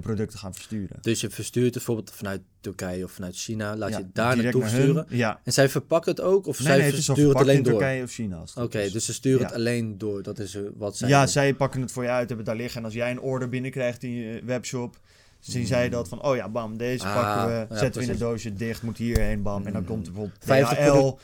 de 0.00 0.06
producten 0.06 0.38
gaan 0.38 0.54
versturen. 0.54 0.98
Dus 1.00 1.20
je 1.20 1.30
verstuurt 1.30 1.64
het 1.64 1.74
bijvoorbeeld 1.74 2.10
vanuit 2.10 2.40
Turkije 2.60 3.04
of 3.04 3.12
vanuit 3.12 3.36
China. 3.36 3.76
Laat 3.76 3.90
Ja, 3.90 3.98
je 3.98 4.06
daar 4.12 4.36
naartoe 4.36 4.62
hun. 4.62 4.70
versturen. 4.70 5.06
Ja. 5.08 5.40
En 5.44 5.52
zij 5.52 5.68
verpakken 5.68 6.10
het 6.10 6.20
ook? 6.20 6.46
Of 6.46 6.58
Nee, 6.58 6.66
zij 6.66 6.76
nee, 6.76 6.86
het 6.86 6.94
versturen 6.94 7.28
het 7.28 7.38
alleen 7.38 7.56
in 7.56 7.62
door? 7.62 7.72
Turkije 7.72 8.02
of 8.02 8.10
China. 8.10 8.42
Oké, 8.54 8.90
dus 8.90 9.04
ze 9.04 9.12
sturen 9.12 9.40
Ja. 9.40 9.46
het 9.46 9.54
alleen 9.54 9.98
door. 9.98 10.22
Dat 10.22 10.38
is 10.38 10.54
eh, 10.54 10.62
wat 10.76 10.96
zij 10.96 11.08
ja, 11.08 11.18
doen. 11.22 11.28
zij 11.28 11.54
pakken 11.54 11.80
het 11.80 11.92
voor 11.92 12.02
je 12.02 12.08
uit, 12.08 12.18
hebben 12.28 12.36
het 12.36 12.46
daar 12.46 12.56
liggen. 12.56 12.78
En 12.80 12.84
als 12.84 12.94
jij 12.94 13.10
een 13.10 13.20
order 13.20 13.48
binnenkrijgt 13.48 14.02
in 14.02 14.10
je 14.10 14.40
webshop, 14.44 14.98
zien 15.40 15.66
zij 15.66 15.88
dat 15.88 16.08
van, 16.08 16.22
oh 16.22 16.36
ja, 16.36 16.48
bam, 16.48 16.76
deze 16.76 17.04
Ah, 17.04 17.14
pakken 17.14 17.68
we, 17.68 17.76
zetten 17.78 18.00
we 18.00 18.06
in 18.06 18.12
een 18.12 18.18
doosje 18.18 18.52
dicht, 18.54 18.82
moet 18.82 18.96
hierheen, 18.98 19.42
bam. 19.42 19.66
En 19.66 19.72
dan 19.72 19.82
Mm. 19.82 19.88
komt 19.88 20.06
er 20.06 20.12
bijvoorbeeld 20.12 20.44
50 20.44 20.78
DHL. 20.78 21.18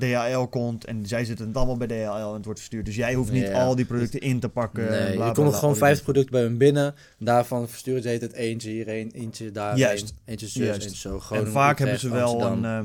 DHL 0.00 0.42
komt 0.44 0.84
en 0.84 1.06
zij 1.06 1.24
zitten 1.24 1.46
het 1.46 1.56
allemaal 1.56 1.76
bij 1.76 1.86
DHL 1.86 2.26
en 2.28 2.34
het 2.34 2.44
wordt 2.44 2.58
verstuurd. 2.60 2.84
Dus 2.84 2.94
jij 2.96 3.14
hoeft 3.14 3.32
niet 3.32 3.46
Ja. 3.46 3.62
al 3.64 3.74
die 3.76 3.84
producten 3.84 4.20
in 4.20 4.40
te 4.40 4.48
pakken. 4.48 4.90
Nee, 4.90 5.14
bla, 5.14 5.26
je 5.26 5.32
komt 5.32 5.54
gewoon 5.54 5.76
50 5.76 6.02
producten 6.04 6.32
bij 6.32 6.42
hun 6.42 6.56
binnen. 6.58 6.94
Daarvan 7.18 7.68
versturen 7.68 8.02
ze 8.02 8.08
het 8.08 8.32
eentje 8.32 8.70
hierheen, 8.70 9.10
eentje 9.10 9.50
daarheen, 9.50 9.78
Juist. 9.78 10.14
eentje 10.24 10.46
zus, 10.48 10.64
Juist. 10.66 10.82
eentje 10.82 10.96
zo. 10.98 11.20
Gewoon 11.20 11.44
en 11.46 11.50
vaak 11.52 11.78
hebben 11.78 11.98
ze 11.98 12.08
wel 12.10 12.42
een, 12.42 12.64
eh, 12.64 12.80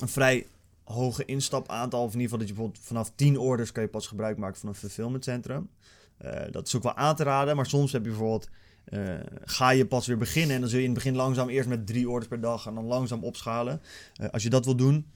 een 0.00 0.08
vrij 0.08 0.46
hoge 0.84 1.24
instapaantal. 1.24 2.02
Of 2.04 2.12
in 2.14 2.20
ieder 2.20 2.22
geval 2.24 2.38
dat 2.38 2.48
je 2.48 2.54
bijvoorbeeld 2.54 2.84
vanaf 2.86 3.12
10 3.14 3.38
orders 3.38 3.72
kan 3.72 3.82
je 3.82 3.88
pas 3.88 4.06
gebruik 4.06 4.36
maken 4.36 4.60
van 4.60 4.68
een 4.68 4.74
fulfillment 4.74 5.24
centrum. 5.24 5.68
Eh, 6.18 6.40
dat 6.50 6.66
is 6.66 6.76
ook 6.76 6.82
wel 6.82 6.94
aan 6.96 7.16
te 7.16 7.22
raden. 7.22 7.56
Maar 7.56 7.66
soms 7.66 7.92
heb 7.92 8.02
je 8.02 8.08
bijvoorbeeld... 8.08 8.48
eh, 8.84 9.00
ga 9.44 9.70
je 9.70 9.86
pas 9.86 10.06
weer 10.06 10.18
beginnen 10.18 10.54
en 10.54 10.60
dan 10.60 10.70
zul 10.70 10.78
je 10.78 10.84
in 10.84 10.90
het 10.94 10.98
begin 11.02 11.16
langzaam 11.16 11.48
eerst 11.48 11.68
met 11.68 11.86
drie 11.86 12.08
orders 12.08 12.28
per 12.28 12.40
dag 12.40 12.66
en 12.66 12.74
dan 12.74 12.84
langzaam 12.84 13.24
opschalen. 13.24 13.80
Als 14.30 14.42
je 14.42 14.50
dat 14.50 14.64
wil 14.64 14.76
doen, 14.76 15.06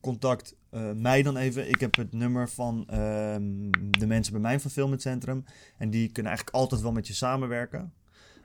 contact 0.00 0.56
eh, 0.70 0.92
mij 0.92 1.22
dan 1.22 1.36
even. 1.36 1.68
Ik 1.68 1.80
heb 1.80 1.96
het 1.96 2.12
nummer 2.12 2.48
van 2.48 2.84
ehm, 2.88 3.70
de 3.90 4.06
mensen 4.06 4.32
bij 4.32 4.42
mijn 4.42 4.60
fulfillment 4.60 5.02
centrum 5.02 5.44
en 5.78 5.90
die 5.90 6.06
kunnen 6.12 6.32
eigenlijk 6.32 6.56
altijd 6.56 6.80
wel 6.80 6.92
met 6.92 7.06
je 7.06 7.14
samenwerken. 7.14 7.92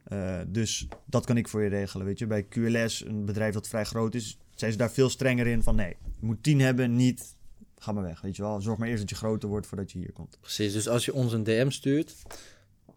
Eh, 0.03 0.39
dus 0.47 0.87
dat 1.05 1.25
kan 1.25 1.37
ik 1.37 1.47
voor 1.47 1.63
je 1.63 1.69
regelen. 1.69 2.05
Weet 2.05 2.19
je, 2.19 2.27
bij 2.27 2.43
QLS, 2.43 3.05
een 3.05 3.25
bedrijf 3.25 3.53
dat 3.53 3.67
vrij 3.67 3.83
groot 3.83 4.15
is, 4.15 4.37
zijn 4.55 4.71
ze 4.71 4.77
daar 4.77 4.91
veel 4.91 5.09
strenger 5.09 5.47
in 5.47 5.63
van 5.63 5.75
nee, 5.75 5.95
je 6.19 6.25
moet 6.25 6.43
10 6.43 6.59
hebben, 6.59 6.95
niet. 6.95 7.35
Ga 7.77 7.91
maar 7.91 8.03
weg, 8.03 8.21
weet 8.21 8.35
je 8.35 8.41
wel. 8.41 8.61
Zorg 8.61 8.77
maar 8.77 8.87
eerst 8.87 9.01
dat 9.01 9.09
je 9.09 9.15
groter 9.15 9.49
wordt 9.49 9.67
voordat 9.67 9.91
je 9.91 9.99
hier 9.99 10.11
komt. 10.11 10.37
Precies, 10.41 10.73
dus 10.73 10.87
als 10.87 11.05
je 11.05 11.13
ons 11.13 11.33
een 11.33 11.43
DM 11.43 11.69
stuurt, 11.69 12.15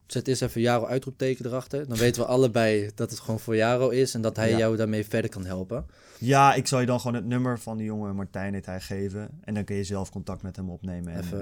zet 0.07 0.29
eerst 0.29 0.43
even 0.43 0.61
Jaro 0.61 0.87
uitroepteken 0.87 1.47
erachter. 1.47 1.89
Dan 1.89 1.97
weten 1.99 2.23
we 2.23 2.29
allebei 2.29 2.91
dat 2.95 3.11
het 3.11 3.21
gewoon 3.21 3.41
voor 3.41 3.57
Jaro 3.57 3.89
is 3.89 4.15
en 4.15 4.21
dat 4.21 4.37
hij 4.37 4.51
Ja. 4.51 4.59
jou 4.59 4.77
daarmee 4.77 5.07
verder 5.07 5.31
kan 5.31 5.45
helpen. 5.45 5.87
Ja, 6.19 6.55
ik 6.55 6.67
zal 6.67 6.81
je 6.81 6.87
dan 6.87 7.01
gewoon 7.01 7.17
het 7.17 7.25
nummer 7.27 7.59
van 7.59 7.77
die 7.77 7.87
jongen 7.87 8.15
Martijn 8.17 8.55
heet 8.55 8.67
hij 8.67 8.81
geven. 8.81 9.29
En 9.45 9.55
dan 9.55 9.65
kun 9.65 9.77
je 9.77 9.85
zelf 9.85 10.11
contact 10.11 10.43
met 10.43 10.57
hem 10.57 10.71
opnemen. 10.71 11.13
En 11.13 11.21
Even 11.21 11.39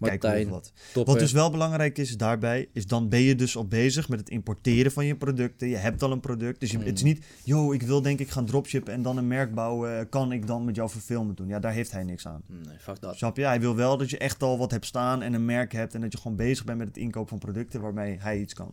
eh, 0.00 0.12
eh, 0.12 0.18
kijken 0.20 0.44
of 0.44 0.50
wat. 0.50 0.72
topper. 0.92 1.12
Wat 1.12 1.22
dus 1.22 1.32
wel 1.32 1.50
belangrijk 1.50 1.98
is 1.98 2.16
daarbij, 2.16 2.68
is 2.72 2.86
dan 2.86 3.08
ben 3.08 3.20
je 3.20 3.34
dus 3.34 3.56
al 3.56 3.66
bezig 3.66 4.08
met 4.08 4.18
het 4.20 4.28
importeren 4.28 4.92
van 4.92 5.04
je 5.06 5.16
producten. 5.16 5.68
Je 5.68 5.76
hebt 5.76 6.02
al 6.02 6.12
een 6.12 6.20
product. 6.20 6.60
Dus 6.60 6.70
je, 6.70 6.78
Mm. 6.78 6.84
het 6.84 6.94
is 6.96 7.02
niet, 7.02 7.24
yo, 7.44 7.72
ik 7.72 7.82
wil 7.82 8.02
denk 8.02 8.18
ik 8.20 8.30
gaan 8.30 8.46
dropshippen 8.46 8.92
en 8.92 9.02
dan 9.02 9.16
een 9.16 9.26
merk 9.26 9.54
bouwen. 9.54 10.08
Kan 10.08 10.32
ik 10.32 10.46
dan 10.46 10.64
met 10.64 10.76
jou 10.76 10.90
verfilmen 10.90 11.34
doen? 11.34 11.46
Ja, 11.48 11.58
daar 11.58 11.72
heeft 11.72 11.90
hij 11.92 12.02
niks 12.02 12.26
aan. 12.26 12.42
Nee, 12.46 12.78
fuck 12.80 13.00
dat. 13.00 13.16
Snap 13.16 13.36
je? 13.36 13.44
Hij 13.44 13.60
wil 13.60 13.76
wel 13.76 13.96
dat 13.96 14.10
je 14.10 14.18
echt 14.18 14.42
al 14.42 14.58
wat 14.58 14.70
hebt 14.70 14.86
staan 14.86 15.22
en 15.22 15.32
een 15.34 15.44
merk 15.44 15.72
hebt. 15.72 15.94
En 15.94 16.00
dat 16.00 16.12
je 16.12 16.18
gewoon 16.18 16.36
bezig 16.36 16.64
bent 16.64 16.78
met 16.78 16.86
het 16.86 16.96
inkoop 16.96 17.28
van 17.28 17.38
producten 17.38 17.80
waarmee 17.80 18.01
hij 18.10 18.40
iets 18.40 18.54
kan. 18.54 18.70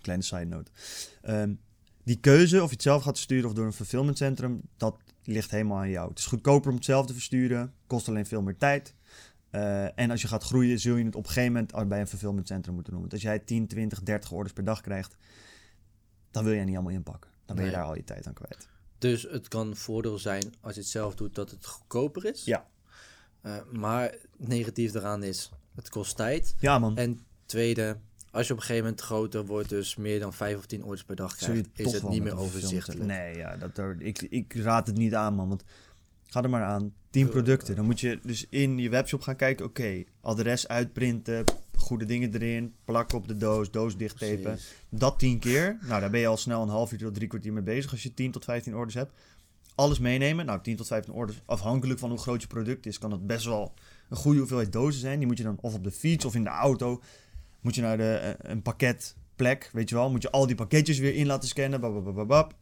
Kleine 0.00 0.24
side 0.24 0.44
note. 0.44 0.70
Ehm, 1.22 1.54
die 2.04 2.16
keuze, 2.20 2.62
of 2.62 2.68
je 2.68 2.74
het 2.74 2.82
zelf 2.82 3.02
gaat 3.02 3.18
sturen 3.18 3.48
of 3.48 3.54
door 3.54 3.66
een 3.66 3.72
fulfillmentcentrum, 3.72 4.60
dat 4.76 4.96
ligt 5.24 5.50
helemaal 5.50 5.78
aan 5.78 5.90
jou. 5.90 6.08
Het 6.08 6.18
is 6.18 6.26
goedkoper 6.26 6.70
om 6.70 6.76
het 6.76 6.84
zelf 6.84 7.06
te 7.06 7.12
versturen, 7.12 7.74
kost 7.86 8.08
alleen 8.08 8.26
veel 8.26 8.42
meer 8.42 8.56
tijd. 8.56 8.94
Eh, 9.50 9.98
en 9.98 10.10
als 10.10 10.22
je 10.22 10.28
gaat 10.28 10.42
groeien, 10.42 10.78
zul 10.78 10.96
je 10.96 11.04
het 11.04 11.14
op 11.14 11.24
een 11.24 11.30
gegeven 11.30 11.52
moment 11.52 11.88
bij 11.88 12.00
een 12.00 12.06
fulfillmentcentrum 12.06 12.74
moeten 12.74 12.92
doen. 12.92 13.00
Want 13.00 13.12
als 13.12 13.22
jij 13.22 13.38
10, 13.38 13.66
20, 13.66 14.02
30 14.02 14.30
orders 14.32 14.52
per 14.52 14.64
dag 14.64 14.80
krijgt, 14.80 15.16
dan 16.30 16.44
wil 16.44 16.54
jij 16.54 16.64
niet 16.64 16.74
allemaal 16.74 16.92
inpakken. 16.92 17.30
Dan 17.44 17.56
ben 17.56 17.64
je 17.64 17.70
Nee. 17.70 17.80
daar 17.80 17.88
al 17.88 17.96
je 17.96 18.04
tijd 18.04 18.26
aan 18.26 18.32
kwijt. 18.32 18.68
Dus 18.98 19.22
het 19.22 19.48
kan 19.48 19.76
voordeel 19.76 20.18
zijn 20.18 20.54
als 20.60 20.74
je 20.74 20.80
het 20.80 20.88
zelf 20.88 21.14
doet 21.14 21.34
dat 21.34 21.50
het 21.50 21.66
goedkoper 21.66 22.24
is. 22.24 22.44
Ja. 22.44 22.66
Eh, 23.40 23.56
maar 23.72 24.14
negatief 24.36 24.92
daaraan 24.92 25.22
is, 25.22 25.50
het 25.74 25.88
kost 25.88 26.16
tijd. 26.16 26.54
Ja, 26.58 26.78
man. 26.78 26.96
En 26.96 27.24
tweede, 27.52 27.96
als 28.30 28.46
je 28.46 28.52
op 28.52 28.58
een 28.58 28.64
gegeven 28.64 28.84
moment 28.84 29.02
groter 29.04 29.46
wordt, 29.46 29.68
dus 29.68 29.96
meer 29.96 30.20
dan 30.20 30.32
5 30.32 30.56
of 30.56 30.66
10 30.66 30.82
orders 30.82 31.04
per 31.04 31.16
dag 31.16 31.36
krijgt, 31.36 31.68
is 31.74 31.92
het 31.92 32.08
niet 32.08 32.22
meer 32.22 32.36
overzichtelijk. 32.38 33.04
Nee, 33.04 33.36
ja, 33.36 33.56
dat, 33.56 33.78
er- 33.78 33.96
ik, 33.98 34.22
ik 34.22 34.54
raad 34.54 34.86
het 34.86 34.96
niet 34.96 35.14
aan, 35.14 35.34
man. 35.34 35.48
Want 35.48 35.64
ga 36.26 36.42
er 36.42 36.50
maar 36.50 36.62
aan. 36.64 36.92
10 37.10 37.28
producten. 37.28 37.76
Dan 37.76 37.84
moet 37.84 38.00
je 38.00 38.18
dus 38.22 38.46
in 38.48 38.78
je 38.78 38.88
webshop 38.88 39.20
gaan 39.20 39.36
kijken. 39.36 39.64
Oké, 39.66 40.02
adres 40.20 40.68
uitprinten. 40.68 41.44
Goede 41.76 42.04
dingen 42.04 42.34
erin. 42.34 42.74
Plakken 42.84 43.18
op 43.18 43.28
de 43.28 43.36
doos. 43.36 43.70
Doos 43.70 43.96
dichttapen. 43.96 44.58
Dat 44.88 45.18
10 45.18 45.38
keer. 45.38 45.78
Nou, 45.82 46.00
daar 46.00 46.10
ben 46.10 46.20
je 46.20 46.26
al 46.26 46.36
snel 46.36 46.62
een 46.62 46.68
half 46.68 46.92
uur 46.92 46.98
tot 46.98 47.14
drie 47.14 47.28
kwartier 47.28 47.52
mee 47.52 47.62
bezig. 47.62 47.90
Als 47.90 48.02
je 48.02 48.14
10 48.14 48.30
tot 48.30 48.44
15 48.44 48.74
orders 48.76 48.94
hebt. 48.94 49.12
Alles 49.74 49.98
meenemen. 49.98 50.46
Nou, 50.46 50.60
10 50.62 50.76
tot 50.76 50.86
15 50.86 51.12
orders. 51.12 51.42
Afhankelijk 51.44 51.98
van 51.98 52.10
hoe 52.10 52.18
groot 52.18 52.40
je 52.42 52.46
product 52.48 52.86
is, 52.86 52.98
kan 52.98 53.10
het 53.10 53.26
best 53.26 53.44
wel 53.44 53.74
een 54.08 54.16
goede 54.16 54.38
hoeveelheid 54.38 54.72
dozen 54.72 55.00
zijn. 55.00 55.18
Die 55.18 55.26
moet 55.26 55.38
je 55.38 55.44
dan 55.44 55.58
of 55.60 55.74
op 55.74 55.84
de 55.84 55.90
fiets 55.90 56.24
of 56.24 56.34
in 56.34 56.42
de 56.44 56.50
auto. 56.50 57.02
Moet 57.62 57.74
je 57.74 57.80
naar 57.80 57.96
de, 57.96 58.14
eh, 58.14 58.50
een 58.50 58.62
pakketplek, 58.62 59.70
weet 59.72 59.88
je 59.88 59.94
wel. 59.94 60.10
Moet 60.10 60.22
je 60.22 60.30
al 60.30 60.46
die 60.46 60.56
pakketjes 60.56 60.98
weer 60.98 61.14
in 61.14 61.26
laten 61.26 61.48
scannen. 61.48 61.80
Bababababab, 61.80 62.54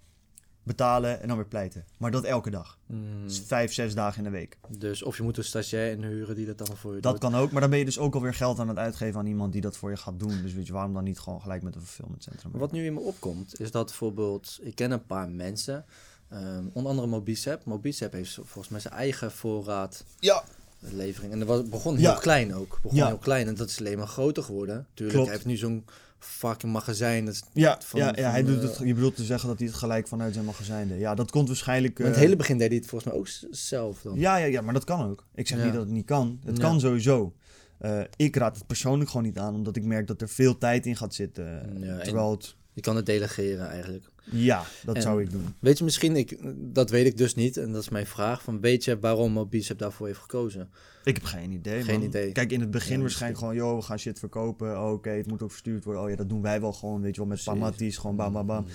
betalen 0.62 1.20
en 1.22 1.28
dan 1.28 1.36
weer 1.36 1.46
pleiten. 1.46 1.84
Maar 1.96 2.10
dat 2.10 2.24
elke 2.24 2.50
dag. 2.50 2.78
Mm, 2.86 3.22
Dus 3.24 3.40
vijf, 3.46 3.72
zes 3.72 3.94
dagen 3.94 4.18
in 4.18 4.24
de 4.24 4.36
week. 4.38 4.58
dus 4.78 5.02
of 5.02 5.16
je 5.16 5.22
moet 5.22 5.36
een 5.36 5.44
stagiair 5.44 5.92
inhuren 5.92 6.34
die 6.34 6.46
dat 6.46 6.58
dan 6.58 6.76
voor 6.76 6.94
je 6.94 7.00
Dat 7.00 7.12
doet. 7.12 7.20
kan 7.30 7.34
ook, 7.40 7.50
maar 7.50 7.60
dan 7.60 7.70
ben 7.70 7.78
je 7.78 7.84
dus 7.84 7.98
ook 7.98 8.14
alweer 8.14 8.34
geld 8.34 8.58
aan 8.58 8.68
het 8.68 8.76
uitgeven 8.78 9.20
aan 9.20 9.26
iemand 9.26 9.52
die 9.52 9.60
dat 9.60 9.76
voor 9.76 9.90
je 9.90 9.96
gaat 9.96 10.18
doen. 10.18 10.42
Dus 10.42 10.52
weet 10.52 10.66
je, 10.66 10.72
waarom 10.72 10.92
dan 10.92 11.04
niet 11.04 11.18
gewoon 11.20 11.40
gelijk 11.40 11.62
met 11.62 11.74
een 11.74 11.80
fulfillmentcentrum? 11.80 12.52
Wat 12.52 12.72
nu 12.72 12.84
in 12.86 12.94
me 12.94 13.00
opkomt, 13.00 13.60
is 13.60 13.70
dat 13.70 13.86
bijvoorbeeld, 13.86 14.58
ik 14.62 14.74
ken 14.74 14.90
een 14.90 15.06
paar 15.06 15.28
mensen, 15.30 15.84
ehm, 16.28 16.64
onder 16.72 16.90
andere 16.90 17.08
Mobicep. 17.08 17.64
Mobicep 17.64 18.12
heeft 18.12 18.34
volgens 18.34 18.68
mij 18.68 18.80
zijn 18.80 18.94
eigen 18.94 19.32
voorraad 19.32 20.04
Ja, 20.18 20.44
levering. 20.80 21.32
En 21.32 21.38
dat 21.38 21.48
was, 21.48 21.68
begon 21.68 21.96
heel 21.96 22.10
Ja. 22.10 22.14
klein 22.18 22.54
ook. 22.54 22.78
Begon 22.82 22.98
Ja. 22.98 23.06
heel 23.06 23.18
klein 23.18 23.46
en 23.46 23.54
dat 23.54 23.68
is 23.68 23.78
alleen 23.78 23.98
maar 23.98 24.06
groter 24.06 24.42
geworden. 24.42 24.86
Tuurlijk, 24.94 25.10
Klopt. 25.18 25.26
hij 25.26 25.34
heeft 25.36 25.48
nu 25.48 25.56
zo'n 25.56 25.84
fucking 26.18 26.72
magazijn. 26.72 27.24
Dat 27.24 27.42
ja, 27.52 27.78
Van- 27.84 28.00
ja, 28.00 28.06
ja 28.06 28.12
van, 28.22 28.30
hij 28.30 28.44
doet 28.44 28.62
eh, 28.62 28.68
het, 28.68 28.78
je 28.78 28.94
bedoelt 28.94 29.16
te 29.16 29.24
zeggen 29.24 29.48
dat 29.48 29.58
hij 29.58 29.66
het 29.66 29.76
gelijk 29.76 30.08
vanuit 30.08 30.32
zijn 30.32 30.44
magazijn 30.44 30.88
deed. 30.88 30.98
Ja, 31.00 31.14
dat 31.14 31.30
komt 31.30 31.48
waarschijnlijk... 31.48 31.98
in 31.98 32.04
het 32.04 32.14
eh, 32.14 32.20
hele 32.20 32.36
begin 32.36 32.58
deed 32.58 32.68
hij 32.68 32.76
het 32.76 32.86
volgens 32.86 33.10
mij 33.12 33.20
ook 33.20 33.28
zelf 33.50 34.00
dan. 34.02 34.18
Ja, 34.18 34.36
ja, 34.36 34.44
ja, 34.46 34.60
maar 34.60 34.74
dat 34.74 34.84
kan 34.84 35.10
ook. 35.10 35.24
Ik 35.34 35.48
zeg 35.48 35.58
Ja. 35.58 35.64
niet 35.64 35.72
dat 35.72 35.82
het 35.82 35.92
niet 35.92 36.06
kan. 36.06 36.40
Het 36.44 36.58
kan 36.58 36.80
sowieso. 36.80 37.34
Eh, 37.78 38.00
ik 38.16 38.36
raad 38.36 38.56
het 38.56 38.66
persoonlijk 38.66 39.10
gewoon 39.10 39.26
niet 39.26 39.38
aan, 39.38 39.54
omdat 39.54 39.76
ik 39.76 39.84
merk 39.84 40.06
dat 40.06 40.20
er 40.20 40.28
veel 40.28 40.58
tijd 40.58 40.86
in 40.86 40.96
gaat 40.96 41.14
zitten. 41.14 41.62
Terwijl 42.04 42.30
het... 42.30 42.56
Je 42.72 42.80
kan 42.80 42.96
het 42.96 43.06
delegeren 43.06 43.68
eigenlijk. 43.68 44.04
Ja, 44.32 44.64
dat 44.84 44.96
En- 44.96 45.02
zou 45.02 45.22
ik 45.22 45.30
doen. 45.30 45.54
Weet 45.58 45.78
je 45.78 45.84
misschien, 45.84 46.16
ik, 46.16 46.38
dat 46.74 46.90
weet 46.90 47.06
ik 47.06 47.16
dus 47.16 47.34
niet 47.34 47.56
en 47.56 47.72
dat 47.72 47.82
is 47.82 47.88
mijn 47.88 48.06
vraag. 48.06 48.42
Van, 48.42 48.60
weet 48.60 48.84
je 48.84 48.98
waarom 48.98 49.32
Mobicep 49.32 49.78
daarvoor 49.78 50.06
heeft 50.06 50.18
gekozen? 50.18 50.70
Ik 51.04 51.14
heb 51.14 51.24
geen 51.24 51.50
idee. 51.52 51.82
Geen 51.82 51.98
man. 51.98 52.08
idee. 52.08 52.32
Kijk, 52.32 52.52
in 52.52 52.60
het 52.60 52.70
begin 52.70 52.96
Ja, 52.96 53.00
waarschijnlijk 53.00 53.40
gewoon, 53.40 53.54
joh, 53.54 53.76
we 53.76 53.82
gaan 53.82 53.98
shit 53.98 54.18
verkopen. 54.18 54.80
Oh, 54.80 54.92
Oké, 54.92 55.10
het 55.10 55.26
moet 55.26 55.42
ook 55.42 55.50
verstuurd 55.50 55.84
worden. 55.84 56.02
Oh 56.02 56.10
ja, 56.10 56.16
dat 56.16 56.28
doen 56.28 56.42
wij 56.42 56.60
wel 56.60 56.72
gewoon, 56.72 57.00
weet 57.00 57.14
je 57.14 57.20
wel, 57.20 57.30
met. 57.30 57.44
Pamatis, 57.44 57.96
gewoon 57.96 58.16
bam, 58.16 58.32
bam, 58.32 58.46
bam. 58.46 58.62
Mm. 58.62 58.68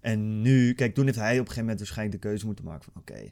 En 0.00 0.40
nu, 0.42 0.72
kijk, 0.74 0.94
toen 0.94 1.04
heeft 1.04 1.16
hij 1.18 1.32
op 1.32 1.38
een 1.38 1.40
gegeven 1.40 1.60
moment 1.62 1.78
waarschijnlijk 1.78 2.22
de 2.22 2.28
keuze 2.28 2.46
moeten 2.46 2.64
maken 2.64 2.84
van, 2.92 3.02
oké, 3.02 3.30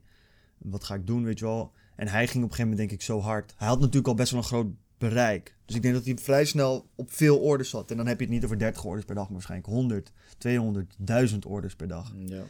wat 0.58 0.84
ga 0.84 0.94
ik 0.94 1.06
doen, 1.06 1.24
weet 1.24 1.38
je 1.38 1.44
wel. 1.44 1.72
En 1.96 2.08
hij 2.08 2.26
ging 2.26 2.44
op 2.44 2.50
een 2.50 2.56
gegeven 2.56 2.70
moment, 2.70 2.88
denk 2.88 3.00
ik, 3.00 3.06
zo 3.06 3.20
hard. 3.20 3.54
Hij 3.56 3.68
had 3.68 3.78
natuurlijk 3.78 4.06
al 4.06 4.14
best 4.14 4.30
wel 4.30 4.40
een 4.40 4.46
groot 4.46 4.66
bereik. 4.98 5.54
Dus 5.64 5.76
ik 5.76 5.82
denk 5.82 5.94
dat 5.94 6.04
hij 6.04 6.16
vrij 6.18 6.44
snel 6.44 6.88
op 6.94 7.12
veel 7.12 7.38
orders 7.38 7.70
zat. 7.70 7.90
En 7.90 7.96
dan 7.96 8.06
heb 8.06 8.18
je 8.18 8.24
het 8.24 8.34
niet 8.34 8.44
over 8.44 8.58
30 8.58 8.84
orders 8.84 9.04
per 9.04 9.14
dag, 9.14 9.24
maar 9.24 9.32
waarschijnlijk 9.32 9.70
100, 9.70 10.12
200, 10.38 10.94
1000 10.98 11.46
orders 11.46 11.76
per 11.76 11.88
dag. 11.88 12.12
Ja. 12.26 12.42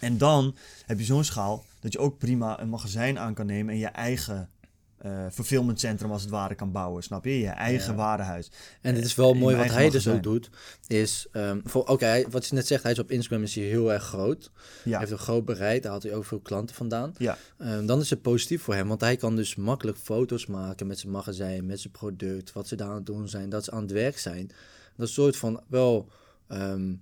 En 0.00 0.18
dan 0.18 0.56
heb 0.86 0.98
je 0.98 1.04
zo'n 1.04 1.24
schaal 1.24 1.64
dat 1.80 1.92
je 1.92 1.98
ook 1.98 2.18
prima 2.18 2.60
een 2.60 2.68
magazijn 2.68 3.18
aan 3.18 3.34
kan 3.34 3.46
nemen 3.46 3.72
en 3.72 3.80
je 3.80 3.86
eigen 3.86 4.50
eh 4.98 5.26
fulfillmentcentrum 5.32 6.10
als 6.10 6.22
het 6.22 6.30
ware 6.30 6.54
kan 6.54 6.72
bouwen, 6.72 7.02
snap 7.02 7.24
je? 7.24 7.38
Je 7.38 7.48
eigen 7.48 7.90
Ja. 7.90 7.96
warenhuis. 7.96 8.50
En 8.80 8.94
het 8.94 9.04
is 9.04 9.14
wel 9.14 9.34
mooi 9.34 9.56
wat 9.56 9.66
hij 9.70 9.90
dus 9.90 10.08
ook 10.08 10.14
magazijn. 10.14 10.22
doet. 10.22 10.50
Is, 10.86 11.26
ehm, 11.32 11.60
voor, 11.64 11.84
oké, 11.86 12.24
wat 12.30 12.46
je 12.46 12.54
net 12.54 12.66
zegt, 12.66 12.82
hij 12.82 12.92
is 12.92 12.98
op 12.98 13.10
Instagram 13.10 13.42
is 13.42 13.54
hij 13.54 13.64
heel 13.64 13.92
erg 13.92 14.02
groot. 14.04 14.50
Hij 14.84 14.98
heeft 14.98 15.10
een 15.10 15.18
groot 15.18 15.44
bereik, 15.44 15.82
daar 15.82 15.90
haalt 15.90 16.02
hij 16.02 16.14
ook 16.14 16.24
veel 16.24 16.40
klanten 16.40 16.76
vandaan. 16.76 17.14
ja, 17.18 17.36
Ehm, 17.58 17.86
dan 17.86 18.00
is 18.00 18.10
het 18.10 18.22
positief 18.22 18.62
voor 18.62 18.74
hem, 18.74 18.88
want 18.88 19.00
hij 19.00 19.16
kan 19.16 19.36
dus 19.36 19.54
makkelijk 19.56 19.98
foto's 19.98 20.46
maken 20.46 20.86
met 20.86 20.98
zijn 20.98 21.12
magazijn, 21.12 21.66
met 21.66 21.80
zijn 21.80 21.92
product, 21.92 22.52
wat 22.52 22.68
ze 22.68 22.76
daar 22.76 22.88
aan 22.88 22.94
het 22.94 23.06
doen 23.06 23.28
zijn, 23.28 23.48
dat 23.48 23.64
ze 23.64 23.70
aan 23.70 23.82
het 23.82 23.92
werk 23.92 24.18
zijn. 24.18 24.50
Dat 24.96 25.08
soort 25.08 25.36
van 25.36 25.62
wel 25.68 26.08
ehm, 26.48 26.94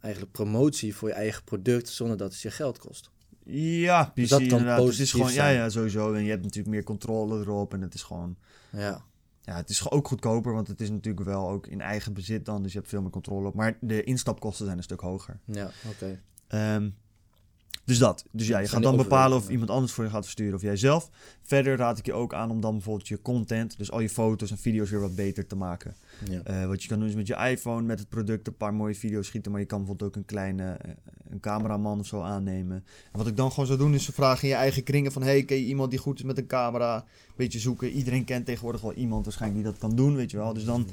eigenlijk 0.00 0.32
promotie 0.32 0.94
voor 0.94 1.08
je 1.08 1.14
eigen 1.14 1.44
product, 1.44 1.88
zonder 1.88 2.16
dat 2.16 2.32
het 2.32 2.40
je 2.40 2.50
geld 2.50 2.78
kost. 2.78 3.10
Ja, 3.44 4.02
Dus 4.04 4.12
precies. 4.12 4.30
dat 4.30 4.38
kan 4.38 4.48
inderdaad. 4.58 4.78
Het 4.78 4.88
is 4.88 4.96
positief 4.96 5.10
gewoon, 5.10 5.26
ja, 5.26 5.34
zijn. 5.34 5.54
ja, 5.54 5.68
sowieso. 5.68 6.12
En 6.12 6.22
je 6.22 6.30
hebt 6.30 6.42
natuurlijk 6.42 6.74
meer 6.74 6.84
controle 6.84 7.38
erop 7.40 7.74
en 7.74 7.80
het 7.80 7.94
is 7.94 8.02
gewoon, 8.02 8.36
Ja, 8.72 9.04
ja, 9.40 9.56
het 9.56 9.70
is 9.70 9.90
ook 9.90 10.08
goedkoper, 10.08 10.52
want 10.52 10.68
het 10.68 10.80
is 10.80 10.90
natuurlijk 10.90 11.24
wel 11.24 11.48
ook 11.48 11.66
in 11.66 11.80
eigen 11.80 12.12
bezit 12.12 12.44
dan, 12.44 12.62
dus 12.62 12.72
je 12.72 12.78
hebt 12.78 12.90
veel 12.90 13.02
meer 13.02 13.10
controle 13.10 13.48
op. 13.48 13.54
Maar 13.54 13.76
de 13.80 14.04
instapkosten 14.04 14.64
zijn 14.64 14.76
een 14.76 14.82
stuk 14.82 15.00
hoger. 15.00 15.40
ja, 15.44 15.70
oké. 15.90 16.20
Ehm, 16.46 16.90
dus 17.84 17.98
dat. 17.98 18.24
Dus 18.30 18.46
ja, 18.46 18.58
je 18.58 18.68
gaat 18.68 18.82
dan 18.82 18.96
bepalen 18.96 19.38
of 19.38 19.48
iemand 19.48 19.70
anders 19.70 19.92
voor 19.92 20.04
je 20.04 20.10
gaat 20.10 20.22
versturen 20.22 20.54
of 20.54 20.62
jij 20.62 20.76
zelf. 20.76 21.10
Verder 21.42 21.76
raad 21.76 21.98
ik 21.98 22.06
je 22.06 22.12
ook 22.12 22.34
aan 22.34 22.50
om 22.50 22.60
dan 22.60 22.72
bijvoorbeeld 22.72 23.08
je 23.08 23.22
content, 23.22 23.78
dus 23.78 23.90
al 23.90 24.00
je 24.00 24.08
foto's 24.08 24.50
en 24.50 24.58
video's 24.58 24.90
weer 24.90 25.00
wat 25.00 25.14
beter 25.14 25.46
te 25.46 25.56
maken. 25.56 25.96
Ja. 26.30 26.42
Eh, 26.42 26.66
wat 26.66 26.82
je 26.82 26.88
kan 26.88 26.98
doen 26.98 27.08
is 27.08 27.14
met 27.14 27.26
je 27.26 27.36
iPhone, 27.36 27.82
met 27.82 27.98
het 27.98 28.08
product 28.08 28.46
een 28.46 28.56
paar 28.56 28.74
mooie 28.74 28.94
video's 28.94 29.26
schieten. 29.26 29.52
Maar 29.52 29.60
je 29.60 29.66
kan 29.66 29.78
bijvoorbeeld 29.78 30.10
ook 30.10 30.16
een 30.16 30.24
kleine 30.24 30.72
eh, 30.72 30.90
een 31.30 31.40
cameraman 31.40 31.98
of 31.98 32.06
zo 32.06 32.20
aannemen. 32.20 32.84
En 33.12 33.18
wat 33.18 33.26
ik 33.26 33.36
dan 33.36 33.50
gewoon 33.50 33.66
zou 33.66 33.78
doen 33.78 33.94
is 33.94 34.06
vragen 34.12 34.42
in 34.42 34.48
je 34.48 34.54
eigen 34.54 34.82
kringen 34.82 35.12
van... 35.12 35.22
Hey, 35.22 35.44
ken 35.44 35.56
je 35.56 35.64
iemand 35.64 35.90
die 35.90 35.98
goed 35.98 36.18
is 36.18 36.24
met 36.24 36.38
een 36.38 36.46
camera? 36.46 36.96
Een 36.96 37.34
beetje 37.36 37.58
zoeken. 37.58 37.90
Iedereen 37.90 38.24
kent 38.24 38.46
tegenwoordig 38.46 38.80
wel 38.80 38.92
iemand 38.92 39.24
waarschijnlijk 39.24 39.62
die 39.62 39.72
dat 39.72 39.80
kan 39.80 39.96
doen, 39.96 40.16
weet 40.16 40.30
je 40.30 40.36
wel. 40.36 40.52
Dus 40.52 40.64
dan 40.64 40.86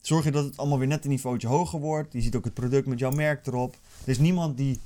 zorg 0.00 0.24
je 0.24 0.30
dat 0.30 0.44
het 0.44 0.56
allemaal 0.56 0.78
weer 0.78 0.88
net 0.88 1.04
een 1.04 1.10
niveautje 1.10 1.48
hoger 1.48 1.80
wordt. 1.80 2.12
Je 2.12 2.20
ziet 2.20 2.36
ook 2.36 2.44
het 2.44 2.54
product 2.54 2.86
met 2.86 2.98
jouw 2.98 3.10
merk 3.10 3.46
erop. 3.46 3.76
Er 4.04 4.10
is 4.10 4.18
niemand 4.18 4.56
die... 4.56 4.80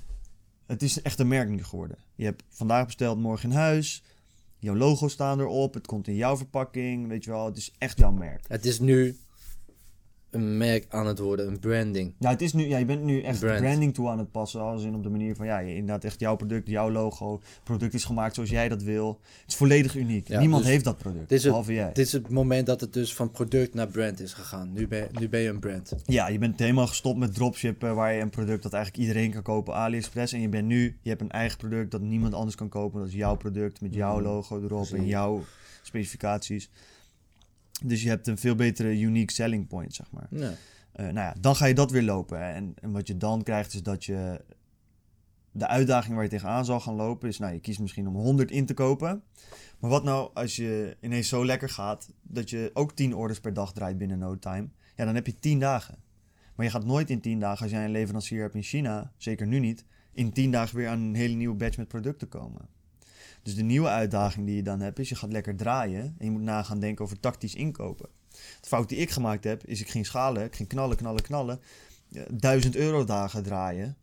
Het 0.66 0.82
is 0.82 1.02
echt 1.02 1.18
een 1.18 1.28
merk 1.28 1.48
nu 1.48 1.64
geworden. 1.64 1.98
Je 2.14 2.24
hebt 2.24 2.42
vandaag 2.48 2.86
besteld, 2.86 3.18
morgen 3.18 3.50
in 3.50 3.56
huis. 3.56 4.02
Jouw 4.58 4.74
logo 4.74 5.08
staan 5.08 5.40
erop. 5.40 5.74
Het 5.74 5.86
komt 5.86 6.08
in 6.08 6.14
jouw 6.14 6.36
verpakking, 6.36 7.08
weet 7.08 7.24
je 7.24 7.30
wel. 7.30 7.46
Het 7.46 7.56
is 7.56 7.72
echt 7.78 7.98
jouw 7.98 8.12
merk. 8.12 8.44
Het 8.48 8.66
is 8.66 8.78
nu 8.78 9.16
een 10.36 10.56
merk 10.56 10.84
aan 10.88 11.06
het 11.06 11.18
worden, 11.18 11.46
een 11.46 11.58
branding. 11.58 12.12
Ja, 12.18 12.30
het 12.30 12.42
is 12.42 12.52
nu, 12.52 12.66
ja, 12.68 12.78
je 12.78 12.84
bent 12.84 13.02
nu 13.02 13.20
echt 13.22 13.40
Brand. 13.40 13.60
branding 13.60 13.94
toe 13.94 14.08
aan 14.08 14.18
het 14.18 14.30
passen. 14.30 14.60
Als 14.60 14.84
in 14.84 14.94
op 14.94 15.02
de 15.02 15.08
manier 15.08 15.34
van, 15.34 15.46
ja, 15.46 15.58
inderdaad 15.58 16.04
echt 16.04 16.20
jouw 16.20 16.36
product, 16.36 16.68
jouw 16.68 16.90
logo. 16.90 17.32
Het 17.32 17.64
product 17.64 17.94
is 17.94 18.04
gemaakt 18.04 18.34
zoals 18.34 18.50
jij 18.50 18.68
dat 18.68 18.82
wil. 18.82 19.20
Het 19.40 19.50
is 19.50 19.54
volledig 19.56 19.94
uniek. 19.96 20.28
Ja, 20.28 20.40
Niemand 20.40 20.62
dus 20.62 20.72
heeft 20.72 20.84
dat 20.84 20.98
product, 20.98 21.28
dit 21.28 21.38
is 21.38 21.42
het- 21.44 21.50
behalve 21.52 21.74
jij. 21.74 21.92
Dit 21.92 22.06
is 22.06 22.12
het 22.12 22.28
moment 22.28 22.66
dat 22.66 22.80
het 22.80 22.92
dus 22.92 23.14
van 23.14 23.30
product 23.30 23.74
naar 23.74 23.86
brand 23.88 24.20
is 24.20 24.32
gegaan. 24.32 24.72
Nu 24.72 24.88
ben, 24.88 25.08
nu 25.20 25.28
ben 25.28 25.40
je 25.40 25.48
een 25.48 25.58
brand. 25.58 25.92
Ja, 26.04 26.28
je 26.28 26.38
bent 26.38 26.58
helemaal 26.58 26.86
gestopt 26.86 27.18
met 27.18 27.34
dropshippen, 27.34 27.94
waar 27.94 28.12
je 28.14 28.20
een 28.20 28.30
product 28.30 28.62
dat 28.62 28.72
eigenlijk 28.72 29.06
iedereen 29.06 29.30
kan 29.32 29.42
kopen, 29.42 29.74
AliExpress. 29.74 30.32
En 30.32 30.40
je 30.40 30.48
bent 30.48 30.66
nu, 30.66 30.96
je 31.02 31.08
hebt 31.08 31.20
een 31.20 31.30
eigen 31.30 31.58
product 31.58 31.90
dat 31.90 32.00
niemand 32.00 32.34
anders 32.34 32.54
kan 32.56 32.68
kopen. 32.68 32.98
Dat 33.00 33.08
is 33.08 33.14
jouw 33.14 33.36
product 33.36 33.80
met 33.80 33.94
jouw 33.94 34.16
Mm, 34.18 34.22
logo 34.24 34.62
erop 34.62 34.88
en 34.92 35.06
jouw 35.06 35.44
specificaties. 35.82 36.70
Dus 37.84 38.02
je 38.02 38.08
hebt 38.08 38.26
een 38.26 38.38
veel 38.38 38.54
betere 38.54 39.00
unique 39.00 39.32
selling 39.32 39.66
point, 39.66 39.94
zeg 39.94 40.10
maar. 40.10 40.26
Ja. 40.30 40.52
Eh, 40.92 41.04
nou 41.04 41.14
ja, 41.14 41.34
dan 41.40 41.56
ga 41.56 41.66
je 41.66 41.74
dat 41.74 41.90
weer 41.90 42.02
lopen. 42.02 42.40
En, 42.40 42.74
en 42.80 42.92
wat 42.92 43.06
je 43.06 43.16
dan 43.16 43.42
krijgt 43.42 43.74
is 43.74 43.82
dat 43.82 44.04
je... 44.04 44.44
De 45.50 45.66
uitdaging 45.66 46.14
waar 46.14 46.24
je 46.24 46.30
tegenaan 46.30 46.64
zal 46.64 46.80
gaan 46.80 46.94
lopen 46.94 47.28
is... 47.28 47.38
Nou, 47.38 47.52
je 47.52 47.60
kiest 47.60 47.80
misschien 47.80 48.08
om 48.08 48.14
100 48.14 48.50
in 48.50 48.66
te 48.66 48.74
kopen. 48.74 49.22
Maar 49.78 49.90
wat 49.90 50.04
nou 50.04 50.30
als 50.34 50.56
je 50.56 50.96
ineens 51.00 51.28
zo 51.28 51.44
lekker 51.44 51.68
gaat... 51.68 52.10
dat 52.22 52.50
je 52.50 52.70
ook 52.74 52.96
10 52.96 53.14
orders 53.14 53.40
per 53.40 53.52
dag 53.52 53.72
draait 53.72 53.98
binnen 53.98 54.18
no 54.18 54.38
time... 54.38 54.68
Ja, 54.96 55.04
dan 55.04 55.14
heb 55.14 55.26
je 55.26 55.34
10 55.34 55.58
dagen. 55.58 55.98
Maar 56.54 56.66
je 56.66 56.72
gaat 56.72 56.84
nooit 56.84 57.10
in 57.10 57.20
10 57.20 57.40
dagen, 57.40 57.62
als 57.62 57.70
jij 57.70 57.84
een 57.84 57.90
leverancier 57.90 58.40
hebt 58.40 58.54
in 58.54 58.62
China, 58.62 59.12
zeker 59.16 59.46
nu 59.46 59.58
niet, 59.58 59.84
in 60.12 60.32
10 60.32 60.50
dagen 60.50 60.76
weer 60.76 60.88
aan 60.88 61.00
een 61.00 61.14
hele 61.14 61.34
nieuwe 61.34 61.56
batch 61.56 61.76
met 61.76 61.88
producten 61.88 62.28
komen. 62.28 62.68
Dus 63.46 63.54
de 63.54 63.62
nieuwe 63.62 63.88
uitdaging 63.88 64.46
die 64.46 64.56
je 64.56 64.62
dan 64.62 64.80
hebt, 64.80 64.98
is 64.98 65.08
je 65.08 65.14
gaat 65.14 65.32
lekker 65.32 65.56
draaien 65.56 66.02
en 66.18 66.24
je 66.24 66.30
moet 66.30 66.42
na 66.42 66.62
gaan 66.62 66.80
denken 66.80 67.04
over 67.04 67.20
tactisch 67.20 67.54
inkopen. 67.54 68.08
De 68.60 68.68
fout 68.68 68.88
die 68.88 68.98
ik 68.98 69.10
gemaakt 69.10 69.44
heb, 69.44 69.66
is 69.66 69.80
ik 69.80 69.88
ging 69.88 70.06
schalen, 70.06 70.44
ik 70.44 70.56
ging 70.56 70.68
knallen, 70.68 70.96
knallen, 70.96 71.22
knallen, 71.22 71.60
1000 72.30 72.76
euro 72.76 73.04
dagen 73.04 73.42
draaien 73.42 73.96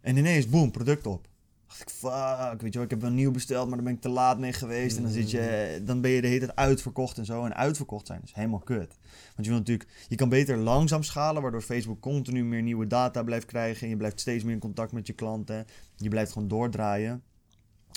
en 0.00 0.16
ineens, 0.16 0.48
boom, 0.48 0.70
product 0.70 1.06
op 1.06 1.28
dacht 1.66 1.80
ik, 1.80 1.90
fuck, 1.90 2.60
weet 2.60 2.72
je 2.72 2.78
wel, 2.78 2.82
ik 2.82 2.90
heb 2.90 3.02
een 3.02 3.14
nieuw 3.14 3.30
besteld, 3.30 3.66
maar 3.68 3.76
daar 3.76 3.86
ben 3.86 3.94
ik 3.94 4.00
te 4.00 4.08
laat 4.08 4.38
mee 4.38 4.52
geweest. 4.52 4.96
En 4.96 5.02
dan, 5.02 5.12
zit 5.12 5.30
je, 5.30 5.80
dan 5.84 6.00
ben 6.00 6.10
je 6.10 6.20
de 6.20 6.26
hele 6.26 6.38
tijd 6.38 6.56
uitverkocht 6.56 7.18
en 7.18 7.24
zo. 7.24 7.44
En 7.44 7.54
uitverkocht 7.54 8.06
zijn 8.06 8.20
is 8.24 8.32
helemaal 8.32 8.58
kut. 8.58 8.98
Want 9.34 9.46
je 9.46 9.48
wil 9.48 9.58
natuurlijk, 9.58 9.90
je 10.08 10.16
kan 10.16 10.28
beter 10.28 10.56
langzaam 10.56 11.02
schalen, 11.02 11.42
waardoor 11.42 11.62
Facebook 11.62 12.00
continu 12.00 12.44
meer 12.44 12.62
nieuwe 12.62 12.86
data 12.86 13.22
blijft 13.22 13.46
krijgen. 13.46 13.82
En 13.82 13.88
je 13.88 13.96
blijft 13.96 14.20
steeds 14.20 14.44
meer 14.44 14.54
in 14.54 14.60
contact 14.60 14.92
met 14.92 15.06
je 15.06 15.12
klanten. 15.12 15.66
Je 15.96 16.08
blijft 16.08 16.32
gewoon 16.32 16.48
doordraaien. 16.48 17.22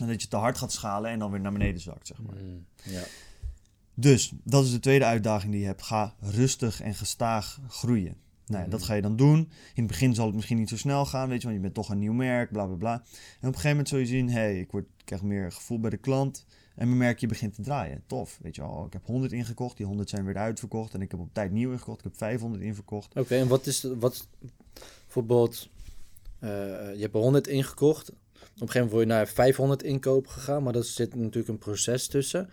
En 0.02 0.08
dat 0.08 0.22
je 0.22 0.28
te 0.28 0.36
hard 0.36 0.58
gaat 0.58 0.72
schalen 0.72 1.12
en 1.12 1.20
dan 1.20 1.32
weer 1.32 1.42
naar 1.42 1.52
beneden 1.52 1.82
zakt, 1.82 2.08
zeg 2.08 2.22
maar. 2.22 2.36
Mm, 2.36 2.66
ja. 2.84 3.04
Dus, 3.94 4.32
dat 4.44 4.66
is 4.66 4.72
de 4.72 4.80
tweede 4.80 5.06
uitdaging 5.06 5.52
die 5.52 5.62
je 5.62 5.68
hebt. 5.68 5.82
Ga 5.82 6.14
rustig 6.20 6.82
en 6.82 6.96
gestaag 6.96 7.60
groeien. 7.68 8.16
Nou 8.46 8.64
ja, 8.64 8.70
dat 8.70 8.84
ga 8.84 8.94
je 8.94 9.02
dan 9.02 9.16
doen. 9.16 9.38
In 9.38 9.50
het 9.84 9.88
begin 9.88 10.16
zal 10.16 10.26
het 10.26 10.36
misschien 10.36 10.58
niet 10.58 10.70
zo 10.70 10.78
snel 10.78 11.06
gaan, 11.06 11.30
weet 11.30 11.38
je, 11.38 11.44
want 11.44 11.56
je 11.56 11.62
bent 11.62 11.74
toch 11.74 11.90
een 11.90 12.00
nieuw 12.00 12.14
merk, 12.14 12.52
bla 12.52 12.66
bla 12.66 12.76
bla. 12.76 12.94
En 12.94 13.00
op 13.00 13.06
een 13.42 13.48
gegeven 13.48 13.70
moment 13.70 13.88
zul 13.88 13.98
je 13.98 14.06
zien, 14.06 14.30
hé, 14.30 14.40
hey, 14.40 14.60
ik, 14.60 14.72
word, 14.72 14.86
ik 14.98 15.06
krijg 15.06 15.22
meer 15.22 15.52
gevoel 15.52 15.80
bij 15.80 15.90
de 15.90 15.98
klant. 15.98 16.46
En 16.76 16.88
mijn 16.88 16.98
merkje 16.98 17.28
begint 17.28 17.56
te 17.56 17.62
draaien. 17.62 18.04
Tof, 18.08 18.40
weet 18.42 18.56
je 18.56 18.62
wel. 18.62 18.86
Ik 18.86 18.94
heb 18.94 19.06
100 19.06 19.32
ingekocht, 19.32 19.78
die 19.78 19.86
100 19.86 20.10
zijn 20.10 20.26
weer 20.26 20.38
uitverkocht. 20.38 20.94
En 20.94 21.02
ik 21.02 21.12
heb 21.12 21.20
op 21.20 21.34
tijd 21.34 21.52
nieuw 21.52 21.72
ingekocht, 21.72 21.98
ik 21.98 22.04
heb 22.04 22.18
500 22.18 22.64
inverkocht. 22.64 23.16
Oké, 23.16 23.36
en 23.36 23.48
wat 23.48 23.66
is, 23.66 23.88
wat, 24.00 24.28
bijvoorbeeld, 25.04 25.70
uh, 26.40 26.50
je 26.96 27.00
hebt 27.00 27.14
100 27.14 27.48
ingekocht. 27.48 28.12
Op 28.62 28.68
een 28.68 28.72
gegeven 28.74 28.96
moment 28.96 29.10
word 29.10 29.20
je 29.20 29.26
naar 29.26 29.46
500 29.46 29.84
inkoop 29.84 30.28
gegaan, 30.28 30.64
maar 30.64 30.74
dat 30.74 30.86
zit 30.86 31.16
natuurlijk 31.16 31.48
een 31.48 31.58
proces 31.58 32.08
tussen. 32.08 32.50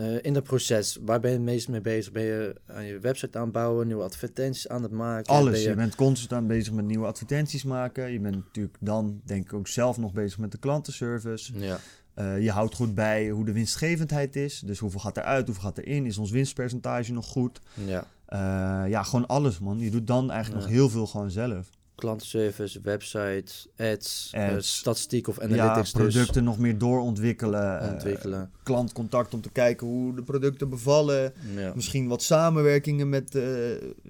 Uh, 0.00 0.16
in 0.22 0.32
dat 0.32 0.42
proces, 0.42 0.98
waar 1.00 1.20
ben 1.20 1.30
je 1.30 1.36
het 1.36 1.44
meest 1.44 1.68
mee 1.68 1.80
bezig? 1.80 2.12
Ben 2.12 2.22
je 2.22 2.54
aan 2.66 2.84
je 2.84 2.98
website 2.98 3.38
aanbouwen, 3.38 3.86
nieuwe 3.86 4.02
advertenties 4.02 4.68
aan 4.68 4.82
het 4.82 4.92
maken? 4.92 5.34
Alles. 5.34 5.62
Je... 5.62 5.68
je... 5.68 5.74
bent 5.74 5.94
constant 5.94 6.46
bezig 6.46 6.72
met 6.72 6.84
nieuwe 6.84 7.06
advertenties 7.06 7.64
maken. 7.64 8.12
Je 8.12 8.20
bent 8.20 8.34
natuurlijk 8.34 8.76
dan, 8.80 9.20
denk 9.24 9.44
ik, 9.44 9.52
ook 9.52 9.68
zelf 9.68 9.98
nog 9.98 10.12
bezig 10.12 10.38
met 10.38 10.52
de 10.52 10.58
klantenservice. 10.58 11.58
Ja. 11.58 11.78
Uh, 12.18 12.42
je 12.42 12.50
houdt 12.50 12.74
goed 12.74 12.94
bij 12.94 13.28
hoe 13.28 13.44
de 13.44 13.52
winstgevendheid 13.52 14.36
is. 14.36 14.60
Dus 14.60 14.78
hoeveel 14.78 15.00
gaat 15.00 15.16
eruit, 15.16 15.46
hoeveel 15.46 15.64
gaat 15.64 15.78
erin? 15.78 16.06
Is 16.06 16.18
ons 16.18 16.30
winstpercentage 16.30 17.12
nog 17.12 17.26
goed? 17.26 17.60
Ja. 17.74 18.04
Uh, 18.28 18.90
ja, 18.90 19.02
gewoon 19.02 19.26
alles, 19.26 19.58
man. 19.58 19.78
Je 19.78 19.90
doet 19.90 20.06
dan 20.06 20.30
eigenlijk 20.30 20.62
nog 20.62 20.72
heel 20.72 20.88
veel 20.88 21.06
gewoon 21.06 21.30
zelf 21.30 21.70
klantenservice, 21.98 22.80
website, 22.82 23.52
ads, 23.76 24.30
eh, 24.32 24.54
ads. 24.54 24.76
statistiek 24.76 25.28
of 25.28 25.38
analytics. 25.38 25.74
Ja, 25.74 25.80
dus. 25.80 25.90
producten 25.90 26.44
nog 26.44 26.58
meer 26.58 26.78
doorontwikkelen. 26.78 27.80
Eh, 27.80 27.92
Ontwikkelen. 27.92 28.40
Uh, 28.40 28.62
klantcontact 28.62 29.34
om 29.34 29.40
te 29.40 29.50
kijken 29.50 29.86
hoe 29.86 30.14
de 30.14 30.22
producten 30.22 30.68
bevallen. 30.68 31.32
Misschien 31.74 32.08
wat 32.08 32.22
samenwerkingen 32.22 33.08
met 33.08 33.34
uh, 33.34 33.44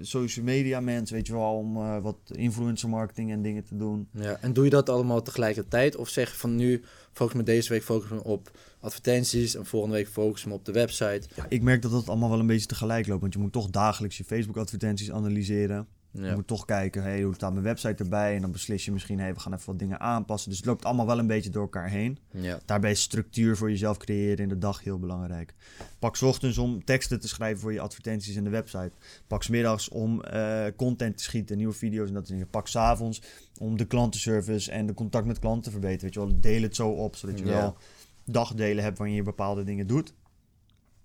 social 0.01 0.45
media 0.45 0.81
mensen, 0.81 1.17
weet 1.17 1.27
je 1.27 1.33
wel, 1.33 1.57
om 1.57 2.01
wat 2.03 2.17
influencer 2.27 2.89
marketing 2.89 3.31
en 3.31 3.43
dingen 3.43 3.65
te 3.65 3.77
doen. 3.77 4.09
Ja, 4.11 4.39
en 4.41 4.53
doe 4.53 4.65
je 4.65 4.71
dat 4.71 4.89
allemaal 4.89 5.23
tegelijkertijd? 5.23 5.97
Of 5.97 6.09
zeg 6.09 6.31
je 6.31 6.37
van 6.37 6.57
nu 6.57 6.83
focus 7.13 7.35
me 7.35 7.43
deze 7.43 7.69
week 7.69 7.83
focus 7.83 8.11
me 8.11 8.25
op 8.25 8.51
advertenties 8.81 9.55
en 9.55 9.67
volgende 9.67 9.97
week 9.97 10.09
focus 10.09 10.45
me 10.45 10.53
op 10.53 10.65
de 10.65 10.73
website? 10.73 11.23
Ja, 11.37 11.47
ik 11.49 11.63
merk 11.63 11.83
dat 11.83 11.91
dat 11.91 12.09
allemaal 12.09 12.31
wel 12.31 12.41
een 12.41 12.47
beetje 12.47 12.67
tegelijk 12.67 13.07
loopt, 13.07 13.21
want 13.21 13.33
je 13.33 13.39
moet 13.39 13.53
toch 13.53 13.71
dagelijks 13.71 14.17
je 14.17 14.25
Facebook 14.25 14.57
advertenties 14.57 15.13
analyseren. 15.13 15.87
Je 16.27 16.35
moet 16.35 16.47
toch 16.47 16.65
kijken, 16.65 17.03
hey, 17.03 17.23
hoe 17.23 17.35
staat 17.35 17.53
mijn 17.53 17.65
website 17.65 18.03
erbij? 18.03 18.35
En 18.35 18.41
dan 18.41 18.53
beslis 18.53 18.85
je 18.85 18.93
misschien, 18.93 19.19
hey, 19.19 19.35
we 19.35 19.41
gaan 19.41 19.53
even 19.53 19.67
wat 19.67 19.79
dingen 19.79 20.01
aanpassen. 20.01 20.49
Dus 20.49 20.59
het 20.59 20.67
loopt 20.67 20.85
allemaal 20.85 21.07
wel 21.07 21.19
een 21.19 21.27
beetje 21.27 21.51
door 21.51 21.63
elkaar 21.63 21.89
heen. 21.89 22.19
Ja. 22.31 22.59
Daarbij 22.65 22.91
is 22.91 23.01
structuur 23.01 23.57
voor 23.57 23.71
jezelf 23.71 23.97
creëren 23.97 24.39
in 24.39 24.49
de 24.49 24.59
dag 24.59 24.85
heel 24.85 24.99
belangrijk. 24.99 25.55
Pak 25.99 26.17
s 26.17 26.23
ochtends 26.23 26.59
om 26.59 26.85
teksten 26.85 27.21
te 27.21 27.29
schrijven 27.29 27.61
voor 27.61 27.73
je 27.73 27.81
advertenties 27.81 28.37
en 28.37 28.45
de 28.45 28.51
website. 28.51 28.93
Pak 29.27 29.43
s 29.43 29.49
middags 29.49 29.89
om 29.89 30.23
uh, 30.35 30.65
content 30.77 31.17
te 31.17 31.23
schieten, 31.23 31.57
nieuwe 31.57 31.73
video's 31.73 32.09
en 32.09 32.15
dat 32.15 32.27
soort 32.27 32.39
dingen. 32.39 32.51
Pak 32.51 32.69
s 32.69 32.77
avonds 32.77 33.23
om 33.59 33.77
de 33.77 33.85
klantenservice 33.85 34.71
en 34.71 34.87
de 34.87 34.95
contact 34.95 35.27
met 35.27 35.39
klanten 35.39 35.63
te 35.63 35.71
verbeteren. 35.71 36.05
Weet 36.05 36.15
je 36.15 36.21
wel, 36.21 36.41
deel 36.41 36.63
het 36.63 36.77
zo 36.77 36.89
op, 36.89 37.17
zodat 37.17 37.39
je 37.39 37.45
wel 37.45 37.77
dagdelen 38.25 38.85
hebt 38.85 38.99
waarin 38.99 39.17
je 39.17 39.23
bepaalde 39.23 39.65
dingen 39.65 39.87
doet. 39.87 40.15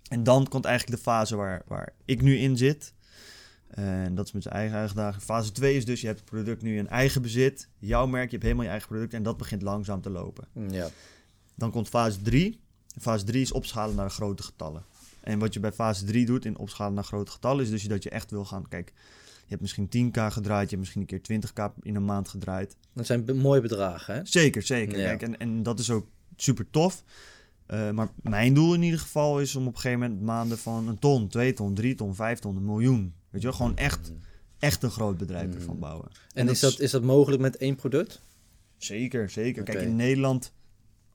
En 0.09 0.24
dan 0.24 0.47
komt 0.47 0.66
eigenlijk 0.66 0.97
de 0.97 1.03
fase 1.03 1.36
waar, 1.36 1.61
waar 1.68 1.93
ik 2.05 2.22
nu 2.22 2.38
in 2.38 2.57
zit. 2.57 2.93
En 3.74 4.16
dat 4.16 4.26
is 4.26 4.32
met 4.32 4.44
zijn 4.44 4.56
eigen 4.56 4.78
uitdaging. 4.78 5.24
Fase 5.24 5.52
2 5.52 5.76
is 5.76 5.86
dus, 5.86 6.02
je 6.02 6.08
hebt 6.08 6.20
het 6.20 6.30
product 6.30 6.62
nu 6.62 6.78
in 6.78 6.88
eigen 6.88 7.22
bezit. 7.22 7.70
Jouw 7.80 8.08
merk, 8.08 8.26
je 8.26 8.32
hebt 8.32 8.44
helemaal 8.44 8.64
je 8.64 8.70
eigen 8.70 8.88
product. 8.88 9.14
En 9.14 9.24
dat 9.24 9.38
begint 9.38 9.62
langzaam 9.62 10.02
te 10.02 10.10
lopen. 10.10 10.48
Ja. 10.70 10.90
Dan 11.56 11.72
komt 11.72 11.90
fase 11.90 12.22
3. 12.22 12.60
Fase 13.00 13.26
3 13.26 13.42
is 13.42 13.52
opschalen 13.52 13.96
naar 13.96 14.12
grote 14.12 14.44
getallen. 14.44 14.84
En 15.22 15.40
wat 15.40 15.54
je 15.54 15.60
bij 15.60 15.72
fase 15.72 16.06
3 16.06 16.26
doet 16.26 16.46
in 16.46 16.58
opschalen 16.58 16.94
naar 16.94 17.04
grote 17.04 17.32
getallen... 17.32 17.64
is 17.64 17.70
dus 17.70 17.84
dat 17.84 18.04
je 18.04 18.10
echt 18.10 18.32
wil 18.32 18.46
gaan... 18.46 18.68
Kijk, 18.68 18.94
je 19.46 19.50
hebt 19.50 19.62
misschien 19.62 19.88
10k 19.88 20.20
gedraaid. 20.34 20.70
Je 20.70 20.76
hebt 20.76 20.80
misschien 20.80 21.02
een 21.02 21.22
keer 21.22 21.42
20k 21.42 21.74
in 21.82 21.96
een 21.96 22.06
maand 22.06 22.28
gedraaid. 22.28 22.78
Dat 22.94 23.06
zijn 23.06 23.38
mooie 23.38 23.62
bedragen, 23.62 24.16
hè? 24.16 24.22
Zeker, 24.24 24.62
zeker. 24.62 24.94
Kijk, 24.94 25.22
en, 25.22 25.38
en 25.38 25.64
dat 25.64 25.80
is 25.80 25.90
ook 25.90 26.08
super 26.36 26.70
tof. 26.70 27.04
Uh, 27.68 27.92
maar 27.92 28.10
mijn 28.22 28.54
doel 28.54 28.74
in 28.74 28.82
ieder 28.82 29.00
geval 29.00 29.40
is 29.40 29.56
om 29.56 29.68
op 29.68 29.74
een 29.74 29.80
gegeven 29.80 30.00
moment 30.00 30.22
maanden 30.22 30.58
van 30.58 30.88
een 30.88 31.00
ton, 31.00 31.28
twee 31.28 31.54
ton, 31.54 31.74
drie 31.74 31.96
ton, 31.96 32.16
vijf 32.16 32.40
ton, 32.40 32.56
een 32.56 32.66
miljoen 32.66 33.14
Weet 33.34 33.42
je 33.42 33.48
wel, 33.48 33.58
gewoon 33.58 33.78
echt, 33.78 34.12
echt 34.60 34.84
een 34.84 34.92
groot 34.92 35.18
bedrijf 35.18 35.48
mm. 35.48 35.54
ervan 35.54 35.80
bouwen. 35.80 36.08
En, 36.34 36.50
is, 36.50 36.60
dat, 36.60 36.80
is 36.80 36.92
dat 36.92 37.04
mogelijk 37.04 37.42
met 37.42 37.58
één 37.58 37.76
product? 37.76 38.22
Zeker, 38.78 39.30
zeker. 39.30 39.64
Kijk, 39.64 39.82
in 39.82 39.96
Nederland, 39.96 40.54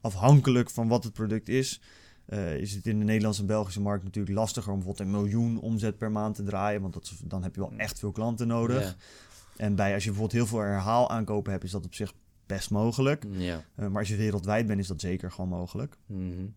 afhankelijk 0.01 0.71
van 0.71 0.89
wat 0.89 1.05
het 1.05 1.13
product 1.13 1.49
is, 1.49 1.81
uh, 2.29 2.57
is 2.57 2.75
het 2.75 2.87
in 2.87 2.99
de 2.99 3.05
Nederlandse 3.05 3.41
en 3.41 3.47
Belgische 3.47 3.81
markt 3.81 4.05
natuurlijk 4.05 4.37
lastiger 4.37 4.73
om 4.73 4.79
bijvoorbeeld 4.79 5.09
een 5.09 5.15
miljoen 5.15 5.61
omzet 5.61 5.99
per 5.99 6.11
maand 6.11 6.35
te 6.35 6.43
draaien. 6.43 6.81
Want 6.81 6.95
dat, 6.95 7.13
dan 7.25 7.43
heb 7.43 7.55
je 7.55 7.61
wel 7.61 7.73
echt 7.77 7.99
veel 7.99 8.13
klanten 8.13 8.47
nodig. 8.47 8.97
En 9.57 9.75
bij, 9.75 9.95
als 9.95 10.05
je 10.05 10.11
bijvoorbeeld 10.11 10.41
heel 10.41 10.51
veel 10.51 10.69
herhaal 10.69 11.11
aankopen 11.11 11.53
hebt, 11.53 11.65
is 11.65 11.71
dat 11.71 11.85
op 11.85 11.95
zich 11.95 12.15
best 12.47 12.71
mogelijk. 12.71 13.25
Ja. 13.31 13.65
Uh, 13.77 13.89
maar 13.89 13.99
als 13.99 14.09
je 14.09 14.17
wereldwijd 14.17 14.67
bent, 14.67 14.81
is 14.81 14.87
dat 14.87 15.01
zeker 15.01 15.31
gewoon 15.31 15.51
mogelijk. 15.51 15.97
Mm 16.07 16.55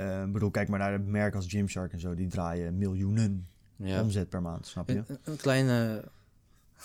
uh, 0.00 0.24
bedoel, 0.24 0.50
kijk 0.50 0.68
maar 0.68 0.78
naar 0.78 0.94
een 0.94 1.10
merk 1.10 1.34
als 1.34 1.46
Gymshark 1.46 1.92
en 1.92 2.00
zo. 2.00 2.14
Die 2.14 2.26
draaien 2.26 2.78
miljoenen 2.78 3.48
ja. 3.76 4.02
omzet 4.02 4.28
per 4.28 4.42
maand, 4.42 4.66
snap 4.66 4.88
je? 4.88 5.02
Een, 5.06 5.18
een 5.24 5.36
kleine 5.36 6.04